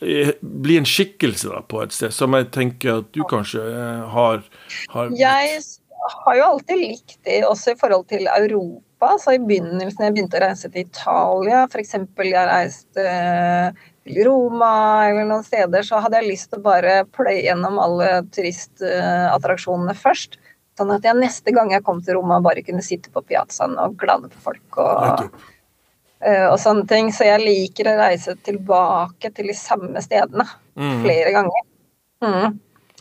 eh, 0.05 0.35
bli 0.41 0.77
en 0.83 0.89
skikkelse 0.89 1.49
da, 1.55 1.63
på 1.65 1.81
et 1.87 1.97
sted, 1.97 2.13
som 2.13 2.37
jeg 2.37 2.51
tenker 2.55 3.01
at 3.01 3.09
du 3.17 3.25
kanskje 3.31 3.65
eh, 3.65 4.05
har, 4.13 4.45
har 4.93 5.17
Jeg 5.17 5.65
har 6.27 6.37
jo 6.37 6.51
alltid 6.51 6.83
likt 6.83 7.17
det 7.25 7.41
også 7.49 7.73
i 7.73 7.81
forhold 7.81 8.05
til 8.13 8.29
Europa. 8.29 9.17
Så 9.21 9.35
i 9.35 9.41
begynnelsen 9.41 10.05
jeg 10.07 10.15
begynte 10.17 10.39
å 10.39 10.45
reise 10.45 10.71
til 10.73 10.85
Italia, 10.85 11.65
f.eks. 11.69 11.97
jeg 11.97 12.49
reiste 12.49 13.09
eh, 13.09 13.85
Roma 14.05 15.07
eller 15.09 15.25
noen 15.25 15.45
steder, 15.47 15.83
så 15.87 16.01
hadde 16.05 16.19
jeg 16.21 16.29
lyst 16.33 16.51
til 16.53 16.61
å 16.61 16.67
bare 16.67 16.97
pløye 17.15 17.43
gjennom 17.47 17.79
alle 17.81 18.09
turistattraksjonene 18.35 19.95
først. 19.97 20.37
Sånn 20.79 20.91
at 20.91 21.05
jeg 21.07 21.17
neste 21.17 21.55
gang 21.55 21.71
jeg 21.73 21.85
kom 21.87 22.01
til 22.03 22.19
Roma, 22.19 22.41
bare 22.43 22.65
kunne 22.67 22.83
sitte 22.85 23.13
på 23.15 23.23
piazzaen 23.23 23.77
og 23.79 23.95
glade 24.01 24.29
på 24.33 24.41
folk. 24.43 24.79
og 24.83 25.29
eh, 26.21 26.49
og 26.51 26.59
sånne 26.59 26.87
ting. 26.91 27.13
Så 27.15 27.25
jeg 27.29 27.45
liker 27.45 27.93
å 27.93 27.99
reise 28.01 28.35
tilbake 28.43 29.31
til 29.35 29.51
de 29.53 29.57
samme 29.59 30.03
stedene 30.05 30.47
Mm. 30.75 31.03
flere 31.05 31.31
ganger. 31.31 31.65
Mm. 32.25 32.59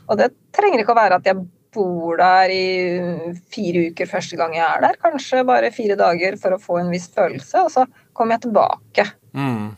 Og 0.08 0.18
det 0.20 0.28
trenger 0.54 0.84
ikke 0.84 0.94
å 0.94 1.00
være 1.00 1.16
at 1.18 1.26
jeg 1.26 1.40
bor 1.74 2.18
der 2.18 2.52
i 2.54 2.66
fire 3.50 3.88
uker 3.90 4.06
første 4.06 4.38
gang 4.38 4.54
jeg 4.54 4.62
er 4.68 4.84
der. 4.84 5.00
Kanskje 5.02 5.40
bare 5.48 5.72
fire 5.74 5.96
dager 5.98 6.38
for 6.38 6.54
å 6.54 6.60
få 6.62 6.78
en 6.84 6.92
viss 6.94 7.08
følelse, 7.10 7.64
og 7.66 7.72
så 7.74 7.88
kommer 8.14 8.36
jeg 8.38 8.44
tilbake. 8.46 9.08
Mm. 9.34 9.72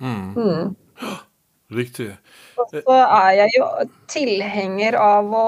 Mm. 0.00 0.34
Mm. 0.36 0.76
Riktig. 1.70 2.08
Og 2.58 2.72
så 2.74 2.96
er 2.98 3.30
jeg 3.38 3.52
jo 3.54 3.66
tilhenger 4.10 4.96
av 4.98 5.28
å 5.30 5.44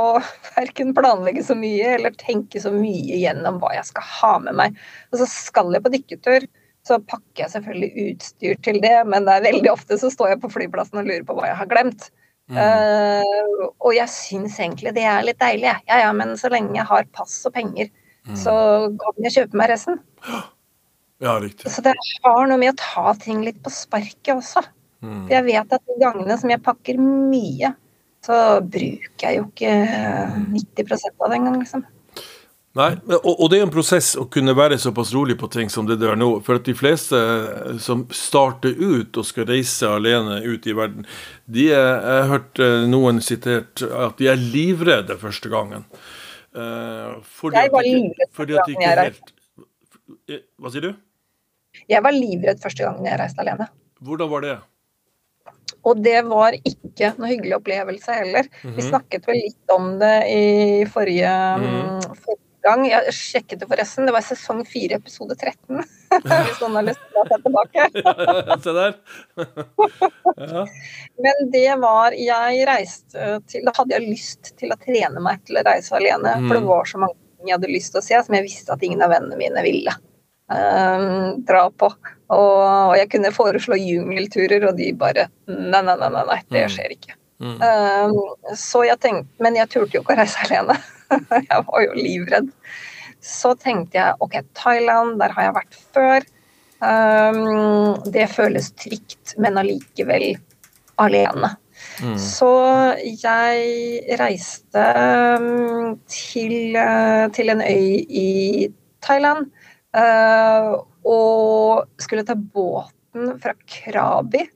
verken 0.54 0.92
planlegge 0.94 1.42
så 1.42 1.56
mye 1.58 1.96
eller 1.96 2.14
tenke 2.20 2.62
så 2.62 2.70
mye 2.74 3.18
gjennom 3.18 3.58
hva 3.58 3.72
jeg 3.74 3.88
skal 3.88 4.06
ha 4.20 4.32
med 4.44 4.54
meg. 4.60 4.76
Og 5.10 5.18
så 5.18 5.26
skal 5.26 5.74
jeg 5.74 5.82
på 5.82 5.92
dykketur, 5.96 6.46
så 6.86 7.00
pakker 7.02 7.44
jeg 7.44 7.54
selvfølgelig 7.56 8.06
utstyr 8.12 8.62
til 8.66 8.78
det, 8.82 8.94
men 9.10 9.26
det 9.26 9.34
er 9.34 9.48
veldig 9.48 9.72
ofte 9.74 9.98
så 9.98 10.10
står 10.14 10.34
jeg 10.36 10.42
på 10.44 10.52
flyplassen 10.54 11.02
og 11.02 11.10
lurer 11.10 11.26
på 11.26 11.34
hva 11.38 11.50
jeg 11.50 11.58
har 11.58 11.70
glemt. 11.74 12.08
Mm. 12.52 12.58
Uh, 12.58 13.66
og 13.80 13.92
jeg 13.96 14.10
syns 14.10 14.58
egentlig 14.60 14.94
det 14.94 15.04
er 15.08 15.26
litt 15.26 15.38
deilig, 15.42 15.66
jeg. 15.72 15.84
Ja 15.90 16.00
ja, 16.06 16.14
men 16.14 16.34
så 16.38 16.50
lenge 16.52 16.74
jeg 16.78 16.86
har 16.90 17.10
pass 17.18 17.40
og 17.48 17.54
penger, 17.58 17.90
Mm. 18.22 18.36
så 18.38 18.52
kan 19.02 19.24
jeg 19.26 19.32
kjøpe 19.34 19.58
meg 19.58 19.72
resten. 19.72 19.96
Ja, 21.22 21.36
riktig. 21.40 21.70
Så 21.70 21.82
det 21.84 21.94
har 22.24 22.46
noe 22.50 22.58
med 22.58 22.72
å 22.72 22.78
ta 22.80 23.14
ting 23.14 23.44
litt 23.46 23.60
på 23.62 23.70
sparket 23.70 24.34
også. 24.34 24.64
Mm. 25.02 25.24
For 25.26 25.34
jeg 25.36 25.46
vet 25.46 25.74
at 25.76 25.82
de 25.86 25.98
gangene 26.00 26.36
som 26.38 26.50
jeg 26.50 26.62
pakker 26.64 26.98
mye, 26.98 27.72
så 28.26 28.36
bruker 28.62 29.26
jeg 29.26 29.38
jo 29.38 29.44
ikke 29.48 29.74
90 30.50 30.94
av 31.12 31.28
det 31.30 31.36
engang, 31.38 31.58
liksom. 31.62 31.84
Nei, 32.72 32.88
og, 33.18 33.28
og 33.28 33.50
det 33.52 33.58
er 33.58 33.66
en 33.66 33.72
prosess 33.74 34.14
å 34.16 34.24
kunne 34.32 34.54
være 34.56 34.78
såpass 34.80 35.10
rolig 35.12 35.36
på 35.38 35.50
ting 35.52 35.68
som 35.70 35.86
det 35.86 35.98
der 36.00 36.16
nå. 36.18 36.30
For 36.42 36.58
at 36.58 36.66
de 36.66 36.74
fleste 36.74 37.20
som 37.84 38.06
starter 38.16 38.74
ut 38.80 39.20
og 39.20 39.28
skal 39.28 39.46
reise 39.50 39.90
alene 39.92 40.40
ut 40.42 40.66
i 40.66 40.74
verden, 40.74 41.04
de 41.44 41.68
er, 41.68 41.90
jeg 41.92 42.16
har 42.22 42.30
hørt 42.32 42.62
eh, 42.64 42.86
noen 42.88 43.20
sitert 43.22 43.84
at 43.84 44.16
de 44.18 44.30
er 44.32 44.40
livredde 44.40 45.18
første 45.20 45.52
gangen. 45.52 45.84
Uh, 46.52 47.20
fordi 47.38 47.62
Jeg 47.62 47.72
var 47.72 47.86
livredd 47.86 48.34
første 48.36 48.74
gangen 48.74 49.06
jeg 49.06 49.14
Eh, 50.30 50.44
Hva 50.60 50.72
sier 50.72 50.88
du? 50.88 50.92
Jeg 51.90 52.02
var 52.04 52.14
livredd 52.14 52.60
første 52.62 52.84
gangen 52.84 53.06
jeg 53.08 53.18
reiste 53.20 53.42
alene. 53.42 53.68
Hvordan 54.02 54.30
var 54.32 54.44
det? 54.44 54.58
Og 55.88 55.98
det 56.04 56.20
var 56.28 56.54
ikke 56.62 57.08
noe 57.18 57.30
hyggelig 57.32 57.56
opplevelse 57.58 58.14
heller. 58.14 58.46
Vi 58.62 58.70
Mhm. 58.82 58.88
snakket 58.90 59.26
vel 59.26 59.40
litt 59.40 59.70
om 59.74 59.98
det 59.98 60.14
i 60.30 60.84
forrige, 60.86 61.32
Mhm. 61.58 62.14
forrige 62.22 62.38
gang. 62.62 62.84
Jeg 62.86 63.12
sjekket 63.12 63.58
det 63.58 63.68
forresten. 63.68 64.06
Det 64.06 64.12
var 64.14 64.20
sesong 64.22 64.64
4, 64.64 64.94
episode 64.94 65.34
13. 65.34 65.82
Hvis 66.46 66.60
noen 66.62 66.76
har 66.76 66.86
lyst 66.86 67.00
til 67.02 67.18
å 67.18 67.26
se 67.26 67.40
tilbake. 67.42 67.82
Se 68.62 68.72
der. 68.72 68.94
ja. 70.38 70.66
Men 71.18 71.50
det 71.50 71.80
var 71.80 72.12
Jeg 72.12 72.66
reiste 72.68 73.42
til 73.48 73.64
Da 73.64 73.72
hadde 73.74 73.90
jeg 73.98 74.08
lyst 74.08 74.56
til 74.58 74.70
å 74.70 74.76
trene 74.78 75.20
meg 75.20 75.42
til 75.44 75.56
å 75.56 75.64
reise 75.66 75.90
alene. 75.98 76.36
For 76.46 76.54
det 76.54 76.62
Mhm. 76.62 76.68
var 76.68 76.84
så 76.84 76.98
mange 76.98 77.16
ting 77.38 77.48
jeg 77.48 77.58
hadde 77.58 77.74
lyst 77.74 77.92
til 77.92 78.00
å 78.00 78.04
se 78.04 78.22
som 78.22 78.34
jeg 78.34 78.44
visste 78.44 78.70
at 78.72 78.82
ingen 78.82 79.02
av 79.02 79.10
vennene 79.10 79.36
mine 79.36 79.62
ville 79.62 79.90
dra 81.48 81.64
på. 81.78 81.88
Og, 82.32 82.94
jeg 82.96 83.10
kunne 83.12 83.32
foreslå 83.34 83.76
jungelturer, 83.76 84.64
og 84.70 84.76
de 84.78 84.92
bare 84.96 85.26
Nei, 85.48 85.82
nei, 85.84 85.96
nei, 86.00 86.08
nei, 86.12 86.38
det 86.50 86.62
Mhm. 86.64 86.72
skjer 86.76 86.94
ikke. 86.96 87.16
Mm. 87.42 87.58
Eh, 87.60 88.54
så 88.54 88.84
jeg 88.86 89.00
tenkte 89.00 89.42
Men 89.42 89.56
jeg 89.56 89.68
turte 89.68 89.96
jo 89.96 90.02
ikke 90.02 90.14
å 90.14 90.18
reise 90.20 90.38
alene. 90.46 90.76
jeg 91.10 91.64
var 91.66 91.82
jo 91.82 91.92
livredd. 91.98 92.52
Så 93.20 93.54
tenkte 93.58 93.98
jeg 93.98 94.14
ok, 94.20 94.38
Thailand, 94.54 95.18
der 95.20 95.30
har 95.34 95.42
jeg 95.48 95.54
vært 95.54 95.76
før. 95.94 96.22
Um, 96.82 97.94
det 98.10 98.28
føles 98.32 98.72
trygt, 98.74 99.36
men 99.38 99.54
allikevel 99.60 100.32
alene. 100.98 101.52
Mm. 102.02 102.16
Så 102.18 102.48
jeg 103.04 104.18
reiste 104.18 104.82
um, 105.38 105.98
til, 106.10 106.74
eh, 106.76 107.28
til 107.34 107.50
en 107.54 107.62
øy 107.62 108.06
i 108.08 108.26
Thailand. 109.02 109.50
Eh, 109.96 110.72
og 111.04 112.02
skulle 112.02 112.24
ta 112.26 112.36
båten 112.36 113.38
fra 113.42 113.54
Krabi. 113.66 114.46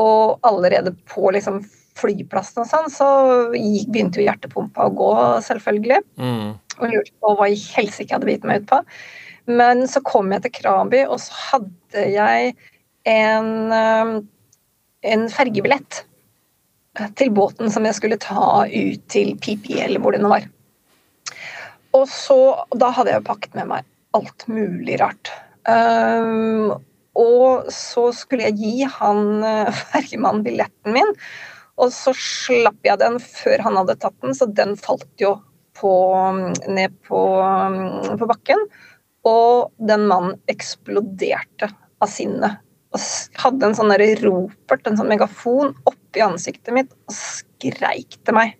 Og 0.00 0.38
allerede 0.48 0.94
på 1.10 1.30
liksom, 1.34 1.60
flyplassen 2.00 2.62
og 2.62 2.68
sånn, 2.70 2.88
så 2.92 3.08
begynte 3.52 4.22
jo 4.22 4.28
hjertepumpa 4.28 4.86
å 4.88 4.94
gå, 4.96 5.10
selvfølgelig 5.44 6.00
Mm. 6.16 6.54
og 6.78 6.86
lurte 6.88 7.12
på 7.20 7.34
hva 7.36 7.48
i 7.50 7.58
helsike 7.58 8.08
jeg 8.08 8.16
hadde 8.16 8.30
bitt 8.30 8.44
meg 8.48 8.62
ut 8.62 8.70
på. 8.70 8.80
Men 9.46 9.84
så 9.90 10.00
kom 10.02 10.32
jeg 10.32 10.42
til 10.42 10.54
Krabi, 10.62 11.02
og 11.04 11.20
så 11.20 11.36
hadde 11.50 12.06
jeg 12.14 12.56
en, 13.04 13.72
um, 13.72 14.28
en 15.02 15.28
fergebillett. 15.28 16.04
til 17.16 17.30
båten 17.30 17.70
som 17.72 17.86
jeg 17.88 17.94
skulle 17.94 18.18
ta 18.20 18.66
ut 18.68 19.08
til 19.08 19.36
Pipi, 19.40 19.80
eller 19.80 19.98
hvor 19.98 20.12
det 20.12 20.20
nå 20.20 20.28
var. 20.28 20.44
Og 21.96 22.04
så, 22.06 22.66
Da 22.76 22.90
hadde 22.90 23.08
jeg 23.08 23.22
jo 23.22 23.28
pakket 23.32 23.54
med 23.54 23.66
meg 23.66 23.84
alt 24.16 24.46
mulig 24.50 24.98
rart. 25.00 25.32
Um, 25.68 26.72
og 27.18 27.68
så 27.72 28.08
skulle 28.16 28.48
jeg 28.50 28.58
gi 28.60 28.88
han 28.98 29.42
fergemannen 29.92 30.44
billetten 30.46 30.96
min, 30.96 31.14
og 31.80 31.92
så 31.94 32.12
slapp 32.16 32.84
jeg 32.84 33.00
den 33.00 33.18
før 33.22 33.64
han 33.66 33.78
hadde 33.80 33.98
tatt 34.00 34.16
den, 34.24 34.36
så 34.36 34.48
den 34.48 34.76
falt 34.80 35.08
jo 35.20 35.36
på, 35.78 35.92
ned 36.68 36.94
på, 37.08 37.22
på 38.20 38.28
bakken. 38.28 38.66
Og 39.28 39.70
den 39.78 40.06
mannen 40.10 40.36
eksploderte 40.50 41.70
av 42.02 42.10
sinne. 42.10 42.56
Og 42.92 43.04
hadde 43.40 43.68
en 43.68 43.76
sånn 43.78 43.94
ropert, 44.20 44.86
en 44.86 44.98
sånn 44.98 45.10
megafon, 45.10 45.72
oppi 45.88 46.24
ansiktet 46.24 46.74
mitt 46.76 46.90
og 47.06 47.16
skreik 47.16 48.18
til 48.20 48.36
meg. 48.36 48.58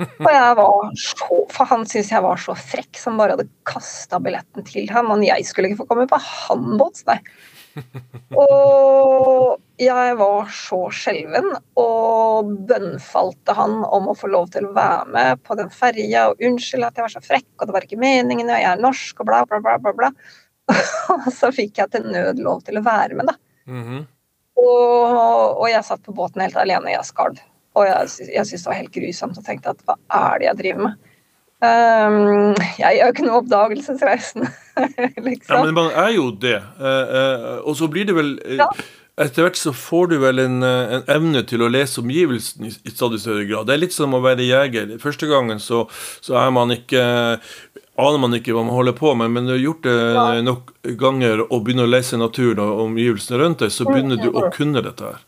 Og 0.24 0.30
jeg 0.32 0.56
var 0.56 0.90
så, 0.96 1.38
For 1.52 1.68
han 1.68 1.86
syntes 1.88 2.12
jeg 2.12 2.24
var 2.24 2.40
så 2.40 2.54
frekk 2.56 3.00
som 3.00 3.18
bare 3.20 3.36
hadde 3.36 3.48
kasta 3.68 4.20
billetten 4.22 4.66
til 4.66 4.90
ham, 4.92 5.10
og 5.12 5.24
jeg 5.24 5.46
skulle 5.48 5.70
ikke 5.70 5.82
få 5.82 5.88
komme 5.90 6.06
på 6.10 6.20
han 6.24 6.76
båt, 6.80 7.02
nei. 7.08 7.20
Og 8.40 9.60
jeg 9.80 10.14
var 10.18 10.48
så 10.52 10.80
skjelven 10.92 11.52
og 11.78 12.50
bønnfalte 12.68 13.54
han 13.56 13.78
om 13.86 14.10
å 14.10 14.16
få 14.18 14.30
lov 14.32 14.50
til 14.54 14.66
å 14.68 14.74
være 14.76 15.06
med 15.14 15.42
på 15.46 15.56
den 15.58 15.70
ferja 15.72 16.26
og 16.30 16.42
unnskyld 16.44 16.88
at 16.88 16.98
jeg 16.98 17.06
var 17.06 17.14
så 17.14 17.22
frekk, 17.24 17.50
og 17.58 17.68
det 17.68 17.76
var 17.76 17.86
ikke 17.86 18.00
meningen, 18.00 18.50
og 18.50 18.58
jeg 18.58 18.70
er 18.72 18.82
norsk, 18.82 19.22
og 19.22 19.30
bla, 19.30 19.44
bla, 19.48 19.60
bla, 19.64 19.78
bla. 19.82 19.94
bla. 19.96 20.10
Og 20.70 21.30
så 21.40 21.52
fikk 21.54 21.80
jeg 21.80 21.92
til 21.94 22.10
nød 22.10 22.42
lov 22.44 22.64
til 22.66 22.80
å 22.80 22.84
være 22.86 23.16
med, 23.18 23.30
da. 23.30 23.38
Mm 23.70 23.82
-hmm. 23.86 24.04
og, 24.56 25.60
og, 25.60 25.68
jeg 25.70 25.84
satt 25.84 26.02
på 26.02 26.12
båten 26.12 26.42
helt 26.42 26.56
alene, 26.56 26.86
og 26.86 26.92
jeg 26.92 27.04
skalv. 27.04 27.40
Og 27.80 27.86
jeg, 27.88 28.28
jeg 28.34 28.48
syntes 28.48 28.66
det 28.66 28.70
var 28.70 28.80
helt 28.82 28.96
grusomt 28.96 29.40
og 29.40 29.46
tenkte 29.46 29.72
at 29.72 29.86
hva 29.86 29.96
er 30.20 30.42
det 30.42 30.50
jeg 30.50 30.60
driver 30.64 30.86
med? 30.88 31.06
Um, 31.60 32.54
jeg 32.80 32.96
gjør 32.96 33.10
ikke 33.12 33.24
noe 33.26 33.42
oppdagelsesreisende, 33.42 34.48
liksom. 35.28 35.50
Ja, 35.52 35.58
men 35.60 35.74
man 35.76 35.90
er 35.92 36.14
jo 36.14 36.30
det. 36.32 36.56
Uh, 36.80 36.86
uh, 36.86 37.58
og 37.68 37.76
så 37.76 37.88
blir 37.92 38.08
det 38.08 38.16
vel 38.16 38.34
uh, 38.40 38.56
ja. 38.62 38.70
Etter 39.20 39.44
hvert 39.44 39.58
så 39.60 39.74
får 39.76 40.06
du 40.08 40.14
vel 40.22 40.40
en, 40.40 40.62
en 40.64 41.02
evne 41.12 41.42
til 41.44 41.60
å 41.60 41.68
lese 41.68 42.00
omgivelsene 42.00 42.70
i, 42.70 42.72
i, 42.88 42.92
stadig 42.94 43.18
større 43.20 43.44
grad. 43.44 43.66
Det 43.68 43.74
er 43.74 43.82
litt 43.82 43.92
som 43.92 44.14
å 44.16 44.22
være 44.24 44.46
jeger. 44.46 44.94
Første 45.02 45.28
gangen 45.28 45.60
så, 45.60 45.82
så 46.24 46.38
er 46.40 46.54
man 46.56 46.72
ikke 46.72 47.02
aner 48.00 48.20
man 48.22 48.36
ikke 48.38 48.54
hva 48.56 48.62
man 48.64 48.78
holder 48.78 48.96
på 48.96 49.12
med, 49.18 49.34
men 49.34 49.44
du 49.44 49.52
har 49.52 49.60
gjort 49.60 49.84
det 49.84 49.96
ja. 50.16 50.26
nok 50.46 50.72
ganger 51.02 51.44
og 51.50 51.66
begynner 51.66 51.88
å 51.88 51.92
lese 51.92 52.16
naturen 52.16 52.62
og 52.64 52.86
omgivelsene 52.86 53.42
rundt 53.42 53.64
deg, 53.64 53.74
så 53.74 53.84
begynner 53.88 54.20
du 54.22 54.30
å 54.30 54.46
kunne 54.54 54.80
dette 54.86 55.10
her. 55.10 55.26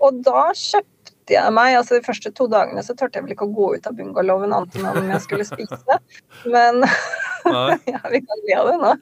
Og 0.00 0.22
da 0.24 0.48
kjøpte 0.56 0.99
jeg 1.34 1.54
meg 1.54 1.76
altså 1.78 1.98
De 1.98 2.04
første 2.06 2.32
to 2.36 2.46
dagene 2.50 2.82
så 2.84 2.94
turte 2.98 3.18
jeg 3.18 3.26
vel 3.26 3.34
ikke 3.34 3.48
å 3.48 3.54
gå 3.54 3.70
ut 3.76 3.88
av 3.88 3.96
bungalowen 3.98 4.54
annet 4.56 4.76
enn 4.78 4.88
om 4.90 5.10
jeg 5.14 5.24
skulle 5.24 5.46
spise. 5.48 5.98
Men 6.50 6.84
ja, 7.92 8.02
vi 8.12 8.20
kan 8.24 8.44
le 8.46 8.58
av 8.58 8.70
det 8.70 8.76
nå. 8.82 8.92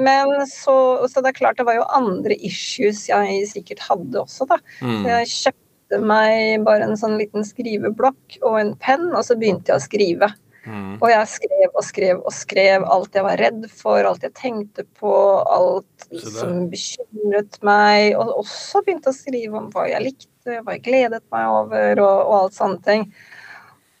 Men 0.00 0.34
så, 0.50 0.76
så, 1.06 1.22
det 1.22 1.32
er 1.32 1.40
klart 1.40 1.60
det 1.60 1.66
var 1.68 1.78
jo 1.78 1.88
andre 1.96 2.36
issues 2.36 3.06
jeg 3.10 3.40
sikkert 3.50 3.82
hadde 3.88 4.22
også, 4.22 4.48
da. 4.50 4.60
Mm. 4.80 5.00
Så 5.00 5.14
jeg 5.14 5.32
kjøpte 5.36 6.04
meg 6.06 6.66
bare 6.66 6.86
en 6.86 6.98
sånn 6.98 7.18
liten 7.20 7.46
skriveblokk 7.46 8.40
og 8.44 8.60
en 8.60 8.76
penn, 8.82 9.10
og 9.10 9.24
så 9.26 9.38
begynte 9.38 9.72
jeg 9.72 9.80
å 9.80 9.88
skrive. 9.88 10.32
Mm. 10.68 10.98
Og 11.00 11.06
jeg 11.08 11.28
skrev 11.32 11.68
og 11.72 11.84
skrev 11.86 12.18
og 12.20 12.34
skrev 12.36 12.84
alt 12.84 13.16
jeg 13.16 13.24
var 13.24 13.40
redd 13.40 13.64
for, 13.72 14.04
alt 14.04 14.24
jeg 14.26 14.36
tenkte 14.36 14.84
på, 15.00 15.12
alt 15.48 16.08
som 16.20 16.66
bekymret 16.72 17.56
meg. 17.66 18.12
Og 18.20 18.42
også 18.42 18.84
begynte 18.84 19.12
å 19.12 19.16
skrive 19.16 19.56
om 19.60 19.70
hva 19.74 19.86
jeg 19.90 20.04
likte, 20.10 20.29
hva 20.46 20.76
jeg 20.76 20.84
gledet 20.86 21.22
meg 21.32 21.48
over, 21.50 22.00
og, 22.00 22.16
og 22.24 22.34
alt 22.38 22.56
sånne 22.56 22.82
ting. 22.86 23.06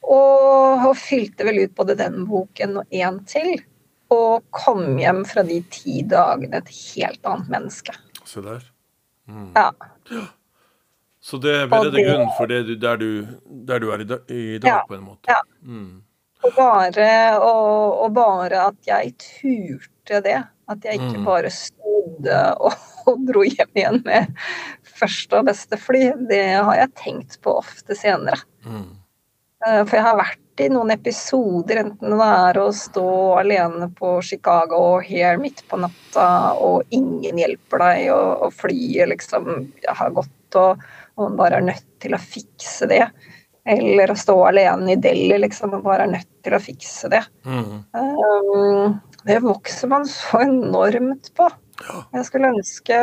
Og, 0.00 0.86
og, 0.86 0.94
fylte 0.96 1.44
vel 1.46 1.62
ut 1.66 1.74
både 1.76 1.98
den 1.98 2.24
boken 2.28 2.80
og 2.80 3.00
en 3.02 3.20
til. 3.28 3.52
Og 4.10 4.42
kom 4.54 4.98
hjem 4.98 5.22
fra 5.28 5.44
de 5.46 5.60
ti 5.70 6.00
dagene 6.08 6.58
et 6.58 6.70
helt 6.74 7.26
annet 7.28 7.50
menneske. 7.52 7.94
Se 8.26 8.42
der. 8.42 8.64
Mm. 9.30 9.52
Ja. 9.54 9.70
Så 11.20 11.38
det 11.38 11.52
er 11.60 11.68
det 11.68 12.02
grunnen 12.06 12.32
for 12.38 12.50
det 12.50 12.62
du, 12.66 12.74
der, 12.80 12.96
du, 12.96 13.26
der, 13.68 13.78
du, 13.78 13.90
er 13.92 14.02
i 14.02 14.08
dag, 14.08 14.30
i 14.30 14.58
dag 14.58 14.70
ja, 14.70 14.78
på 14.88 14.96
en 14.96 15.04
måte? 15.04 15.30
Ja. 15.30 15.38
Mm. 15.62 16.00
Og 16.40 16.54
bare, 16.56 17.10
og, 17.44 18.00
og 18.06 18.14
bare 18.16 18.64
at 18.70 18.88
jeg 18.88 19.12
turte 19.20 20.22
det. 20.24 20.40
At 20.70 20.86
jeg 20.86 21.00
ikke 21.00 21.20
mm. 21.20 21.26
bare 21.26 21.50
snudde 21.52 22.40
og, 22.56 22.72
og, 23.06 23.24
dro 23.28 23.44
hjem 23.46 23.72
igjen 23.78 24.00
med 24.06 24.30
første 25.00 25.40
og 25.40 25.48
beste 25.50 25.78
fly. 25.80 26.10
Det 26.28 26.44
har 26.56 26.76
jeg 26.82 26.96
tenkt 27.00 27.40
på 27.44 27.56
ofte 27.62 27.96
senere. 27.98 28.40
Mm. 28.66 28.88
Eh, 29.66 29.82
for 29.84 29.96
jeg 29.98 30.06
har 30.06 30.20
vært 30.20 30.38
i 30.60 30.68
noen 30.72 30.92
episoder, 30.92 31.80
enten 31.84 32.16
det 32.20 32.26
er 32.26 32.58
å 32.60 32.66
stå 32.76 33.08
alene 33.40 33.88
på 33.96 34.18
Chicago 34.24 34.80
og 34.96 35.06
her 35.08 35.40
midt 35.40 35.62
på 35.70 35.78
natta, 35.80 36.26
og 36.60 36.84
ingen 36.92 37.40
hjelper 37.40 37.80
deg, 37.84 38.10
og, 38.12 38.46
og 38.46 38.56
flyet 38.58 39.08
liksom 39.14 39.48
Jeg 39.80 39.96
har 39.96 40.12
gått 40.16 40.58
og, 40.60 40.82
og 41.20 41.36
bare 41.38 41.60
er 41.60 41.68
nødt 41.70 41.86
til 42.02 42.16
å 42.16 42.20
fikse 42.20 42.88
det. 42.90 43.04
Eller 43.70 44.10
å 44.10 44.18
stå 44.18 44.34
alene 44.48 44.94
i 44.94 45.00
Delhi 45.00 45.36
liksom, 45.38 45.76
og 45.78 45.84
bare 45.86 46.06
er 46.06 46.14
nødt 46.16 46.30
til 46.44 46.56
å 46.56 46.62
fikse 46.62 47.10
det. 47.12 47.22
Mm. 47.44 47.82
Um, 47.94 48.96
det 49.28 49.40
vokser 49.44 49.90
man 49.92 50.06
så 50.08 50.42
enormt 50.46 51.30
på. 51.36 51.48
Jeg 52.14 52.26
skulle 52.28 52.50
ønske 52.52 52.96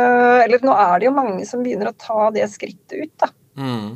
Eller 0.44 0.66
nå 0.66 0.76
er 0.78 1.00
det 1.00 1.08
jo 1.08 1.16
mange 1.16 1.48
som 1.50 1.64
begynner 1.66 1.92
å 1.92 1.98
ta 1.98 2.30
det 2.36 2.46
skrittet 2.52 2.98
ut, 2.98 3.16
da. 3.24 3.32
Mm. 3.58 3.96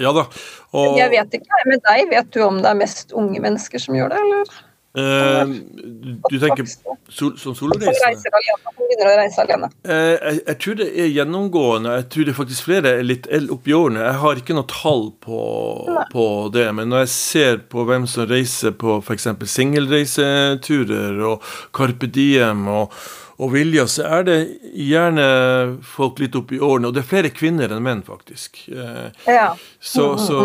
Ja 0.00 0.12
da. 0.16 0.26
Og... 0.72 0.98
Jeg 0.98 1.12
vet 1.12 1.38
ikke 1.38 1.64
med 1.68 1.82
deg, 1.84 2.04
vet 2.12 2.28
du 2.34 2.42
om 2.44 2.60
det 2.64 2.70
er 2.70 2.78
mest 2.78 3.12
unge 3.16 3.40
mennesker 3.44 3.82
som 3.82 3.96
gjør 3.96 4.14
det, 4.14 4.20
eller? 4.26 4.60
Eh, 4.92 5.48
du 6.30 6.34
tenker 6.36 6.66
sol, 7.08 7.30
som 7.40 7.54
soloreisende? 7.56 9.70
Uh, 9.88 9.94
jeg, 9.94 10.40
jeg, 10.42 10.56
tror 10.60 10.74
det 10.82 10.88
er 10.90 11.08
gjennomgående. 11.08 11.94
Jeg 11.96 12.06
tror 12.12 12.26
det 12.26 12.34
er 12.34 12.36
faktisk 12.36 12.66
flere 12.68 12.92
er 12.98 13.06
litt 13.06 13.28
opp 13.54 13.70
i 13.70 13.76
årene. 13.76 14.02
Jeg 14.04 14.18
har 14.20 14.42
ikke 14.42 14.56
noe 14.58 14.68
tall 14.68 15.06
på, 15.24 15.40
på, 16.12 16.26
det. 16.52 16.66
Men 16.76 16.92
når 16.92 17.06
jeg 17.06 17.12
ser 17.14 17.64
på 17.72 17.86
hvem 17.88 18.04
som 18.10 18.28
reiser 18.28 18.76
på 18.76 18.98
f.eks. 19.00 19.30
singelreiseturer 19.54 21.24
og 21.30 21.48
Carpe 21.72 22.12
Diem 22.12 22.68
og, 22.68 22.92
og 23.40 23.54
Vilja, 23.54 23.86
så 23.88 24.04
er 24.18 24.26
det 24.28 24.36
gjerne 24.76 25.24
folk 25.86 26.20
litt 26.22 26.36
opp 26.38 26.52
i 26.52 26.60
årene. 26.60 26.90
Og 26.90 26.96
det 26.96 27.04
er 27.04 27.08
flere 27.08 27.32
kvinner 27.32 27.72
enn 27.72 27.84
menn, 27.84 28.04
faktisk. 28.06 28.64
Uh, 28.68 29.08
ja. 29.24 29.52
så, 29.80 30.12
så 30.20 30.42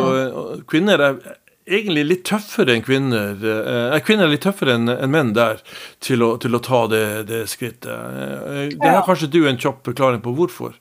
kvinner 0.69 1.03
er 1.09 1.19
egentlig 1.67 2.05
litt 2.07 2.25
tøffere 2.27 2.75
enn 2.75 2.83
kvinner. 2.85 3.37
Er 3.43 4.03
kvinner 4.05 4.27
er 4.27 4.33
litt 4.33 4.45
tøffere 4.45 4.77
enn 4.77 4.91
en 4.93 5.13
menn 5.13 5.33
der 5.35 5.61
til 6.03 6.23
å, 6.25 6.33
til 6.41 6.55
å 6.55 6.63
ta 6.63 6.83
det, 6.91 7.05
det, 7.29 7.43
skrittet. 7.51 7.91
Eh, 7.91 8.67
det 8.73 8.91
har 8.93 9.05
kanskje 9.07 9.31
du 9.33 9.41
en 9.49 9.59
kjapp 9.59 9.83
forklaring 9.87 10.23
på 10.23 10.35
hvorfor? 10.37 10.77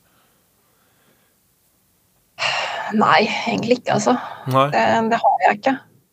Nei, 2.95 3.27
egentlig 3.49 3.81
ikke, 3.81 3.97
altså. 3.97 4.15
Det, 4.47 4.83
det, 5.11 5.19
har 5.23 5.41
jeg 5.43 5.59
ikke. 5.59 5.73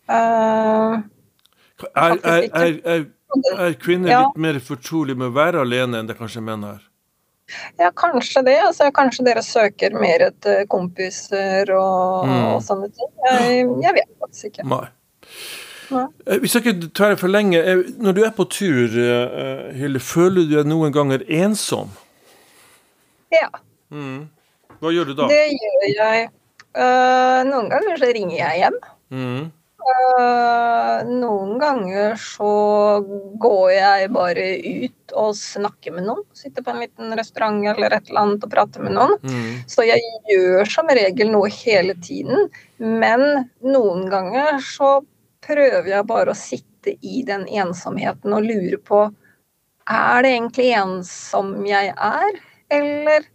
Uh, 0.10 0.96
er, 1.94 2.16
er, 2.26 2.80
er, 2.82 3.04
er, 3.54 3.76
kvinner 3.82 4.12
ja. 4.12 4.24
litt 4.26 4.42
mer 4.46 4.60
fortrolige 4.64 5.20
med 5.20 5.32
å 5.32 5.36
være 5.36 5.64
alene 5.64 6.02
enn 6.02 6.10
det 6.10 6.18
kanskje 6.20 6.44
menn 6.46 6.66
er? 6.68 6.82
Ja, 7.78 7.90
kanskje 7.96 8.44
det. 8.48 8.56
Altså, 8.66 8.88
kanskje 8.96 9.26
dere 9.28 9.44
søker 9.46 9.96
mer 10.00 10.28
etter 10.30 10.64
kompiser 10.72 11.70
og, 11.76 12.30
mm. 12.30 12.46
og 12.54 12.62
sånne 12.66 12.90
ting. 12.94 13.12
Jeg, 13.28 13.66
jeg, 13.84 13.96
vet 14.00 14.14
faktisk 14.24 14.50
ikke. 14.52 14.68
Nei. 14.72 14.86
Ja. 15.94 16.06
Eh, 16.26 16.40
hvis 16.42 16.56
jeg 16.56 16.64
ikke 16.64 16.92
tar 16.96 17.14
det 17.14 17.20
for 17.22 17.32
lenge, 17.32 17.60
eh, 17.60 17.84
når 18.02 18.16
du 18.16 18.22
er 18.24 18.32
på 18.36 18.48
tur, 18.50 18.88
eh, 18.88 19.74
Hilde, 19.78 20.00
føler 20.00 20.48
du 20.48 20.56
deg 20.56 20.70
noen 20.70 20.94
ganger 20.96 21.26
ensom? 21.28 21.92
Ja. 23.34 23.50
Mm. 23.94 24.30
Hva 24.80 24.94
gjør 24.94 25.12
du 25.12 25.18
da? 25.18 25.28
Det 25.32 25.44
gjør 25.52 26.16
jeg. 26.16 26.32
Uh, 26.74 27.44
noen 27.46 27.68
ganger 27.70 28.00
så 28.02 28.10
ringer 28.16 28.34
jeg 28.40 28.62
hjem. 28.64 28.78
Mm. 29.14 29.44
Uh, 29.84 31.04
noen 31.10 31.58
ganger 31.60 32.14
så 32.16 32.52
går 33.42 33.72
jeg 33.74 34.12
bare 34.16 34.46
ut 34.64 35.16
og 35.20 35.34
snakker 35.36 35.96
med 35.98 36.08
noen. 36.08 36.24
Sitter 36.38 36.64
på 36.64 36.72
en 36.72 36.80
liten 36.86 37.12
restaurant 37.20 37.60
eller 37.74 37.92
et 37.98 38.08
eller 38.08 38.22
annet 38.22 38.46
og 38.48 38.54
prater 38.54 38.86
med 38.86 38.96
noen. 38.96 39.18
Mm. 39.28 39.50
Så 39.68 39.84
jeg 39.88 40.00
gjør 40.32 40.72
som 40.72 40.92
regel 40.92 41.34
noe 41.34 41.52
hele 41.52 41.98
tiden. 42.00 42.48
Men 42.80 43.26
noen 43.66 44.08
ganger 44.12 44.62
så 44.64 45.02
prøver 45.44 45.92
jeg 45.92 46.08
bare 46.08 46.32
å 46.32 46.40
sitte 46.40 46.96
i 47.04 47.24
den 47.28 47.44
ensomheten 47.48 48.36
og 48.36 48.48
lure 48.48 48.80
på 48.80 49.06
Er 49.92 50.24
det 50.24 50.32
egentlig 50.38 50.70
ensom 50.80 51.58
jeg 51.68 51.92
er, 51.92 52.38
eller 52.72 53.26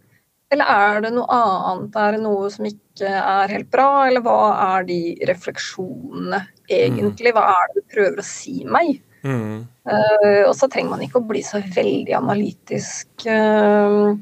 eller 0.49 0.69
er 0.73 1.03
det 1.05 1.11
noe 1.13 1.27
annet? 1.29 1.97
Er 1.99 2.15
det 2.15 2.21
noe 2.23 2.47
som 2.53 2.65
ikke 2.65 3.09
er 3.09 3.51
helt 3.53 3.69
bra? 3.73 3.89
Eller 4.07 4.23
hva 4.25 4.39
er 4.77 4.87
de 4.87 5.01
refleksjonene 5.29 6.41
egentlig? 6.65 7.35
Hva 7.35 7.45
er 7.53 7.69
det 7.69 7.83
du 7.83 7.93
prøver 7.93 8.23
å 8.23 8.25
si 8.25 8.63
meg? 8.65 8.97
Mm. 9.21 9.67
Uh, 9.85 10.47
og 10.47 10.55
så 10.57 10.69
trenger 10.71 10.95
man 10.95 11.03
ikke 11.05 11.21
å 11.21 11.27
bli 11.29 11.43
så 11.45 11.61
veldig 11.75 12.15
analytisk. 12.17 13.27
Uh, 13.27 14.17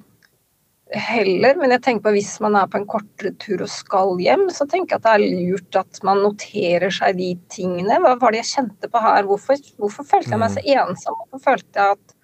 heller, 0.92 1.56
men 1.60 1.74
jeg 1.76 1.84
tenker 1.86 2.08
på 2.08 2.14
hvis 2.16 2.34
man 2.44 2.56
er 2.60 2.68
på 2.72 2.80
en 2.82 2.90
kortere 2.90 3.32
tur 3.40 3.64
og 3.64 3.72
skal 3.72 4.20
hjem, 4.24 4.48
så 4.52 4.68
tenker 4.68 4.96
jeg 4.96 5.02
at 5.02 5.08
det 5.08 5.16
er 5.16 5.40
lurt 5.40 5.80
at 5.80 6.04
man 6.08 6.26
noterer 6.26 6.92
seg 6.94 7.20
de 7.22 7.32
tingene. 7.54 8.02
Hva 8.04 8.18
var 8.20 8.36
det 8.36 8.44
jeg 8.44 8.52
kjente 8.56 8.92
på 8.92 9.04
her? 9.04 9.28
Hvorfor, 9.32 9.64
hvorfor 9.80 10.08
følte 10.12 10.36
jeg 10.36 10.44
meg 10.44 10.56
så 10.56 10.64
mm. 10.64 10.72
ensom? 10.84 11.20
Hvorfor 11.24 11.46
følte 11.52 11.88
jeg 11.88 11.98
at 12.00 12.17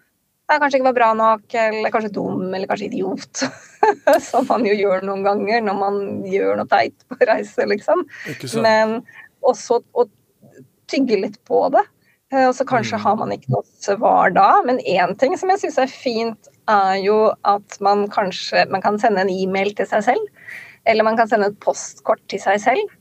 jeg 0.52 0.62
kanskje 0.62 0.80
ikke 0.80 0.90
var 0.90 0.98
bra 0.98 1.10
nok, 1.18 1.56
eller 1.56 1.94
kanskje 1.94 2.14
dum, 2.16 2.42
eller 2.50 2.68
kanskje 2.70 2.90
idiot? 2.90 3.44
Som 4.30 4.48
man 4.50 4.66
jo 4.68 4.76
gjør 4.76 5.06
noen 5.08 5.24
ganger 5.26 5.64
når 5.64 5.80
man 5.80 6.02
gjør 6.28 6.60
noe 6.60 6.70
teit 6.72 7.08
på 7.08 7.18
reise, 7.30 7.68
liksom. 7.70 8.04
Men 8.64 9.00
også 9.44 9.82
å 9.96 10.08
tygge 10.92 11.20
litt 11.24 11.40
på 11.48 11.66
det. 11.74 11.84
Eh, 12.34 12.48
og 12.48 12.56
så 12.58 12.66
kanskje 12.68 13.00
mm. 13.00 13.04
har 13.06 13.20
man 13.20 13.34
ikke 13.36 13.54
noe 13.54 13.66
svar 13.84 14.34
da. 14.36 14.50
Men 14.68 14.82
én 14.84 15.16
ting 15.20 15.38
som 15.40 15.52
jeg 15.54 15.64
syns 15.64 15.80
er 15.82 15.92
fint, 15.92 16.52
er 16.72 16.98
jo 17.04 17.18
at 17.48 17.80
man 17.84 18.06
kanskje 18.12 18.66
man 18.72 18.84
kan 18.84 19.00
sende 19.02 19.24
en 19.24 19.32
e-mail 19.32 19.74
til 19.78 19.90
seg 19.90 20.06
selv. 20.12 20.52
Eller 20.90 21.08
man 21.08 21.20
kan 21.20 21.30
sende 21.32 21.52
et 21.52 21.60
postkort 21.64 22.24
til 22.32 22.42
seg 22.44 22.60
selv 22.64 23.00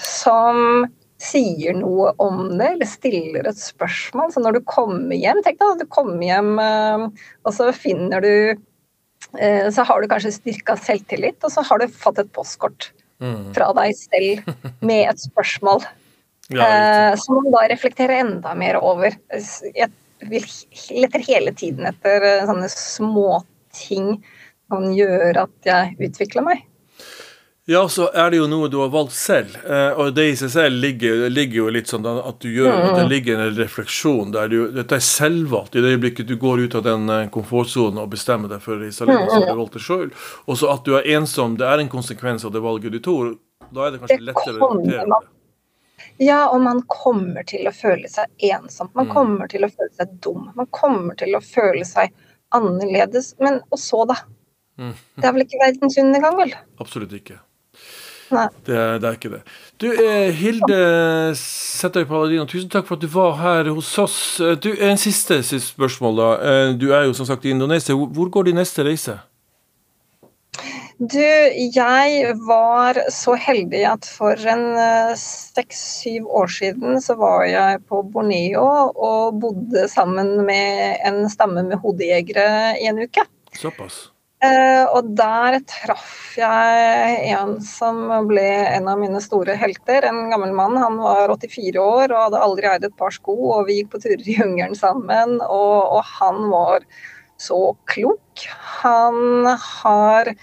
som 0.00 0.86
sier 1.22 1.76
noe 1.78 2.12
om 2.22 2.44
det, 2.58 2.72
eller 2.74 2.88
stiller 2.88 3.46
et 3.48 3.60
spørsmål. 3.60 4.32
Så 4.34 4.42
når 4.42 4.58
du 4.58 4.66
kommer 4.68 5.14
hjem 5.16 5.42
Tenk 5.44 5.60
deg 5.60 5.74
at 5.76 5.82
du 5.82 5.88
kommer 5.90 6.22
hjem, 6.26 6.52
eh, 6.62 7.06
og 7.46 7.56
så 7.56 7.70
finner 7.76 8.24
du 8.24 8.34
eh, 9.38 9.68
Så 9.72 9.86
har 9.88 10.02
du 10.02 10.10
kanskje 10.10 10.34
styrka 10.38 10.76
selvtillit, 10.80 11.38
og 11.42 11.54
så 11.54 11.64
har 11.68 11.82
du 11.82 11.88
fått 11.88 12.22
et 12.22 12.32
postkort 12.34 12.90
mm. 13.22 13.52
fra 13.56 13.70
deg 13.78 13.96
selv 13.98 14.54
med 14.80 15.08
et 15.10 15.28
spørsmål. 15.28 15.84
Ja, 16.52 16.66
eh, 16.66 17.14
som 17.16 17.38
man 17.38 17.54
da 17.54 17.60
reflekterer 17.70 18.18
enda 18.26 18.50
mer 18.58 18.76
over. 18.82 19.14
Jeg 19.32 19.86
leter 20.90 21.22
hele 21.24 21.54
tiden 21.56 21.86
etter 21.88 22.26
sånne 22.44 22.66
småting 22.68 24.18
som 24.68 24.90
gjør 24.92 25.38
at 25.46 25.70
jeg 25.70 26.10
utvikler 26.10 26.44
meg. 26.50 26.66
Ja, 27.70 27.88
så 27.88 28.08
er 28.10 28.32
det 28.32 28.40
jo 28.40 28.48
noe 28.50 28.66
du 28.66 28.80
har 28.80 28.88
valgt 28.90 29.14
selv, 29.14 29.52
eh, 29.62 29.92
og 29.94 30.16
det 30.16 30.24
i 30.32 30.38
seg 30.38 30.50
selv 30.50 30.80
ligger, 30.82 31.28
ligger 31.30 31.60
jo 31.60 31.66
litt 31.70 31.92
sånn 31.92 32.06
at 32.10 32.40
du 32.42 32.48
gjør 32.50 32.72
at 32.72 32.96
det 32.96 33.04
mm. 33.04 33.10
ligger 33.12 33.42
en 33.44 33.52
refleksjon 33.54 34.32
der 34.34 34.48
du, 34.50 34.56
Dette 34.74 34.98
er 34.98 35.04
selvvalgt. 35.06 35.76
I 35.78 35.84
det 35.84 35.92
øyeblikket 35.94 36.26
du 36.26 36.34
går 36.42 36.64
ut 36.64 36.74
av 36.80 36.82
den 36.88 37.06
eh, 37.06 37.28
komfortsonen 37.30 38.00
og 38.02 38.08
bestemmer 38.16 38.50
deg 38.50 38.64
for 38.64 38.82
å 38.82 38.88
som 38.90 39.12
alene, 39.12 39.30
har 39.30 39.46
du 39.46 39.60
valgt 39.60 39.78
det 39.78 39.82
sjøl. 39.84 40.10
Og 40.50 40.58
så 40.58 40.72
at 40.72 40.82
du 40.88 40.96
er 40.98 41.06
ensom, 41.14 41.54
det 41.60 41.68
er 41.70 41.84
en 41.84 41.92
konsekvens 41.92 42.48
av 42.48 42.56
det 42.56 42.64
valget 42.66 42.96
du 42.96 42.98
tok. 42.98 43.38
Da 43.70 43.86
er 43.86 43.94
det 43.94 44.02
kanskje 44.02 44.18
lettere 44.26 44.56
å 44.58 44.72
relatere 44.72 45.06
det. 45.12 45.20
Ja, 46.18 46.40
og 46.50 46.58
man 46.66 46.82
kommer 46.90 47.46
til 47.46 47.70
å 47.70 47.74
føle 47.76 48.10
seg 48.10 48.26
ensom. 48.50 48.90
Man 48.98 49.06
mm. 49.06 49.14
kommer 49.14 49.54
til 49.54 49.62
å 49.62 49.70
føle 49.70 49.92
seg 50.00 50.18
dum. 50.26 50.50
Man 50.58 50.66
kommer 50.74 51.14
til 51.22 51.38
å 51.38 51.44
føle 51.46 51.86
seg 51.86 52.10
annerledes. 52.58 53.36
Men 53.38 53.62
og 53.70 53.78
så, 53.78 54.02
da? 54.10 54.18
Mm. 54.82 54.92
Det 55.14 55.30
er 55.30 55.38
vel 55.38 55.46
ikke 55.46 55.62
verdens 55.62 56.02
undergang, 56.02 56.42
vel? 56.42 56.58
Absolutt 56.82 57.14
ikke. 57.22 57.38
Det, 58.66 58.78
det, 59.02 59.08
er 59.08 59.16
ikke 59.18 59.32
det. 59.32 59.40
Du, 59.80 59.88
eh, 59.92 60.30
Hilde 60.36 60.78
Sætøy 61.38 62.04
Paladino, 62.08 62.46
tusen 62.48 62.70
takk 62.72 62.86
for 62.88 62.98
at 62.98 63.04
du 63.04 63.10
var 63.12 63.36
her 63.40 63.72
hos 63.72 63.90
oss. 64.00 64.16
Eh, 64.40 64.56
du, 64.56 64.72
En 64.80 65.00
siste, 65.00 65.42
siste 65.42 65.74
spørsmål, 65.74 66.16
da. 66.20 66.30
Eh, 66.50 66.70
du 66.80 66.90
er 66.92 67.06
jo 67.08 67.16
som 67.16 67.28
sagt 67.28 67.44
i 67.44 67.52
Indonesia. 67.54 67.94
Hvor 67.94 68.30
går 68.32 68.50
din 68.50 68.60
neste 68.60 68.86
reise? 68.86 69.18
Du, 71.02 71.18
jeg 71.74 72.34
var 72.46 73.00
så 73.10 73.34
heldig 73.34 73.80
at 73.90 74.06
for 74.06 74.38
en 74.52 74.62
seks-syv 75.18 76.28
år 76.30 76.52
siden 76.52 77.00
så 77.02 77.16
var 77.18 77.42
jeg 77.50 77.82
på 77.90 78.04
Borneo 78.12 78.68
og 78.94 79.40
bodde 79.42 79.88
sammen 79.90 80.36
med 80.46 81.02
en 81.08 81.24
stamme 81.32 81.66
med 81.66 81.82
hodejegere 81.82 82.76
i 82.78 82.86
en 82.92 83.02
uke. 83.02 83.26
Såpass. 83.58 84.11
Uh, 84.42 84.88
og 84.98 85.12
der 85.14 85.60
traff 85.70 86.32
jeg 86.34 87.18
en 87.30 87.54
som 87.62 88.00
ble 88.26 88.42
en 88.72 88.88
av 88.90 88.98
mine 88.98 89.20
store 89.22 89.54
helter. 89.60 90.08
En 90.08 90.24
gammel 90.32 90.50
mann. 90.56 90.74
Han 90.82 90.98
var 91.02 91.30
84 91.36 91.78
år 91.78 92.10
og 92.10 92.24
hadde 92.24 92.42
aldri 92.48 92.70
eid 92.72 92.88
et 92.88 92.98
par 92.98 93.14
sko. 93.14 93.36
Og 93.54 93.68
vi 93.70 93.80
gikk 93.80 93.92
på 93.94 94.02
turer 94.02 94.26
i 94.26 94.36
jungelen 94.40 94.74
sammen, 94.78 95.38
og, 95.46 95.78
og 95.98 96.02
han 96.18 96.44
var 96.50 96.86
så 97.42 97.62
klok. 97.90 98.46
Han 98.82 99.46
har 99.46 100.34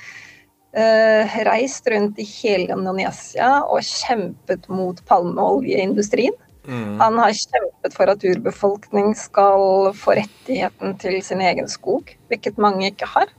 Eh, 0.69 1.37
reist 1.45 1.87
rundt 1.89 2.19
i 2.21 2.25
hele 2.29 2.75
Indonesia 2.75 3.47
og 3.65 3.81
kjempet 3.81 4.67
mot 4.69 4.99
palmeoljeindustrien. 5.09 6.35
Mm. 6.69 6.99
Han 6.99 7.17
har 7.17 7.33
kjempet 7.33 7.95
for 7.97 8.11
at 8.11 8.21
urbefolkning 8.21 9.15
skal 9.17 9.89
få 9.97 10.13
rettigheten 10.19 10.93
til 11.01 11.17
sin 11.25 11.41
egen 11.41 11.65
skog, 11.71 12.13
hvilket 12.29 12.61
mange 12.61 12.91
ikke 12.91 13.09
har. 13.09 13.33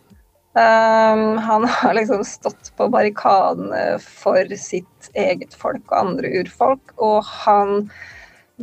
Um, 0.51 1.39
han 1.39 1.65
har 1.65 1.95
liksom 1.95 2.25
stått 2.27 2.73
på 2.77 2.89
barrikadene 2.91 4.01
for 4.03 4.57
sitt 4.59 5.11
eget 5.15 5.55
folk 5.55 5.85
og 5.93 5.99
andre 6.01 6.33
urfolk, 6.41 6.97
og 6.99 7.23
han 7.45 7.85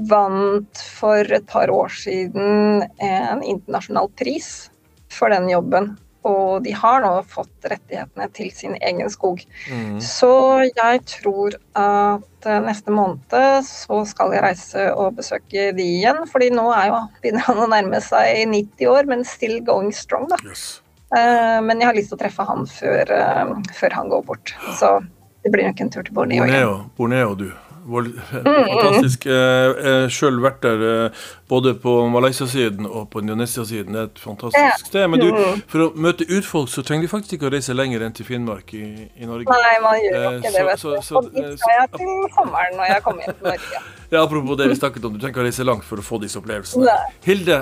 vant 0.09 0.81
for 0.99 1.23
et 1.33 1.47
par 1.49 1.71
år 1.73 1.93
siden 1.95 2.83
en 3.01 3.39
internasjonal 3.41 4.11
pris 4.19 4.67
for 5.13 5.31
den 5.33 5.47
jobben 5.49 5.95
og 6.27 6.63
de 6.65 6.73
har 6.75 7.01
nå 7.03 7.11
fått 7.29 7.67
rettighetene 7.71 8.27
til 8.35 8.49
sin 8.55 8.75
egen 8.79 9.09
skog. 9.11 9.43
Mm. 9.71 9.99
Så 10.03 10.31
jeg 10.67 11.03
tror 11.09 11.55
at 11.77 12.49
eh, 12.49 12.59
neste 12.65 12.93
måned 12.93 13.67
så 13.67 14.01
skal 14.09 14.35
jeg 14.35 14.43
reise 14.45 14.87
og 14.93 15.19
besøke 15.19 15.69
de 15.77 15.87
igjen. 15.99 16.23
fordi 16.31 16.49
nå 16.55 16.67
er 16.75 16.91
jo, 16.91 16.99
begynner 17.23 17.47
han 17.47 17.63
å 17.63 17.69
nærme 17.71 18.01
seg 18.03 18.43
90 18.51 18.91
år, 18.91 19.09
men 19.09 19.25
still 19.27 19.59
going 19.63 19.93
strong, 19.95 20.27
da. 20.31 20.39
Yes. 20.47 20.67
Uh, 21.07 21.59
men 21.63 21.79
jeg 21.79 21.87
har 21.87 21.95
lyst 21.95 22.11
til 22.11 22.17
å 22.17 22.23
treffe 22.23 22.43
han 22.49 22.65
før, 22.67 23.13
uh, 23.15 23.53
før 23.77 23.95
han 23.95 24.09
går 24.11 24.25
bort. 24.27 24.55
Så 24.79 24.97
det 25.45 25.53
blir 25.53 25.69
nok 25.69 25.85
en 25.85 25.93
tur 25.93 26.03
til 26.03 26.15
Borneo. 26.17 26.43
Borneo, 26.43 26.73
Borneo 26.97 27.35
du. 27.39 27.47
Fantastisk. 27.87 29.25
Jeg 29.29 30.11
sjøl 30.13 30.39
vært 30.43 30.59
der 30.65 30.83
eh, 30.87 31.25
både 31.49 31.73
på 31.81 31.93
Malaysia-siden 32.11 32.87
og 32.89 33.09
på 33.13 33.21
Indonesia-siden. 33.23 33.95
Det 33.95 34.01
er 34.01 34.09
et 34.11 34.21
fantastisk 34.21 34.89
sted. 34.89 35.07
Men 35.11 35.23
du, 35.23 35.29
for 35.71 35.85
å 35.85 35.89
møte 35.95 36.27
urfolk 36.29 36.71
så 36.71 36.83
trenger 36.85 37.07
vi 37.07 37.11
faktisk 37.11 37.37
ikke 37.37 37.49
å 37.49 37.53
reise 37.55 37.75
lenger 37.77 38.05
enn 38.07 38.15
til 38.17 38.27
Finnmark 38.27 38.73
i, 38.77 38.83
i 39.15 39.29
Norge. 39.29 39.47
Nei, 39.51 39.75
man 39.83 39.99
gjør 40.03 40.39
ikke 40.39 40.53
det, 40.57 40.65
vet 40.71 40.85
du. 40.85 40.89
Og 41.21 41.29
dit 41.33 41.61
skal 41.63 41.75
jeg 41.81 41.91
til 41.97 42.13
sommeren 42.35 42.79
når 42.79 42.91
jeg 42.93 43.05
kommer 43.07 43.27
hjem 43.27 43.39
til 43.39 43.51
Norge. 43.51 43.85
Ja, 44.07 44.21
Apropos 44.23 44.55
det 44.55 44.69
vi 44.71 44.75
snakket 44.79 45.03
om, 45.03 45.17
du 45.17 45.19
trenger 45.19 45.33
ikke 45.33 45.41
å 45.41 45.47
reise 45.49 45.65
langt 45.67 45.83
for 45.83 45.99
å 45.99 46.03
få 46.05 46.15
disse 46.23 46.39
opplevelsene. 46.39 46.93
Hilde, 47.25 47.57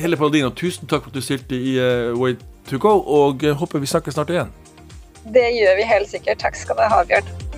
Hilde 0.00 0.16
Paladino, 0.16 0.48
tusen 0.56 0.88
takk 0.88 1.04
for 1.04 1.12
at 1.12 1.18
du 1.20 1.26
stilte 1.26 1.58
i 1.60 1.74
Way 2.16 2.38
to 2.70 2.80
go, 2.80 2.94
og 3.04 3.44
håper 3.60 3.84
vi 3.84 3.90
snakkes 3.92 4.16
snart 4.16 4.32
igjen. 4.32 4.48
Det 5.28 5.44
gjør 5.52 5.76
vi 5.76 5.84
helt 5.90 6.08
sikkert. 6.08 6.40
Takk 6.40 6.56
skal 6.56 6.80
du 6.80 6.86
ha, 6.88 7.04
Bjørn. 7.04 7.49